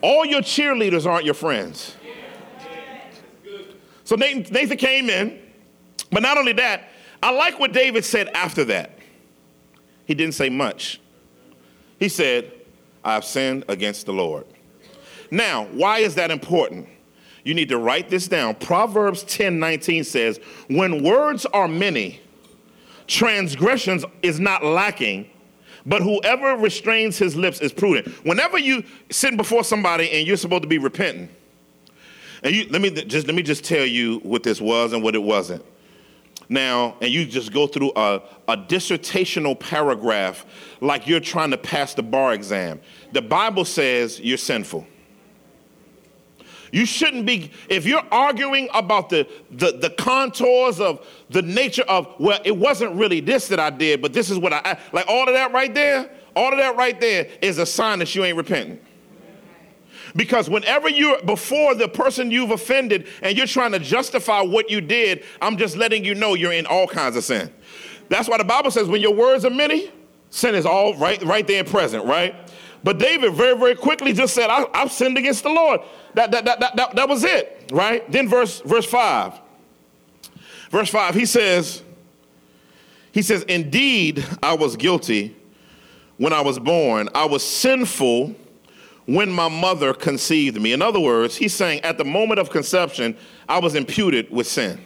All 0.00 0.24
your 0.24 0.40
cheerleaders 0.40 1.06
aren't 1.06 1.24
your 1.24 1.34
friends. 1.34 1.96
So 4.04 4.16
Nathan, 4.16 4.52
Nathan 4.52 4.76
came 4.76 5.08
in, 5.08 5.40
but 6.10 6.22
not 6.22 6.36
only 6.36 6.52
that, 6.54 6.88
I 7.22 7.30
like 7.30 7.58
what 7.58 7.72
David 7.72 8.04
said 8.04 8.28
after 8.28 8.64
that. 8.64 8.98
He 10.06 10.14
didn't 10.14 10.34
say 10.34 10.48
much. 10.48 11.00
He 11.98 12.08
said, 12.08 12.50
I 13.04 13.14
have 13.14 13.24
sinned 13.24 13.64
against 13.68 14.06
the 14.06 14.12
Lord. 14.12 14.44
Now, 15.30 15.66
why 15.66 15.98
is 15.98 16.16
that 16.16 16.30
important? 16.30 16.88
You 17.44 17.54
need 17.54 17.68
to 17.70 17.78
write 17.78 18.08
this 18.08 18.28
down. 18.28 18.54
Proverbs 18.56 19.24
10 19.24 19.58
19 19.58 20.04
says, 20.04 20.40
When 20.68 21.02
words 21.02 21.46
are 21.46 21.68
many, 21.68 22.20
transgressions 23.06 24.04
is 24.22 24.38
not 24.38 24.64
lacking, 24.64 25.28
But 25.84 26.02
whoever 26.02 26.56
restrains 26.56 27.18
his 27.18 27.34
lips 27.34 27.60
is 27.60 27.72
prudent. 27.72 28.08
Whenever 28.24 28.58
you 28.58 28.84
sit 29.10 29.36
before 29.36 29.64
somebody 29.64 30.10
and 30.10 30.26
you're 30.26 30.36
supposed 30.36 30.62
to 30.62 30.68
be 30.68 30.78
repenting, 30.78 31.28
and 32.42 32.54
you 32.54 32.66
let 32.70 32.80
me 32.80 32.90
just 32.90 33.26
let 33.26 33.34
me 33.34 33.42
just 33.42 33.64
tell 33.64 33.84
you 33.84 34.18
what 34.20 34.42
this 34.42 34.60
was 34.60 34.92
and 34.92 35.02
what 35.02 35.14
it 35.14 35.22
wasn't. 35.22 35.64
Now, 36.48 36.96
and 37.00 37.10
you 37.10 37.24
just 37.24 37.52
go 37.52 37.66
through 37.66 37.92
a, 37.96 38.20
a 38.48 38.56
dissertational 38.56 39.58
paragraph 39.58 40.44
like 40.80 41.06
you're 41.06 41.20
trying 41.20 41.50
to 41.52 41.56
pass 41.56 41.94
the 41.94 42.02
bar 42.02 42.34
exam. 42.34 42.80
The 43.12 43.22
Bible 43.22 43.64
says 43.64 44.20
you're 44.20 44.38
sinful. 44.38 44.86
You 46.72 46.86
shouldn't 46.86 47.26
be, 47.26 47.50
if 47.68 47.84
you're 47.84 48.04
arguing 48.10 48.68
about 48.72 49.10
the, 49.10 49.28
the, 49.50 49.72
the, 49.72 49.90
contours 49.90 50.80
of 50.80 51.06
the 51.28 51.42
nature 51.42 51.82
of, 51.82 52.14
well, 52.18 52.40
it 52.46 52.56
wasn't 52.56 52.94
really 52.94 53.20
this 53.20 53.46
that 53.48 53.60
I 53.60 53.68
did, 53.68 54.00
but 54.00 54.14
this 54.14 54.30
is 54.30 54.38
what 54.38 54.54
I, 54.54 54.78
like 54.90 55.04
all 55.06 55.28
of 55.28 55.34
that 55.34 55.52
right 55.52 55.72
there, 55.72 56.10
all 56.34 56.50
of 56.50 56.58
that 56.58 56.74
right 56.76 56.98
there 56.98 57.28
is 57.42 57.58
a 57.58 57.66
sign 57.66 57.98
that 57.98 58.14
you 58.14 58.24
ain't 58.24 58.38
repenting. 58.38 58.80
Because 60.16 60.48
whenever 60.48 60.88
you're 60.88 61.22
before 61.22 61.74
the 61.74 61.88
person 61.88 62.30
you've 62.30 62.50
offended 62.50 63.06
and 63.20 63.36
you're 63.36 63.46
trying 63.46 63.72
to 63.72 63.78
justify 63.78 64.40
what 64.40 64.70
you 64.70 64.80
did, 64.80 65.24
I'm 65.42 65.58
just 65.58 65.76
letting 65.76 66.06
you 66.06 66.14
know 66.14 66.34
you're 66.34 66.52
in 66.52 66.64
all 66.64 66.86
kinds 66.86 67.16
of 67.16 67.24
sin. 67.24 67.52
That's 68.08 68.28
why 68.30 68.38
the 68.38 68.44
Bible 68.44 68.70
says 68.70 68.88
when 68.88 69.02
your 69.02 69.14
words 69.14 69.44
are 69.44 69.50
many, 69.50 69.90
sin 70.30 70.54
is 70.54 70.64
all 70.64 70.94
right, 70.96 71.22
right 71.22 71.46
there 71.46 71.64
present, 71.64 72.06
right? 72.06 72.34
But 72.84 72.98
David 72.98 73.34
very, 73.34 73.56
very 73.56 73.74
quickly 73.74 74.12
just 74.12 74.34
said, 74.34 74.48
I, 74.50 74.66
have 74.74 74.90
sinned 74.90 75.16
against 75.18 75.42
the 75.42 75.50
Lord. 75.50 75.80
That, 76.14 76.30
that, 76.30 76.44
that, 76.44 76.60
that, 76.60 76.76
that, 76.76 76.96
that 76.96 77.08
was 77.08 77.24
it, 77.24 77.70
right? 77.72 78.10
Then 78.10 78.28
verse, 78.28 78.60
verse 78.60 78.86
5. 78.86 79.40
Verse 80.70 80.90
5, 80.90 81.14
he 81.14 81.26
says, 81.26 81.82
he 83.12 83.22
says, 83.22 83.42
Indeed, 83.44 84.24
I 84.42 84.54
was 84.54 84.76
guilty 84.76 85.36
when 86.16 86.32
I 86.32 86.40
was 86.40 86.58
born. 86.58 87.08
I 87.14 87.26
was 87.26 87.46
sinful 87.46 88.34
when 89.06 89.30
my 89.30 89.48
mother 89.48 89.92
conceived 89.92 90.60
me. 90.60 90.72
In 90.72 90.80
other 90.80 91.00
words, 91.00 91.36
he's 91.36 91.54
saying 91.54 91.80
at 91.80 91.98
the 91.98 92.04
moment 92.04 92.40
of 92.40 92.50
conception, 92.50 93.16
I 93.48 93.58
was 93.58 93.74
imputed 93.74 94.30
with 94.30 94.46
sin. 94.46 94.80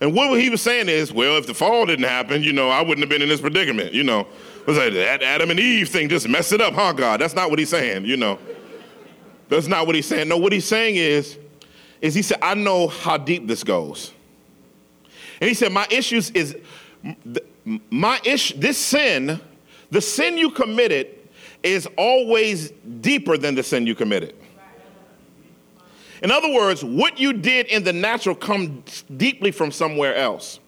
And 0.00 0.14
what 0.14 0.38
he 0.38 0.50
was 0.50 0.60
saying 0.60 0.88
is, 0.88 1.12
well, 1.12 1.38
if 1.38 1.46
the 1.46 1.54
fall 1.54 1.86
didn't 1.86 2.04
happen, 2.04 2.42
you 2.42 2.52
know, 2.52 2.68
I 2.68 2.80
wouldn't 2.82 3.00
have 3.00 3.08
been 3.08 3.22
in 3.22 3.28
this 3.28 3.40
predicament. 3.40 3.94
You 3.94 4.04
know, 4.04 4.20
it 4.20 4.66
was 4.66 4.76
like 4.76 4.92
that 4.92 5.22
Adam 5.22 5.50
and 5.50 5.58
Eve 5.58 5.88
thing 5.88 6.08
just 6.08 6.28
messed 6.28 6.52
it 6.52 6.60
up, 6.60 6.74
huh, 6.74 6.92
God? 6.92 7.20
That's 7.20 7.34
not 7.34 7.48
what 7.48 7.58
he's 7.58 7.70
saying, 7.70 8.04
you 8.04 8.16
know. 8.16 8.38
That's 9.48 9.66
not 9.66 9.86
what 9.86 9.94
he's 9.94 10.06
saying. 10.06 10.28
No, 10.28 10.36
what 10.36 10.52
he's 10.52 10.64
saying 10.64 10.96
is, 10.96 11.38
is 12.00 12.14
he 12.14 12.22
said, 12.22 12.38
I 12.42 12.54
know 12.54 12.88
how 12.88 13.16
deep 13.16 13.46
this 13.46 13.64
goes. 13.64 14.12
And 15.40 15.48
he 15.48 15.54
said, 15.54 15.72
my 15.72 15.86
issues 15.90 16.30
is 16.30 16.56
my 17.90 18.20
issue, 18.24 18.58
this 18.58 18.78
sin, 18.78 19.40
the 19.90 20.00
sin 20.00 20.38
you 20.38 20.50
committed 20.50 21.08
is 21.62 21.88
always 21.96 22.70
deeper 23.00 23.36
than 23.36 23.54
the 23.54 23.62
sin 23.62 23.86
you 23.86 23.94
committed. 23.94 24.34
In 26.22 26.30
other 26.30 26.52
words, 26.52 26.82
what 26.82 27.18
you 27.18 27.32
did 27.32 27.66
in 27.66 27.84
the 27.84 27.92
natural 27.92 28.34
comes 28.34 29.04
deeply 29.16 29.50
from 29.50 29.70
somewhere 29.70 30.14
else. 30.14 30.60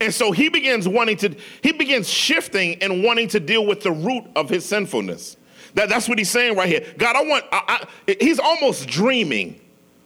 And 0.00 0.12
so 0.12 0.32
he 0.32 0.48
begins 0.48 0.88
wanting 0.88 1.16
to, 1.18 1.34
he 1.62 1.72
begins 1.72 2.08
shifting 2.08 2.82
and 2.82 3.02
wanting 3.02 3.28
to 3.28 3.40
deal 3.40 3.64
with 3.64 3.82
the 3.82 3.92
root 3.92 4.24
of 4.36 4.48
his 4.48 4.64
sinfulness. 4.64 5.36
That, 5.74 5.88
that's 5.88 6.08
what 6.08 6.18
he's 6.18 6.30
saying 6.30 6.56
right 6.56 6.68
here. 6.68 6.86
God, 6.98 7.16
I 7.16 7.22
want, 7.22 7.44
I, 7.52 7.86
I, 8.08 8.16
he's 8.20 8.38
almost 8.38 8.88
dreaming 8.88 9.60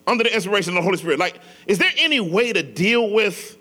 under 0.06 0.24
the 0.24 0.34
inspiration 0.34 0.70
of 0.70 0.76
the 0.76 0.82
Holy 0.82 0.96
Spirit. 0.96 1.18
Like, 1.18 1.40
is 1.66 1.78
there 1.78 1.92
any 1.98 2.20
way 2.20 2.52
to 2.52 2.62
deal 2.62 3.10
with 3.10 3.56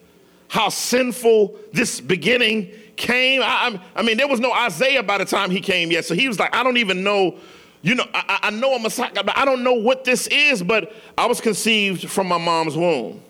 how 0.48 0.70
sinful 0.70 1.58
this 1.74 2.00
beginning 2.00 2.72
came? 2.96 3.42
I, 3.44 3.80
I, 3.96 4.02
mean, 4.02 4.18
there 4.18 4.28
was 4.28 4.40
no 4.40 4.54
Isaiah 4.54 5.04
by 5.04 5.18
the 5.18 5.26
time 5.26 5.52
he 5.52 5.60
came 5.60 5.92
yet. 5.92 6.06
So 6.06 6.16
he 6.16 6.28
was 6.28 6.40
like, 6.40 6.56
I 6.56 6.64
don't 6.64 6.78
even 6.78 7.04
know, 7.04 7.38
you 7.82 7.96
know, 7.96 8.06
I, 8.14 8.40
I 8.44 8.50
know 8.52 8.74
I'm 8.74 8.80
a 8.80 8.84
Messiah, 8.84 9.12
but 9.14 9.38
I 9.38 9.44
don't 9.44 9.64
know 9.64 9.74
what 9.74 10.06
this 10.06 10.28
is, 10.28 10.64
but 10.64 10.94
I 11.18 11.26
was 11.26 11.42
conceived 11.42 12.10
from 12.10 12.28
my 12.28 12.38
mom's 12.38 12.78
womb 12.78 13.22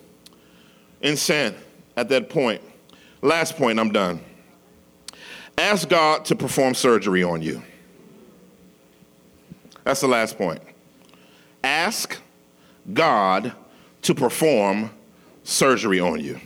in 1.00 1.16
sin 1.16 1.56
at 1.96 2.08
that 2.10 2.30
point. 2.30 2.62
Last 3.20 3.56
point, 3.56 3.80
I'm 3.80 3.90
done. 3.90 4.20
Ask 5.56 5.88
God 5.88 6.24
to 6.26 6.36
perform 6.36 6.74
surgery 6.74 7.24
on 7.24 7.42
you. 7.42 7.60
That's 9.88 10.02
the 10.02 10.06
last 10.06 10.36
point. 10.36 10.60
Ask 11.64 12.20
God 12.92 13.54
to 14.02 14.14
perform 14.14 14.90
surgery 15.44 15.98
on 15.98 16.20
you. 16.20 16.38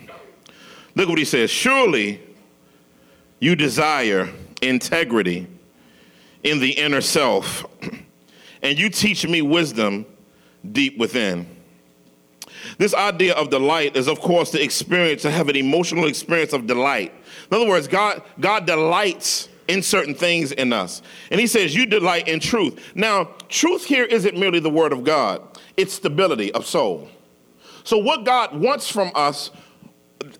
Look 0.94 1.08
what 1.08 1.18
he 1.18 1.24
says. 1.24 1.50
Surely 1.50 2.20
you 3.40 3.56
desire 3.56 4.28
integrity 4.62 5.48
in 6.44 6.60
the 6.60 6.70
inner 6.70 7.00
self, 7.00 7.66
and 8.62 8.78
you 8.78 8.88
teach 8.88 9.26
me 9.26 9.42
wisdom 9.42 10.06
deep 10.70 10.96
within. 10.96 11.48
This 12.78 12.94
idea 12.94 13.34
of 13.34 13.50
delight 13.50 13.96
is, 13.96 14.06
of 14.06 14.20
course, 14.20 14.52
the 14.52 14.62
experience 14.62 15.22
to 15.22 15.32
have 15.32 15.48
an 15.48 15.56
emotional 15.56 16.06
experience 16.06 16.52
of 16.52 16.68
delight. 16.68 17.12
In 17.50 17.56
other 17.56 17.66
words, 17.66 17.88
God, 17.88 18.22
God 18.38 18.66
delights 18.66 19.48
in 19.72 19.82
certain 19.82 20.14
things 20.14 20.52
in 20.52 20.70
us. 20.70 21.00
And 21.30 21.40
he 21.40 21.46
says, 21.46 21.74
You 21.74 21.86
delight 21.86 22.28
in 22.28 22.40
truth. 22.40 22.92
Now, 22.94 23.30
truth 23.48 23.86
here 23.86 24.04
isn't 24.04 24.36
merely 24.36 24.60
the 24.60 24.70
word 24.70 24.92
of 24.92 25.02
God, 25.02 25.40
it's 25.76 25.94
stability 25.94 26.52
of 26.52 26.66
soul. 26.66 27.08
So, 27.82 27.96
what 27.96 28.24
God 28.24 28.54
wants 28.54 28.88
from 28.88 29.10
us 29.14 29.50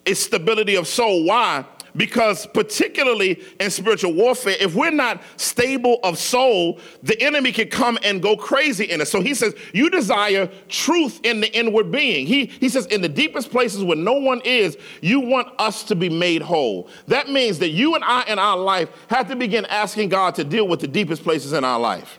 is 0.05 0.19
stability 0.19 0.75
of 0.75 0.87
soul. 0.87 1.25
Why? 1.25 1.65
Because, 1.95 2.47
particularly 2.47 3.43
in 3.59 3.69
spiritual 3.69 4.13
warfare, 4.13 4.55
if 4.59 4.73
we're 4.73 4.91
not 4.91 5.21
stable 5.37 5.99
of 6.03 6.17
soul, 6.17 6.79
the 7.03 7.19
enemy 7.21 7.51
can 7.51 7.69
come 7.69 7.99
and 8.03 8.21
go 8.21 8.35
crazy 8.35 8.85
in 8.85 8.99
us. 8.99 9.11
So 9.11 9.21
he 9.21 9.35
says, 9.35 9.53
You 9.73 9.91
desire 9.91 10.49
truth 10.69 11.19
in 11.23 11.39
the 11.39 11.55
inward 11.55 11.91
being. 11.91 12.25
He, 12.25 12.47
he 12.47 12.67
says, 12.69 12.87
In 12.87 13.01
the 13.01 13.09
deepest 13.09 13.51
places 13.51 13.83
where 13.83 13.97
no 13.97 14.13
one 14.13 14.41
is, 14.43 14.75
you 15.01 15.19
want 15.19 15.49
us 15.59 15.83
to 15.83 15.95
be 15.95 16.09
made 16.09 16.41
whole. 16.41 16.89
That 17.07 17.29
means 17.29 17.59
that 17.59 17.69
you 17.69 17.93
and 17.93 18.03
I 18.03 18.23
in 18.23 18.39
our 18.39 18.57
life 18.57 18.89
have 19.09 19.27
to 19.29 19.35
begin 19.35 19.65
asking 19.67 20.09
God 20.09 20.33
to 20.35 20.43
deal 20.43 20.67
with 20.67 20.79
the 20.79 20.87
deepest 20.87 21.23
places 21.23 21.53
in 21.53 21.63
our 21.63 21.79
life. 21.79 22.17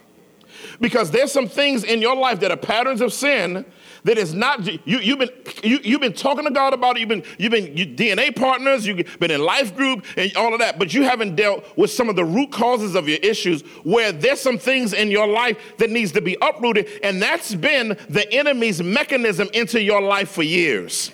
Because 0.81 1.11
there's 1.11 1.33
some 1.33 1.49
things 1.49 1.85
in 1.85 2.01
your 2.01 2.17
life 2.17 2.41
that 2.41 2.51
are 2.51 2.57
patterns 2.57 3.01
of 3.01 3.13
sin 3.13 3.65
that 4.05 4.19
is 4.19 4.35
not 4.35 4.67
you, 4.67 4.99
you've 4.99 5.19
been 5.19 5.31
you, 5.63 5.79
you've 5.83 6.01
been 6.01 6.13
talking 6.13 6.45
to 6.45 6.51
God 6.51 6.75
about 6.75 6.97
it. 6.97 7.01
You've 7.01 7.09
been 7.09 7.25
you've 7.39 7.53
been 7.53 7.97
DNA 7.97 8.35
partners. 8.37 8.87
You've 8.87 9.19
been 9.19 9.31
in 9.31 9.43
life 9.43 9.75
group 9.75 10.05
and 10.17 10.35
all 10.37 10.53
of 10.53 10.61
that, 10.61 10.79
but 10.79 10.93
you 10.93 11.03
haven't 11.03 11.37
dealt 11.37 11.65
with 11.77 11.91
some 11.91 12.09
of 12.09 12.17
the 12.17 12.25
root 12.25 12.53
causes 12.53 12.95
of 12.95 13.09
your 13.09 13.19
issues. 13.19 13.63
Where 13.83 14.13
there's 14.13 14.41
some 14.41 14.59
things 14.59 14.93
in 14.93 15.11
your 15.11 15.27
life 15.27 15.59
that 15.79 15.91
needs 15.91 16.13
to 16.13 16.21
be 16.21 16.37
uprooted, 16.41 16.89
and 17.03 17.21
that's 17.21 17.55
been 17.55 17.97
the 18.09 18.31
enemy's 18.33 18.83
mechanism 18.83 19.49
into 19.55 19.83
your 19.83 20.03
life 20.03 20.31
for 20.31 20.43
years. 20.43 21.11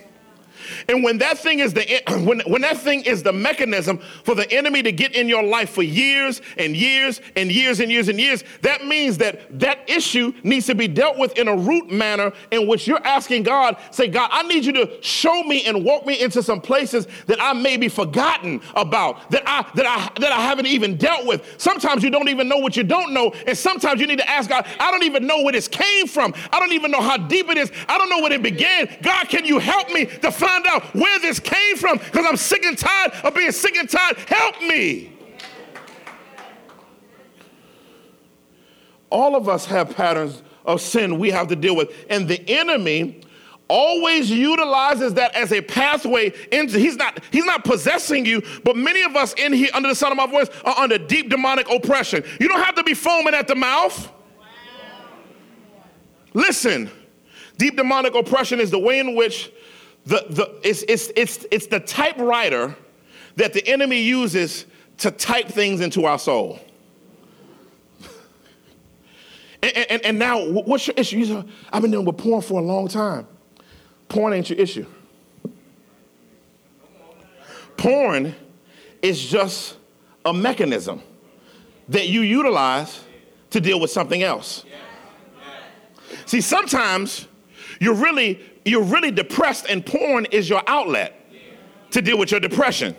And 0.89 1.03
when 1.03 1.19
that 1.19 1.39
thing 1.39 1.61
is 1.61 1.73
the 1.75 2.03
when, 2.25 2.41
when 2.41 2.63
that 2.63 2.79
thing 2.79 3.05
is 3.05 3.23
the 3.23 3.33
mechanism 3.33 3.99
for 4.25 4.35
the 4.35 4.51
enemy 4.53 4.83
to 4.83 4.93
get 4.93 5.15
in 5.15 5.29
your 5.29 5.43
life 5.43 5.71
for 5.71 5.83
years 5.83 6.41
and 6.57 6.77
years 6.77 7.21
and 7.37 7.51
years 7.51 7.81
and 7.81 7.91
years 7.91 8.09
and 8.09 8.21
years, 8.21 8.45
that 8.63 8.87
means 8.87 9.19
that 9.19 9.59
that 9.59 9.89
issue 9.89 10.33
needs 10.43 10.67
to 10.67 10.75
be 10.75 10.89
dealt 10.89 11.19
with 11.19 11.37
in 11.39 11.49
a 11.49 11.57
root 11.57 11.91
manner 11.91 12.33
in 12.51 12.67
which 12.67 12.87
you're 12.87 13.05
asking 13.07 13.43
God, 13.43 13.77
say, 13.91 14.09
God, 14.09 14.31
I 14.33 14.43
need 14.45 14.65
you 14.65 14.73
to 14.73 15.03
show 15.03 15.43
me 15.43 15.65
and 15.67 15.85
walk 15.85 16.07
me 16.07 16.21
into 16.21 16.43
some 16.43 16.61
places 16.61 17.07
that 17.27 17.41
I 17.41 17.53
may 17.53 17.77
be 17.77 17.89
forgotten 17.89 18.61
about, 18.75 19.31
that 19.31 19.43
I 19.47 19.71
that 19.75 19.87
I 19.87 20.21
that 20.21 20.33
I 20.33 20.41
haven't 20.41 20.67
even 20.67 20.97
dealt 20.97 21.27
with. 21.27 21.55
Sometimes 21.59 22.03
you 22.03 22.11
don't 22.11 22.29
even 22.29 22.49
know 22.49 22.59
what 22.59 22.77
you 22.77 22.83
don't 22.83 23.13
know, 23.13 23.33
and 23.47 23.57
sometimes 23.57 24.01
you 24.01 24.07
need 24.07 24.19
to 24.19 24.29
ask 24.29 24.49
God, 24.49 24.67
I 24.79 24.91
don't 24.91 25.05
even 25.05 25.27
know 25.27 25.43
where 25.43 25.53
this 25.53 25.69
came 25.69 26.07
from. 26.07 26.35
I 26.53 26.59
don't 26.59 26.73
even 26.73 26.91
know 26.91 27.01
how 27.01 27.17
deep 27.17 27.49
it 27.49 27.59
is. 27.59 27.71
I 27.89 27.99
don't 27.99 28.09
know 28.09 28.21
where 28.21 28.33
it 28.33 28.43
began. 28.43 28.89
God, 29.03 29.29
can 29.29 29.45
you 29.45 29.59
help 29.59 29.91
me 29.91 30.07
to 30.07 30.31
find 30.31 30.60
find 30.61 30.83
out 30.83 30.95
where 30.95 31.19
this 31.21 31.39
came 31.39 31.77
from 31.77 31.99
because 31.99 32.27
I'm 32.27 32.37
sick 32.37 32.65
and 32.65 32.77
tired 32.77 33.13
of 33.25 33.35
being 33.35 33.53
sick 33.53 33.77
and 33.77 33.89
tired. 33.89 34.19
Help 34.19 34.61
me. 34.63 35.13
All 39.11 39.35
of 39.35 39.49
us 39.49 39.67
have 39.67 39.97
patterns 39.97 40.43
of 40.65 40.81
sin 40.81 41.19
we 41.19 41.31
have 41.31 41.49
to 41.49 41.57
deal 41.57 41.75
with. 41.75 41.93
And 42.09 42.29
the 42.29 42.49
enemy 42.49 43.23
always 43.69 44.31
utilizes 44.31 45.15
that 45.15 45.35
as 45.35 45.53
a 45.53 45.61
pathway 45.61 46.33
into 46.51 46.77
he's 46.77 46.97
not 46.97 47.23
he's 47.31 47.45
not 47.45 47.65
possessing 47.65 48.27
you 48.27 48.43
but 48.65 48.77
many 48.77 49.01
of 49.03 49.15
us 49.15 49.33
in 49.35 49.53
here 49.53 49.69
under 49.75 49.89
the 49.89 49.95
sound 49.95 50.11
of 50.11 50.17
my 50.17 50.27
voice 50.27 50.49
are 50.65 50.77
under 50.77 50.99
deep 50.99 51.31
demonic 51.31 51.71
oppression 51.71 52.25
you 52.41 52.49
don't 52.49 52.65
have 52.65 52.75
to 52.75 52.83
be 52.83 52.95
foaming 52.95 53.33
at 53.33 53.47
the 53.47 53.55
mouth 53.55 54.11
listen 56.35 56.91
deep 57.59 57.77
demonic 57.77 58.13
oppression 58.17 58.59
is 58.59 58.73
the 58.73 58.79
way 58.79 58.99
in 58.99 59.15
which 59.15 59.53
the, 60.07 60.27
the, 60.31 60.61
it's, 60.63 60.83
it's, 60.83 61.11
it's, 61.17 61.47
it's 61.51 61.67
the 61.67 61.81
typewriter 61.81 62.75
that 63.37 63.53
the 63.53 63.67
enemy 63.67 64.01
uses 64.03 64.67
to 64.99 65.11
type 65.11 65.49
things 65.49 65.81
into 65.81 66.05
our 66.05 66.19
soul. 66.19 66.59
and, 69.63 69.77
and, 69.91 70.05
and, 70.07 70.19
now, 70.19 70.45
what's 70.45 70.87
your 70.87 70.95
issue? 70.97 71.25
Say, 71.25 71.45
I've 71.73 71.83
been 71.83 71.91
dealing 71.91 72.07
with 72.07 72.19
porn 72.19 72.43
for 72.43 72.61
a 72.61 72.65
long 72.65 72.89
time. 72.89 73.27
Porn 74.09 74.33
ain't 74.33 74.51
your 74.51 74.59
issue. 74.59 74.87
Porn 77.77 78.35
is 79.01 79.25
just 79.25 79.77
a 80.25 80.35
mechanism 80.35 81.03
that 81.89 82.09
you 82.09 82.21
utilize 82.21 83.03
to 83.51 83.61
deal 83.61 83.81
with 83.81 83.91
something 83.91 84.23
else. 84.23 84.65
See, 86.27 86.41
sometimes 86.41 87.27
you're 87.81 87.95
really 87.95 88.41
you're 88.65 88.83
really 88.83 89.11
depressed 89.11 89.67
and 89.69 89.85
porn 89.85 90.27
is 90.27 90.49
your 90.49 90.63
outlet 90.67 91.17
to 91.91 92.03
deal 92.03 92.19
with 92.19 92.31
your 92.31 92.41
depression. 92.41 92.95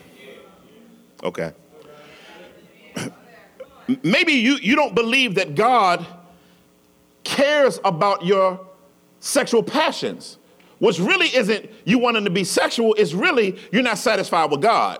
Okay. 1.23 1.53
Maybe 4.03 4.33
you, 4.33 4.55
you 4.55 4.75
don't 4.75 4.95
believe 4.95 5.35
that 5.35 5.55
God 5.55 6.05
cares 7.23 7.79
about 7.85 8.25
your 8.25 8.67
sexual 9.19 9.63
passions. 9.63 10.37
Which 10.79 10.97
really 10.97 11.27
isn't 11.27 11.69
you 11.85 11.99
wanting 11.99 12.23
to 12.23 12.31
be 12.31 12.43
sexual, 12.43 12.95
it's 12.95 13.13
really 13.13 13.59
you're 13.71 13.83
not 13.83 13.99
satisfied 13.99 14.49
with 14.49 14.61
God. 14.61 14.99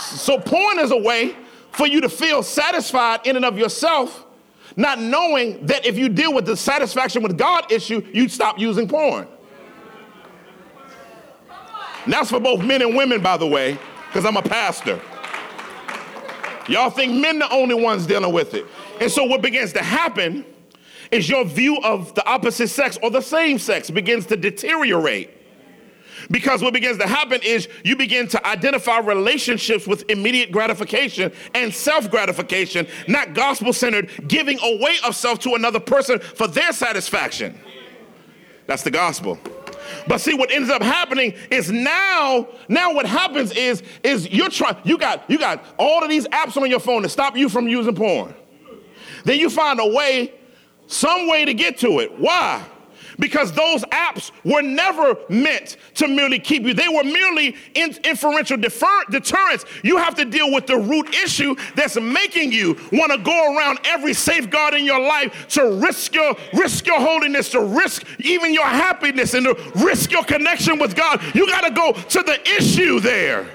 So, 0.00 0.38
porn 0.40 0.78
is 0.78 0.90
a 0.90 0.96
way 0.96 1.36
for 1.70 1.86
you 1.86 2.00
to 2.00 2.08
feel 2.08 2.42
satisfied 2.42 3.26
in 3.26 3.36
and 3.36 3.44
of 3.44 3.58
yourself, 3.58 4.23
not 4.76 5.00
knowing 5.00 5.64
that 5.66 5.86
if 5.86 5.96
you 5.96 6.08
deal 6.08 6.34
with 6.34 6.46
the 6.46 6.56
satisfaction 6.56 7.22
with 7.22 7.38
God 7.38 7.70
issue, 7.70 8.06
you'd 8.12 8.30
stop 8.30 8.58
using 8.58 8.88
porn. 8.88 9.28
That's 12.06 12.30
for 12.30 12.40
both 12.40 12.62
men 12.62 12.82
and 12.82 12.94
women, 12.94 13.22
by 13.22 13.36
the 13.36 13.46
way, 13.46 13.78
because 14.08 14.24
I'm 14.24 14.36
a 14.36 14.42
pastor. 14.42 15.00
Y'all 16.68 16.90
think 16.90 17.12
men 17.14 17.38
the 17.38 17.50
only 17.50 17.74
ones 17.74 18.06
dealing 18.06 18.32
with 18.32 18.54
it. 18.54 18.66
And 19.00 19.10
so 19.10 19.24
what 19.24 19.42
begins 19.42 19.72
to 19.74 19.82
happen 19.82 20.44
is 21.10 21.28
your 21.28 21.44
view 21.44 21.78
of 21.82 22.14
the 22.14 22.26
opposite 22.26 22.68
sex 22.68 22.98
or 23.02 23.10
the 23.10 23.20
same 23.20 23.58
sex 23.58 23.90
begins 23.90 24.26
to 24.26 24.36
deteriorate. 24.36 25.30
Because 26.30 26.62
what 26.62 26.72
begins 26.72 26.98
to 26.98 27.06
happen 27.06 27.40
is 27.42 27.68
you 27.84 27.96
begin 27.96 28.28
to 28.28 28.46
identify 28.46 28.98
relationships 28.98 29.86
with 29.86 30.08
immediate 30.10 30.52
gratification 30.52 31.32
and 31.54 31.74
self 31.74 32.10
gratification, 32.10 32.86
not 33.08 33.34
gospel 33.34 33.72
centered, 33.72 34.10
giving 34.28 34.58
away 34.62 34.96
of 35.04 35.14
self 35.16 35.38
to 35.40 35.54
another 35.54 35.80
person 35.80 36.18
for 36.18 36.46
their 36.46 36.72
satisfaction. 36.72 37.58
That's 38.66 38.82
the 38.82 38.90
gospel. 38.90 39.38
But 40.06 40.20
see, 40.20 40.34
what 40.34 40.50
ends 40.50 40.70
up 40.70 40.82
happening 40.82 41.34
is 41.50 41.70
now, 41.70 42.48
now 42.68 42.94
what 42.94 43.06
happens 43.06 43.52
is, 43.52 43.82
is 44.02 44.28
you're 44.30 44.48
trying, 44.48 44.76
you 44.84 44.98
got, 44.98 45.28
you 45.30 45.38
got 45.38 45.64
all 45.78 46.02
of 46.02 46.08
these 46.08 46.26
apps 46.28 46.56
on 46.56 46.68
your 46.70 46.80
phone 46.80 47.02
to 47.02 47.08
stop 47.08 47.36
you 47.36 47.48
from 47.48 47.68
using 47.68 47.94
porn. 47.94 48.34
Then 49.24 49.38
you 49.38 49.50
find 49.50 49.80
a 49.80 49.86
way, 49.86 50.32
some 50.86 51.28
way 51.28 51.44
to 51.44 51.54
get 51.54 51.78
to 51.78 52.00
it. 52.00 52.18
Why? 52.18 52.64
Because 53.18 53.52
those 53.52 53.82
apps 53.84 54.30
were 54.44 54.62
never 54.62 55.16
meant 55.28 55.76
to 55.94 56.08
merely 56.08 56.38
keep 56.38 56.62
you. 56.62 56.74
They 56.74 56.88
were 56.88 57.04
merely 57.04 57.56
in- 57.74 57.96
inferential 58.04 58.56
defer- 58.56 59.04
deterrents. 59.10 59.64
You 59.82 59.96
have 59.98 60.14
to 60.16 60.24
deal 60.24 60.52
with 60.52 60.66
the 60.66 60.76
root 60.76 61.14
issue 61.14 61.56
that's 61.74 62.00
making 62.00 62.52
you 62.52 62.78
want 62.92 63.12
to 63.12 63.18
go 63.18 63.56
around 63.56 63.80
every 63.84 64.14
safeguard 64.14 64.74
in 64.74 64.84
your 64.84 65.00
life 65.00 65.48
to 65.48 65.80
risk 65.80 66.14
your 66.14 66.34
risk 66.52 66.86
your 66.86 67.00
holiness, 67.00 67.50
to 67.50 67.60
risk 67.60 68.04
even 68.20 68.52
your 68.54 68.66
happiness, 68.66 69.34
and 69.34 69.46
to 69.46 69.72
risk 69.76 70.10
your 70.10 70.24
connection 70.24 70.78
with 70.78 70.94
God. 70.94 71.22
You 71.34 71.46
got 71.46 71.62
to 71.62 71.70
go 71.70 71.92
to 71.92 72.22
the 72.22 72.40
issue 72.56 73.00
there. 73.00 73.46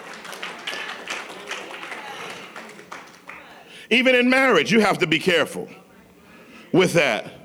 Even 3.89 4.13
in 4.15 4.29
marriage, 4.29 4.71
you 4.71 4.81
have 4.81 4.99
to 4.99 5.07
be 5.07 5.19
careful 5.19 5.67
with 6.71 6.93
that. 6.93 7.38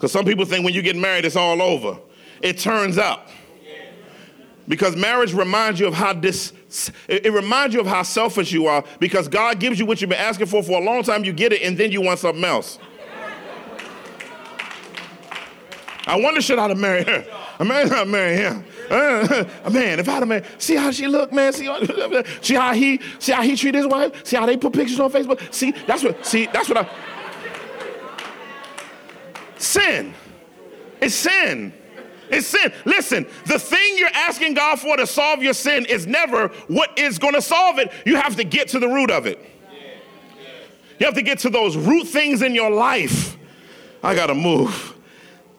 Because 0.00 0.12
some 0.12 0.24
people 0.24 0.46
think 0.46 0.64
when 0.64 0.72
you 0.72 0.80
get 0.80 0.96
married, 0.96 1.26
it's 1.26 1.36
all 1.36 1.60
over. 1.60 1.98
It 2.40 2.56
turns 2.56 2.96
out. 2.96 3.20
Because 4.66 4.96
marriage 4.96 5.34
reminds 5.34 5.78
you 5.78 5.86
of 5.88 5.92
how 5.92 6.14
this, 6.14 6.54
it 7.06 7.30
reminds 7.30 7.74
you 7.74 7.82
of 7.82 7.86
how 7.86 8.02
selfish 8.02 8.50
you 8.50 8.66
are 8.66 8.82
because 8.98 9.28
God 9.28 9.60
gives 9.60 9.78
you 9.78 9.84
what 9.84 10.00
you've 10.00 10.08
been 10.08 10.18
asking 10.18 10.46
for 10.46 10.62
for 10.62 10.80
a 10.80 10.82
long 10.82 11.02
time, 11.02 11.22
you 11.22 11.34
get 11.34 11.52
it, 11.52 11.60
and 11.60 11.76
then 11.76 11.92
you 11.92 12.00
want 12.00 12.18
something 12.18 12.42
else. 12.42 12.78
I 16.06 16.18
wonder 16.18 16.40
should 16.40 16.58
I 16.58 16.68
have 16.68 16.78
married 16.78 17.06
her? 17.06 17.26
I 17.58 17.64
may 17.64 17.84
not 17.84 18.08
marry 18.08 18.36
him. 18.36 18.64
Uh, 18.88 19.44
man, 19.70 20.00
if 20.00 20.08
I'd 20.08 20.12
have 20.14 20.28
married, 20.28 20.46
see 20.56 20.76
how 20.76 20.90
she 20.92 21.08
look, 21.08 21.30
man. 21.30 21.52
See, 21.52 21.66
see 22.40 22.54
how 22.54 22.72
he, 22.72 23.02
see 23.18 23.32
how 23.32 23.42
he 23.42 23.54
treat 23.54 23.74
his 23.74 23.86
wife. 23.86 24.24
See 24.24 24.36
how 24.36 24.46
they 24.46 24.56
put 24.56 24.72
pictures 24.72 24.98
on 24.98 25.12
Facebook. 25.12 25.52
See, 25.52 25.72
that's 25.86 26.02
what, 26.02 26.24
see, 26.24 26.46
that's 26.46 26.70
what 26.70 26.78
I. 26.78 26.88
Sin. 29.60 30.14
It's 31.02 31.14
sin. 31.14 31.74
It's 32.30 32.46
sin. 32.46 32.72
Listen, 32.86 33.26
the 33.44 33.58
thing 33.58 33.98
you're 33.98 34.08
asking 34.14 34.54
God 34.54 34.80
for 34.80 34.96
to 34.96 35.06
solve 35.06 35.42
your 35.42 35.52
sin 35.52 35.84
is 35.84 36.06
never 36.06 36.48
what 36.68 36.98
is 36.98 37.18
going 37.18 37.34
to 37.34 37.42
solve 37.42 37.78
it. 37.78 37.92
You 38.06 38.16
have 38.16 38.36
to 38.36 38.44
get 38.44 38.68
to 38.68 38.78
the 38.78 38.88
root 38.88 39.10
of 39.10 39.26
it. 39.26 39.38
You 40.98 41.06
have 41.06 41.14
to 41.14 41.22
get 41.22 41.40
to 41.40 41.50
those 41.50 41.76
root 41.76 42.06
things 42.06 42.40
in 42.40 42.54
your 42.54 42.70
life. 42.70 43.36
I 44.02 44.14
got 44.14 44.26
to 44.26 44.34
move. 44.34 44.96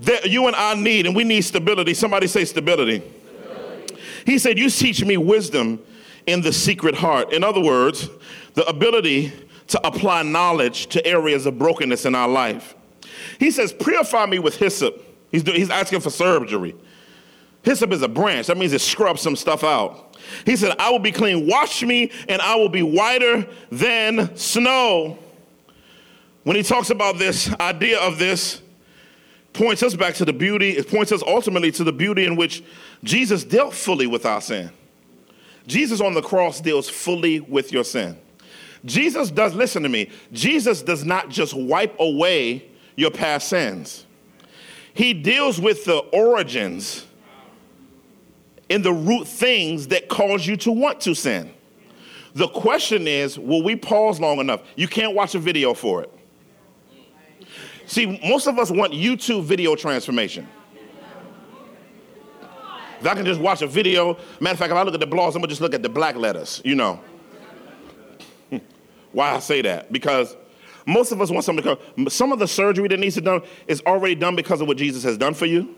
That 0.02 0.32
you 0.32 0.48
and 0.48 0.56
I 0.56 0.74
need, 0.74 1.06
and 1.06 1.16
we 1.16 1.24
need 1.24 1.42
stability. 1.42 1.94
Somebody 1.94 2.26
say 2.26 2.44
stability. 2.46 3.04
stability. 3.04 3.96
He 4.26 4.40
said, 4.40 4.58
You 4.58 4.70
teach 4.70 5.06
me 5.06 5.18
wisdom 5.18 5.80
in 6.26 6.42
the 6.42 6.52
secret 6.52 6.96
heart. 6.96 7.34
In 7.34 7.44
other 7.44 7.62
words, 7.62 8.10
the 8.56 8.66
ability 8.66 9.32
to 9.68 9.88
apply 9.88 10.24
knowledge 10.24 10.88
to 10.88 11.06
areas 11.06 11.46
of 11.46 11.60
brokenness 11.60 12.06
in 12.06 12.16
our 12.16 12.28
life. 12.28 12.74
He 13.40 13.52
says, 13.52 13.74
Purify 13.74 14.26
me 14.26 14.40
with 14.40 14.58
hyssop. 14.58 15.04
He's, 15.32 15.44
he's 15.44 15.70
asking 15.70 16.02
for 16.02 16.10
surgery. 16.10 16.76
Hyssop 17.64 17.92
is 17.92 18.02
a 18.02 18.08
branch. 18.08 18.48
That 18.48 18.58
means 18.58 18.74
it 18.74 18.82
scrubs 18.82 19.22
some 19.22 19.36
stuff 19.36 19.64
out. 19.64 20.18
He 20.46 20.56
said, 20.56 20.76
I 20.80 20.90
will 20.90 21.00
be 21.00 21.12
clean. 21.12 21.48
Wash 21.48 21.84
me, 21.84 22.12
and 22.28 22.42
I 22.42 22.56
will 22.56 22.70
be 22.70 22.84
whiter 22.84 23.48
than 23.72 24.36
snow. 24.36 25.20
When 26.44 26.56
he 26.56 26.64
talks 26.64 26.90
about 26.90 27.20
this 27.20 27.54
idea 27.60 28.00
of 28.00 28.18
this, 28.18 28.62
points 29.54 29.84
us 29.84 29.96
back 29.96 30.16
to 30.16 30.26
the 30.26 30.34
beauty, 30.34 30.72
it 30.72 30.90
points 30.90 31.12
us 31.12 31.22
ultimately 31.26 31.72
to 31.74 31.84
the 31.84 31.92
beauty 31.92 32.26
in 32.26 32.36
which 32.36 32.64
Jesus 33.04 33.44
dealt 33.44 33.74
fully 33.74 34.08
with 34.08 34.26
our 34.26 34.42
sin. 34.42 34.72
Jesus 35.68 36.02
on 36.02 36.14
the 36.14 36.22
cross 36.22 36.62
deals 36.62 36.90
fully 36.90 37.42
with 37.42 37.72
your 37.72 37.84
sin. 37.84 38.18
Jesus 38.86 39.30
does, 39.30 39.54
listen 39.54 39.84
to 39.84 39.90
me, 39.90 40.10
Jesus 40.32 40.82
does 40.82 41.06
not 41.06 41.30
just 41.30 41.54
wipe 41.54 41.96
away 42.00 42.71
your 42.96 43.12
past 43.12 43.48
sins. 43.48 44.06
He 44.94 45.14
deals 45.14 45.60
with 45.60 45.86
the 45.86 45.98
origins 45.98 47.06
and 48.70 48.84
the 48.84 48.94
root 48.94 49.28
things 49.28 49.88
that 49.88 50.10
cause 50.10 50.46
you 50.46 50.58
to 50.58 50.72
want 50.72 51.02
to 51.02 51.14
sin. 51.14 51.54
The 52.34 52.48
question 52.48 53.08
is, 53.08 53.38
will 53.38 53.64
we 53.64 53.76
pause 53.76 54.20
long 54.20 54.40
enough? 54.40 54.62
You 54.76 54.88
can't 54.88 55.14
watch 55.14 55.36
a 55.36 55.40
video 55.40 55.74
for 55.74 56.02
it. 56.04 56.12
See, 57.86 58.20
most 58.24 58.48
of 58.48 58.58
us 58.58 58.72
want 58.72 58.94
YouTube 58.94 59.44
video 59.44 59.76
transformation. 59.76 60.48
If 63.02 63.08
I 63.08 63.16
can 63.16 63.26
just 63.26 63.42
watch 63.42 63.62
a 63.64 63.68
video, 63.68 64.18
matter 64.40 64.54
of 64.54 64.60
fact, 64.60 64.72
if 64.72 64.78
I 64.78 64.84
look 64.84 64.94
at 64.94 65.00
the 65.00 65.08
blogs, 65.08 65.30
I'm 65.30 65.42
gonna 65.42 65.48
just 65.48 65.60
look 65.60 65.74
at 65.74 65.82
the 65.82 65.90
black 65.90 66.16
letters, 66.16 66.62
you 66.64 66.76
know. 66.76 67.02
Why 69.12 69.32
I 69.32 69.40
say 69.40 69.62
that? 69.64 69.92
Because 69.92 70.38
most 70.86 71.12
of 71.12 71.22
us 71.22 71.30
want 71.30 71.46
something 71.46 71.64
to 71.64 71.76
come. 71.76 72.10
Some 72.10 72.32
of 72.32 72.40
the 72.40 72.48
surgery 72.48 72.88
that 72.88 73.00
needs 73.00 73.16
to 73.16 73.22
be 73.22 73.26
done 73.26 73.42
is 73.68 73.82
already 73.86 74.16
done 74.16 74.36
because 74.36 74.62
of 74.62 74.68
what 74.68 74.78
Jesus 74.78 75.04
has 75.04 75.18
done 75.18 75.34
for 75.34 75.46
you. 75.46 75.76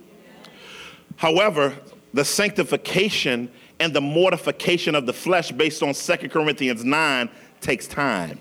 However, 1.18 1.74
the 2.14 2.24
sanctification 2.24 3.52
and 3.80 3.94
the 3.94 4.02
mortification 4.02 4.96
of 4.96 5.06
the 5.06 5.14
flesh 5.14 5.52
based 5.52 5.84
on 5.84 5.94
2 5.94 6.30
Corinthians 6.30 6.84
9 6.84 7.30
takes 7.60 7.88
time. 7.88 8.40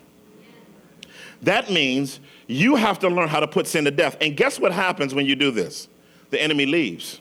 That 1.43 1.71
means 1.71 2.21
you 2.47 2.77
have 2.77 2.99
to 3.01 3.09
learn 3.09 3.29
how 3.29 3.41
to 3.41 3.49
put 3.49 3.67
sin 3.67 3.85
to 3.85 3.91
death. 3.91 4.17
And 4.21 4.37
guess 4.37 4.61
what 4.61 4.73
happens 4.73 5.15
when 5.15 5.27
you 5.27 5.35
do 5.35 5.51
this? 5.51 5.89
The 6.31 6.41
enemy 6.41 6.67
leaves. 6.67 7.21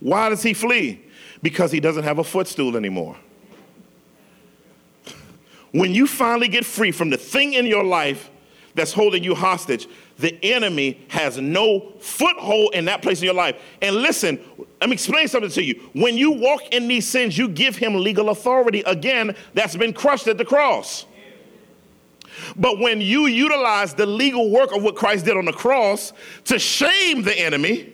Why 0.00 0.28
does 0.28 0.42
he 0.42 0.54
flee? 0.54 1.04
Because 1.42 1.70
he 1.70 1.80
doesn't 1.80 2.04
have 2.04 2.18
a 2.18 2.24
footstool 2.24 2.76
anymore 2.76 3.16
when 5.72 5.94
you 5.94 6.06
finally 6.06 6.48
get 6.48 6.64
free 6.64 6.92
from 6.92 7.10
the 7.10 7.16
thing 7.16 7.54
in 7.54 7.66
your 7.66 7.84
life 7.84 8.30
that's 8.74 8.92
holding 8.92 9.24
you 9.24 9.34
hostage, 9.34 9.88
the 10.18 10.38
enemy 10.44 11.00
has 11.08 11.38
no 11.38 11.92
foothold 12.00 12.74
in 12.74 12.84
that 12.86 13.02
place 13.02 13.20
in 13.20 13.24
your 13.24 13.34
life. 13.34 13.60
And 13.80 13.96
listen, 13.96 14.38
let 14.80 14.90
me 14.90 14.94
explain 14.94 15.28
something 15.28 15.50
to 15.50 15.62
you. 15.62 15.80
When 15.92 16.16
you 16.16 16.32
walk 16.32 16.62
in 16.72 16.88
these 16.88 17.06
sins, 17.06 17.36
you 17.36 17.48
give 17.48 17.76
him 17.76 17.94
legal 17.94 18.30
authority 18.30 18.82
again 18.86 19.34
that's 19.54 19.76
been 19.76 19.92
crushed 19.92 20.28
at 20.28 20.38
the 20.38 20.44
cross. 20.44 21.06
But 22.56 22.78
when 22.78 23.00
you 23.00 23.26
utilize 23.26 23.94
the 23.94 24.06
legal 24.06 24.50
work 24.50 24.74
of 24.74 24.82
what 24.82 24.96
Christ 24.96 25.24
did 25.24 25.36
on 25.36 25.44
the 25.44 25.52
cross 25.52 26.12
to 26.44 26.58
shame 26.58 27.22
the 27.22 27.38
enemy, 27.38 27.92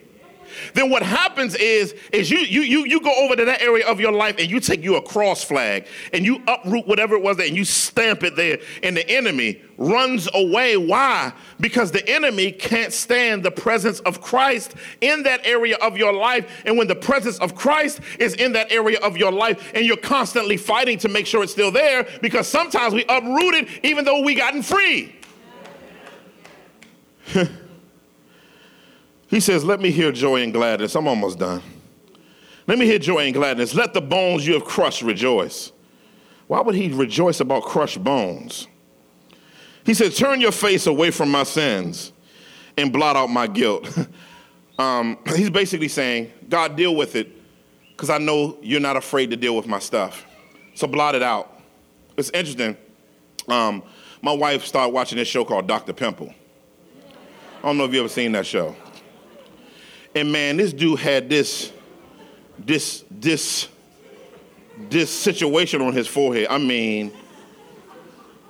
then 0.74 0.90
what 0.90 1.02
happens 1.02 1.54
is, 1.54 1.94
is 2.12 2.30
you, 2.30 2.38
you, 2.38 2.62
you, 2.62 2.86
you 2.86 3.00
go 3.00 3.12
over 3.24 3.36
to 3.36 3.44
that 3.44 3.62
area 3.62 3.86
of 3.86 4.00
your 4.00 4.12
life 4.12 4.36
and 4.38 4.50
you 4.50 4.60
take 4.60 4.82
you 4.82 4.96
a 4.96 5.02
cross 5.02 5.44
flag 5.44 5.86
and 6.12 6.24
you 6.24 6.42
uproot 6.46 6.86
whatever 6.86 7.14
it 7.14 7.22
was 7.22 7.36
there 7.36 7.46
and 7.46 7.56
you 7.56 7.64
stamp 7.64 8.22
it 8.22 8.36
there. 8.36 8.58
And 8.82 8.96
the 8.96 9.08
enemy 9.08 9.62
runs 9.78 10.28
away. 10.34 10.76
Why? 10.76 11.32
Because 11.60 11.92
the 11.92 12.06
enemy 12.08 12.52
can't 12.52 12.92
stand 12.92 13.44
the 13.44 13.50
presence 13.50 14.00
of 14.00 14.20
Christ 14.20 14.74
in 15.00 15.22
that 15.24 15.46
area 15.46 15.76
of 15.76 15.96
your 15.96 16.12
life. 16.12 16.62
And 16.64 16.78
when 16.78 16.88
the 16.88 16.94
presence 16.94 17.38
of 17.38 17.54
Christ 17.54 18.00
is 18.18 18.34
in 18.34 18.52
that 18.52 18.72
area 18.72 18.98
of 19.00 19.16
your 19.16 19.32
life 19.32 19.72
and 19.74 19.84
you're 19.84 19.96
constantly 19.96 20.56
fighting 20.56 20.98
to 20.98 21.08
make 21.08 21.26
sure 21.26 21.42
it's 21.42 21.52
still 21.52 21.70
there, 21.70 22.06
because 22.22 22.46
sometimes 22.46 22.94
we 22.94 23.04
uproot 23.08 23.54
it 23.54 23.68
even 23.82 24.04
though 24.04 24.22
we 24.22 24.34
gotten 24.34 24.62
free. 24.62 25.14
he 29.28 29.40
says, 29.40 29.64
Let 29.64 29.80
me 29.80 29.90
hear 29.90 30.12
joy 30.12 30.42
and 30.42 30.52
gladness. 30.52 30.94
I'm 30.94 31.08
almost 31.08 31.38
done. 31.38 31.62
Let 32.66 32.78
me 32.78 32.86
hear 32.86 32.98
joy 32.98 33.26
and 33.26 33.34
gladness. 33.34 33.74
Let 33.74 33.94
the 33.94 34.00
bones 34.00 34.46
you 34.46 34.54
have 34.54 34.64
crushed 34.64 35.02
rejoice. 35.02 35.72
Why 36.46 36.60
would 36.60 36.74
he 36.74 36.92
rejoice 36.92 37.40
about 37.40 37.64
crushed 37.64 38.02
bones? 38.02 38.68
He 39.84 39.94
said, 39.94 40.14
Turn 40.14 40.40
your 40.40 40.52
face 40.52 40.86
away 40.86 41.10
from 41.10 41.30
my 41.30 41.44
sins 41.44 42.12
and 42.76 42.92
blot 42.92 43.16
out 43.16 43.28
my 43.28 43.46
guilt. 43.46 43.96
um, 44.78 45.18
he's 45.34 45.50
basically 45.50 45.88
saying, 45.88 46.32
God, 46.48 46.76
deal 46.76 46.94
with 46.94 47.16
it 47.16 47.32
because 47.90 48.10
I 48.10 48.18
know 48.18 48.58
you're 48.62 48.80
not 48.80 48.96
afraid 48.96 49.30
to 49.30 49.36
deal 49.36 49.56
with 49.56 49.66
my 49.66 49.78
stuff. 49.78 50.26
So 50.74 50.86
blot 50.86 51.14
it 51.14 51.22
out. 51.22 51.60
It's 52.16 52.30
interesting. 52.30 52.76
Um, 53.48 53.82
my 54.22 54.32
wife 54.32 54.64
started 54.64 54.92
watching 54.92 55.18
this 55.18 55.28
show 55.28 55.44
called 55.44 55.66
Dr. 55.66 55.92
Pimple. 55.92 56.34
I 57.58 57.62
don't 57.62 57.78
know 57.78 57.84
if 57.84 57.92
you 57.94 58.00
ever 58.00 58.08
seen 58.08 58.32
that 58.32 58.46
show. 58.46 58.76
And 60.16 60.32
man, 60.32 60.56
this 60.56 60.72
dude 60.72 60.98
had 60.98 61.28
this, 61.28 61.70
this, 62.58 63.04
this, 63.10 63.68
this 64.88 65.10
situation 65.10 65.82
on 65.82 65.92
his 65.92 66.08
forehead. 66.08 66.46
I 66.48 66.56
mean, 66.56 67.12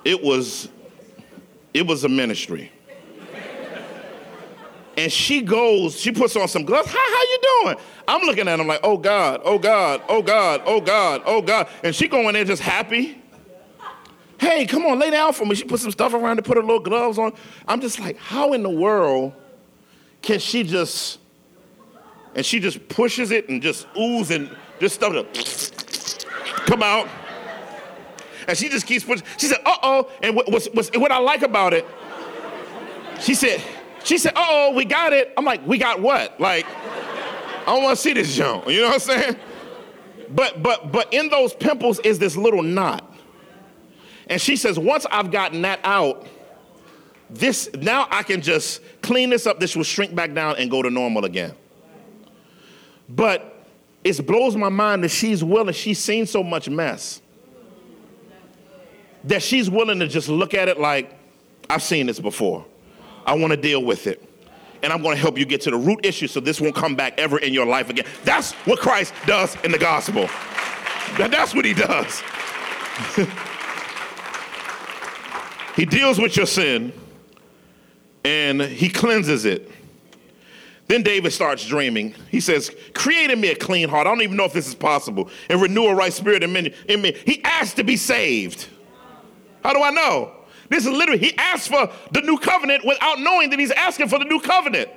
it 0.05 0.23
was, 0.23 0.69
it 1.73 1.85
was 1.85 2.05
a 2.05 2.09
ministry. 2.09 2.71
And 4.95 5.11
she 5.11 5.41
goes, 5.41 5.99
she 5.99 6.13
puts 6.13 6.37
on 6.37 6.47
some 6.47 6.63
gloves. 6.63 6.87
How, 6.87 6.97
how 6.97 7.21
you 7.21 7.39
doing? 7.41 7.77
I'm 8.07 8.21
looking 8.21 8.47
at 8.47 8.61
him 8.61 8.65
like, 8.65 8.79
oh 8.81 8.97
God, 8.97 9.41
oh 9.43 9.59
God, 9.59 10.01
oh 10.07 10.21
God, 10.21 10.61
oh 10.65 10.79
God, 10.79 11.21
oh 11.25 11.41
God. 11.41 11.67
And 11.83 11.93
she 11.93 12.07
going 12.07 12.33
there 12.33 12.45
just 12.45 12.61
happy. 12.61 13.21
Hey, 14.39 14.65
come 14.65 14.85
on, 14.85 14.99
lay 14.99 15.11
down 15.11 15.33
for 15.33 15.45
me. 15.45 15.53
She 15.53 15.65
put 15.65 15.81
some 15.81 15.91
stuff 15.91 16.13
around 16.13 16.37
to 16.37 16.43
put 16.43 16.55
her 16.55 16.63
little 16.63 16.79
gloves 16.79 17.19
on. 17.19 17.33
I'm 17.67 17.81
just 17.81 17.99
like, 17.99 18.17
how 18.17 18.53
in 18.53 18.63
the 18.63 18.69
world 18.69 19.33
can 20.21 20.39
she 20.39 20.63
just, 20.63 21.19
and 22.35 22.45
she 22.45 22.59
just 22.59 22.87
pushes 22.89 23.31
it 23.31 23.49
and 23.49 23.61
just 23.61 23.87
ooze 23.97 24.31
and 24.31 24.55
just 24.79 24.95
stuff 24.95 25.13
to 25.13 26.25
come 26.65 26.83
out. 26.83 27.07
And 28.47 28.57
she 28.57 28.69
just 28.69 28.85
keeps 28.85 29.03
pushing. 29.03 29.25
She 29.37 29.47
said, 29.47 29.59
uh-oh. 29.65 30.09
And 30.21 30.35
what, 30.35 30.49
what's, 30.49 30.67
what's, 30.67 30.95
what 30.95 31.11
I 31.11 31.17
like 31.19 31.41
about 31.41 31.73
it, 31.73 31.85
she 33.19 33.33
said, 33.33 33.61
she 34.03 34.17
said, 34.17 34.33
uh-oh, 34.35 34.73
we 34.73 34.85
got 34.85 35.11
it. 35.11 35.33
I'm 35.35 35.43
like, 35.43 35.65
we 35.67 35.77
got 35.77 36.01
what? 36.01 36.39
Like, 36.39 36.65
I 36.65 37.65
don't 37.65 37.83
want 37.83 37.97
to 37.97 38.01
see 38.01 38.13
this 38.13 38.33
junk. 38.33 38.67
You 38.67 38.81
know 38.81 38.87
what 38.87 38.93
I'm 38.93 38.99
saying? 38.99 39.35
But 40.29 40.63
but 40.63 40.91
but 40.91 41.13
in 41.13 41.29
those 41.29 41.53
pimples 41.53 41.99
is 41.99 42.19
this 42.19 42.37
little 42.37 42.63
knot. 42.63 43.13
And 44.27 44.41
she 44.41 44.55
says, 44.55 44.77
once 44.79 45.05
I've 45.11 45.31
gotten 45.31 45.61
that 45.63 45.79
out, 45.83 46.27
this 47.29 47.69
now 47.73 48.07
I 48.09 48.23
can 48.23 48.41
just 48.41 48.81
clean 49.01 49.29
this 49.29 49.45
up. 49.45 49.59
This 49.59 49.75
will 49.75 49.83
shrink 49.83 50.15
back 50.15 50.33
down 50.33 50.55
and 50.57 50.71
go 50.71 50.81
to 50.81 50.89
normal 50.89 51.25
again. 51.25 51.53
But 53.09 53.65
it 54.03 54.25
blows 54.25 54.55
my 54.55 54.69
mind 54.69 55.03
that 55.03 55.09
she's 55.09 55.43
willing, 55.43 55.73
she's 55.73 55.99
seen 55.99 56.25
so 56.25 56.43
much 56.43 56.69
mess 56.69 57.21
that 59.23 59.43
she's 59.43 59.69
willing 59.69 59.99
to 59.99 60.07
just 60.07 60.29
look 60.29 60.53
at 60.53 60.69
it 60.69 60.79
like, 60.79 61.13
I've 61.69 61.83
seen 61.83 62.07
this 62.07 62.19
before. 62.19 62.65
I 63.25 63.35
want 63.35 63.51
to 63.51 63.57
deal 63.57 63.83
with 63.83 64.07
it. 64.07 64.23
And 64.83 64.93
I'm 64.93 65.01
going 65.01 65.15
to 65.15 65.21
help 65.21 65.37
you 65.37 65.45
get 65.45 65.61
to 65.61 65.71
the 65.71 65.77
root 65.77 66.05
issue 66.05 66.27
so 66.27 66.39
this 66.39 66.61
won't 66.61 66.75
come 66.75 66.95
back 66.95 67.19
ever 67.19 67.39
in 67.39 67.53
your 67.53 67.65
life 67.65 67.89
again. 67.89 68.05
That's 68.23 68.53
what 68.53 68.79
Christ 68.79 69.13
does 69.25 69.57
in 69.63 69.71
the 69.71 69.77
gospel. 69.77 70.29
That's 71.17 71.53
what 71.53 71.65
he 71.65 71.73
does. 71.73 72.23
He 75.77 75.85
deals 75.85 76.19
with 76.19 76.35
your 76.35 76.47
sin 76.47 76.91
and 78.25 78.59
he 78.59 78.89
cleanses 78.89 79.45
it. 79.45 79.71
Then 80.87 81.03
David 81.03 81.33
starts 81.33 81.65
dreaming. 81.65 82.15
He 82.29 82.39
says, 82.39 82.73
Create 82.93 83.29
in 83.29 83.41
me 83.41 83.49
a 83.49 83.55
clean 83.55 83.89
heart. 83.89 84.07
I 84.07 84.09
don't 84.09 84.21
even 84.21 84.37
know 84.37 84.45
if 84.45 84.53
this 84.53 84.67
is 84.67 84.75
possible. 84.75 85.29
And 85.49 85.61
renew 85.61 85.85
a 85.85 85.95
right 85.95 86.13
spirit 86.13 86.43
in 86.43 86.53
me. 86.53 87.17
He 87.25 87.43
asked 87.43 87.75
to 87.75 87.83
be 87.83 87.97
saved. 87.97 88.67
How 89.63 89.73
do 89.73 89.83
I 89.83 89.91
know? 89.91 90.31
This 90.69 90.85
is 90.85 90.91
literally, 90.91 91.19
he 91.19 91.37
asked 91.37 91.69
for 91.69 91.89
the 92.11 92.21
new 92.21 92.37
covenant 92.37 92.85
without 92.85 93.19
knowing 93.19 93.49
that 93.49 93.59
he's 93.59 93.71
asking 93.71 94.09
for 94.09 94.19
the 94.19 94.25
new 94.25 94.39
covenant. 94.39 94.89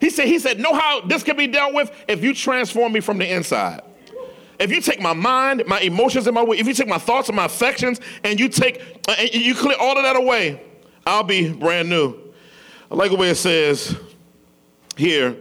He 0.00 0.08
said, 0.08 0.28
he 0.28 0.38
said, 0.38 0.58
know 0.58 0.74
how 0.74 1.02
this 1.02 1.22
can 1.22 1.36
be 1.36 1.46
dealt 1.46 1.74
with 1.74 1.90
if 2.08 2.22
you 2.22 2.34
transform 2.34 2.92
me 2.92 3.00
from 3.00 3.18
the 3.18 3.30
inside 3.30 3.82
if 4.60 4.70
you 4.70 4.80
take 4.82 5.00
my 5.00 5.14
mind, 5.14 5.64
my 5.66 5.80
emotions, 5.80 6.26
and 6.26 6.34
my 6.34 6.42
if 6.50 6.66
you 6.66 6.74
take 6.74 6.86
my 6.86 6.98
thoughts 6.98 7.28
and 7.28 7.36
my 7.36 7.46
affections, 7.46 7.98
and 8.22 8.38
you 8.38 8.48
take, 8.48 9.00
uh, 9.08 9.16
and 9.18 9.34
you 9.34 9.54
clear 9.54 9.76
all 9.80 9.96
of 9.96 10.04
that 10.04 10.16
away, 10.16 10.62
I'll 11.06 11.24
be 11.24 11.50
brand 11.50 11.88
new. 11.88 12.14
I 12.90 12.94
like 12.94 13.10
the 13.10 13.16
way 13.16 13.30
it 13.30 13.36
says 13.36 13.98
here. 15.00 15.36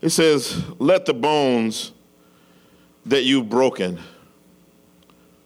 It 0.00 0.10
says, 0.10 0.62
"Let 0.78 1.06
the 1.06 1.14
bones 1.14 1.92
that 3.06 3.24
you've 3.24 3.48
broken 3.48 3.98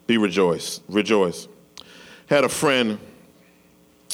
be 0.07 0.19
rejoiced. 0.19 0.83
rejoice." 0.89 1.49
Had 2.27 2.45
a 2.45 2.49
friend 2.49 2.99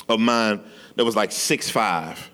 of 0.09 0.21
mine 0.21 0.61
that 0.97 1.05
was 1.05 1.17
like 1.17 1.33
six 1.33 1.71
five, 1.71 2.31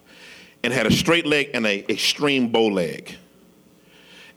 and 0.62 0.72
had 0.72 0.86
a 0.86 0.92
straight 0.92 1.26
leg 1.26 1.50
and 1.54 1.66
a 1.66 1.90
extreme 1.90 2.50
bow 2.50 2.66
leg, 2.66 3.16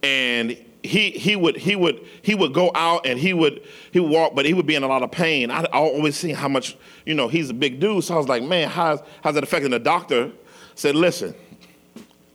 and 0.03 0.57
he 0.83 1.11
he 1.11 1.35
would 1.35 1.57
he 1.57 1.75
would 1.75 2.05
he 2.21 2.35
would 2.35 2.53
go 2.53 2.71
out 2.75 3.05
and 3.05 3.19
he 3.19 3.33
would 3.33 3.61
he 3.91 3.99
would 3.99 4.11
walk, 4.11 4.35
but 4.35 4.45
he 4.45 4.53
would 4.53 4.65
be 4.65 4.75
in 4.75 4.83
a 4.83 4.87
lot 4.87 5.03
of 5.03 5.11
pain. 5.11 5.51
I, 5.51 5.63
always 5.65 6.15
see 6.15 6.31
how 6.31 6.47
much 6.47 6.77
you 7.05 7.13
know 7.13 7.27
he's 7.27 7.49
a 7.49 7.53
big 7.53 7.79
dude, 7.79 8.03
so 8.03 8.15
I 8.15 8.17
was 8.17 8.27
like, 8.27 8.43
man, 8.43 8.69
how's 8.69 8.99
how's 9.23 9.35
that 9.35 9.43
affecting? 9.43 9.71
The 9.71 9.79
doctor 9.79 10.31
said, 10.75 10.95
listen, 10.95 11.35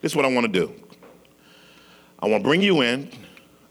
this 0.01 0.13
is 0.13 0.17
what 0.17 0.25
I 0.25 0.29
want 0.29 0.53
to 0.53 0.53
do. 0.53 0.73
I 2.19 2.29
want 2.29 2.43
to 2.43 2.49
bring 2.49 2.63
you 2.63 2.81
in. 2.83 3.11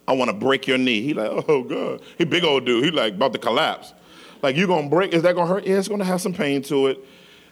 I 0.08 0.14
want 0.14 0.30
to 0.30 0.36
break 0.36 0.68
your 0.68 0.78
knee. 0.78 1.02
He 1.02 1.14
like, 1.14 1.30
oh 1.48 1.64
god, 1.64 2.02
he 2.18 2.26
big 2.26 2.44
old 2.44 2.66
dude. 2.66 2.84
He 2.84 2.92
like 2.92 3.14
about 3.14 3.34
to 3.34 3.40
collapse. 3.40 3.94
Like 4.42 4.56
you 4.56 4.68
gonna 4.68 4.90
break? 4.90 5.14
Is 5.14 5.24
that 5.24 5.36
gonna 5.36 5.48
hurt? 5.48 5.66
Yeah, 5.66 5.78
it's 5.78 5.88
gonna 5.88 6.06
have 6.06 6.22
some 6.22 6.34
pain 6.34 6.62
to 6.64 6.88
it, 6.88 7.00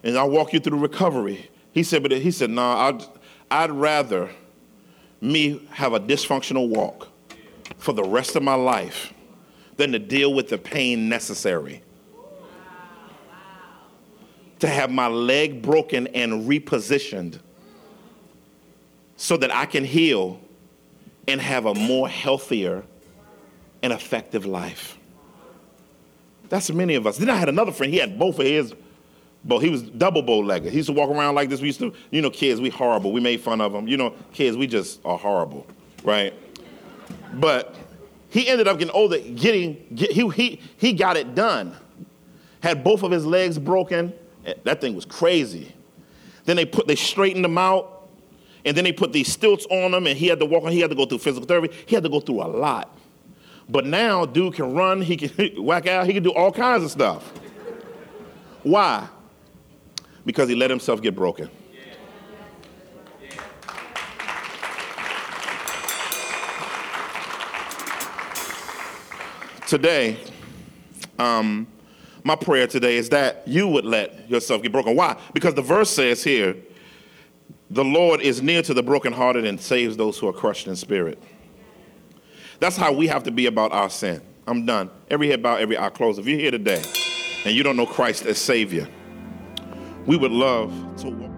and 0.04 0.18
I'll 0.18 0.30
walk 0.30 0.54
you 0.54 0.60
through 0.60 0.80
recovery. 0.80 1.50
He 1.72 1.82
said, 1.82 2.04
but 2.04 2.12
he 2.12 2.30
said, 2.30 2.52
nah, 2.52 2.90
I'd 2.90 3.04
I'd 3.50 3.72
rather 3.72 4.30
me 5.22 5.66
have 5.72 5.94
a 5.94 6.00
dysfunctional 6.00 6.68
walk 6.68 7.08
for 7.78 7.94
the 7.94 8.04
rest 8.04 8.36
of 8.36 8.44
my 8.44 8.56
life 8.56 9.14
than 9.78 9.92
to 9.94 10.00
deal 10.00 10.34
with 10.34 10.50
the 10.50 10.58
pain 10.58 11.10
necessary. 11.10 11.82
To 14.60 14.68
have 14.68 14.92
my 14.92 15.08
leg 15.08 15.62
broken 15.62 16.08
and 16.08 16.48
repositioned 16.48 17.40
so 19.18 19.38
that 19.38 19.54
I 19.54 19.66
can 19.66 19.86
heal 19.86 20.40
and 21.28 21.40
have 21.40 21.66
a 21.66 21.74
more 21.74 22.08
healthier 22.10 22.84
and 23.82 23.94
effective 23.94 24.46
life. 24.46 24.98
That's 26.50 26.70
many 26.72 26.96
of 26.96 27.08
us. 27.08 27.18
Then 27.18 27.30
I 27.30 27.36
had 27.36 27.50
another 27.50 27.72
friend, 27.72 27.94
he 27.94 28.00
had 28.00 28.20
both 28.20 28.40
of 28.40 28.46
his 28.46 28.74
but 29.46 29.60
he 29.60 29.70
was 29.70 29.82
double 29.82 30.22
bow 30.22 30.40
legged. 30.40 30.72
He 30.72 30.78
used 30.78 30.88
to 30.88 30.94
walk 30.94 31.10
around 31.10 31.36
like 31.36 31.50
this. 31.50 31.60
We 31.60 31.68
used 31.68 31.80
to, 31.80 31.94
you 32.12 32.22
know, 32.22 32.30
kids, 32.30 32.62
we 32.62 32.70
horrible. 32.70 33.12
We 33.12 33.20
made 33.20 33.42
fun 33.42 33.60
of 33.60 33.74
him. 33.74 33.88
You 33.88 33.98
know, 33.98 34.14
kids, 34.32 34.56
we 34.56 34.68
just 34.68 35.02
are 35.04 35.18
horrible, 35.18 35.68
right? 36.04 36.34
But 37.34 37.76
he 38.30 38.48
ended 38.48 38.68
up 38.68 38.80
getting 38.80 38.94
older, 38.94 39.20
getting, 39.20 39.86
get, 39.94 40.12
he, 40.12 40.30
he, 40.30 40.62
he 40.78 40.94
got 40.94 41.18
it 41.18 41.36
done. 41.36 41.76
Had 42.62 42.84
both 42.84 43.04
of 43.04 43.12
his 43.12 43.26
legs 43.26 43.60
broken. 43.60 44.14
That 44.64 44.80
thing 44.80 44.96
was 44.96 45.06
crazy. 45.06 45.74
Then 46.46 46.56
they 46.56 46.66
put, 46.66 46.88
they 46.88 46.96
straightened 46.96 47.44
him 47.44 47.58
out, 47.58 47.93
and 48.66 48.76
then 48.78 48.84
they 48.84 48.94
put 48.94 49.14
these 49.14 49.32
stilts 49.32 49.66
on 49.70 49.94
him, 49.94 50.08
and 50.08 50.18
he 50.18 50.28
had 50.28 50.40
to 50.40 50.46
walk, 50.46 50.64
on. 50.64 50.72
he 50.72 50.80
had 50.80 50.90
to 50.90 50.96
go 50.96 51.06
through 51.06 51.20
physical 51.20 51.48
therapy. 51.48 51.74
He 51.86 51.96
had 51.96 52.04
to 52.04 52.10
go 52.10 52.20
through 52.20 52.42
a 52.42 52.48
lot. 52.48 52.98
But 53.70 53.86
now, 53.86 54.26
dude 54.26 54.56
can 54.56 54.74
run, 54.74 55.02
he 55.02 55.18
can 55.18 55.64
whack 55.64 55.88
out, 55.88 56.06
he 56.06 56.14
can 56.14 56.24
do 56.24 56.34
all 56.34 56.52
kinds 56.52 56.84
of 56.84 56.92
stuff. 56.92 57.32
Why? 58.64 59.08
Because 60.26 60.50
he 60.50 60.56
let 60.56 60.70
himself 60.70 61.02
get 61.02 61.16
broken. 61.16 61.50
today, 69.74 70.20
um, 71.18 71.66
my 72.24 72.36
prayer 72.36 72.68
today 72.68 72.96
is 72.96 73.10
that 73.10 73.42
you 73.48 73.68
would 73.68 73.86
let 73.86 74.30
yourself 74.30 74.62
get 74.62 74.72
broken. 74.72 74.96
Why? 74.96 75.20
Because 75.34 75.56
the 75.56 75.64
verse 75.64 75.90
says 75.90 76.24
here 76.24 76.56
The 77.74 77.84
Lord 77.84 78.22
is 78.22 78.40
near 78.44 78.62
to 78.62 78.74
the 78.76 78.84
brokenhearted 78.84 79.46
and 79.46 79.60
saves 79.60 79.98
those 79.98 80.20
who 80.20 80.28
are 80.28 80.34
crushed 80.34 80.68
in 80.68 80.76
spirit. 80.76 81.18
That's 82.60 82.78
how 82.78 82.94
we 82.94 83.08
have 83.08 83.24
to 83.24 83.32
be 83.32 83.48
about 83.48 83.72
our 83.72 83.90
sin. 83.90 84.22
I'm 84.46 84.68
done. 84.68 84.92
Every 85.10 85.28
head 85.28 85.42
bow, 85.42 85.56
every 85.56 85.76
eye 85.76 85.90
closed. 85.90 86.20
If 86.20 86.28
you're 86.28 86.38
here 86.38 86.52
today 86.52 86.84
and 87.46 87.56
you 87.56 87.64
don't 87.64 87.76
know 87.76 87.88
Christ 87.88 88.28
as 88.28 88.38
Savior, 88.38 88.88
we 90.06 90.16
would 90.18 90.32
love 90.32 90.72
to. 90.98 91.33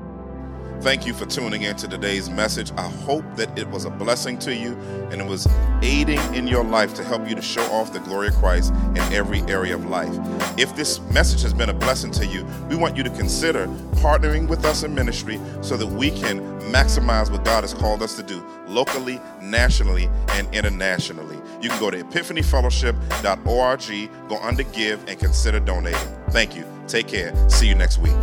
Thank 0.82 1.08
you 1.08 1.14
for 1.14 1.26
tuning 1.26 1.64
in 1.64 1.76
to 1.78 1.88
today's 1.88 2.30
message. 2.30 2.72
I 2.78 2.88
hope 2.88 3.24
that 3.38 3.58
it 3.58 3.68
was 3.70 3.86
a 3.86 3.90
blessing 3.90 4.38
to 4.40 4.56
you 4.56 4.78
and 5.12 5.20
it 5.20 5.26
was 5.26 5.48
aiding 5.82 6.20
in 6.36 6.48
your 6.48 6.64
life 6.64 6.94
to 6.96 7.04
help 7.04 7.28
you 7.28 7.36
to 7.36 7.42
show 7.42 7.64
off 7.72 7.92
the 7.92 8.00
glory 8.02 8.28
of 8.28 8.36
Christ 8.36 8.72
in 8.90 9.00
every 9.12 9.42
area 9.44 9.74
of 9.74 9.90
life. 9.90 10.14
If 10.60 10.76
this 10.76 11.00
message 11.12 11.42
has 11.42 11.54
been 11.54 11.70
a 11.70 11.74
blessing 11.74 12.12
to 12.12 12.26
you, 12.26 12.46
we 12.70 12.76
want 12.76 12.96
you 12.96 13.04
to 13.04 13.10
consider 13.12 13.66
partnering 13.96 14.48
with 14.48 14.64
us 14.64 14.84
in 14.84 14.94
ministry 14.94 15.40
so 15.62 15.76
that 15.78 15.88
we 15.88 16.12
can 16.12 16.40
maximize 16.72 17.32
what 17.32 17.44
God 17.44 17.64
has 17.64 17.74
called 17.74 18.04
us 18.04 18.16
to 18.18 18.24
do 18.24 18.46
locally, 18.68 19.20
nationally, 19.42 20.08
and 20.30 20.48
internationally. 20.54 21.38
You 21.62 21.70
can 21.70 21.80
go 21.80 21.90
to 21.90 22.04
epiphanyfellowship.org, 22.04 24.30
go 24.30 24.38
under 24.38 24.64
give, 24.64 25.08
and 25.08 25.18
consider 25.18 25.60
donating. 25.60 26.00
Thank 26.30 26.56
you. 26.56 26.66
Take 26.88 27.08
care. 27.08 27.34
See 27.50 27.68
you 27.68 27.76
next 27.76 27.98
week. 27.98 28.14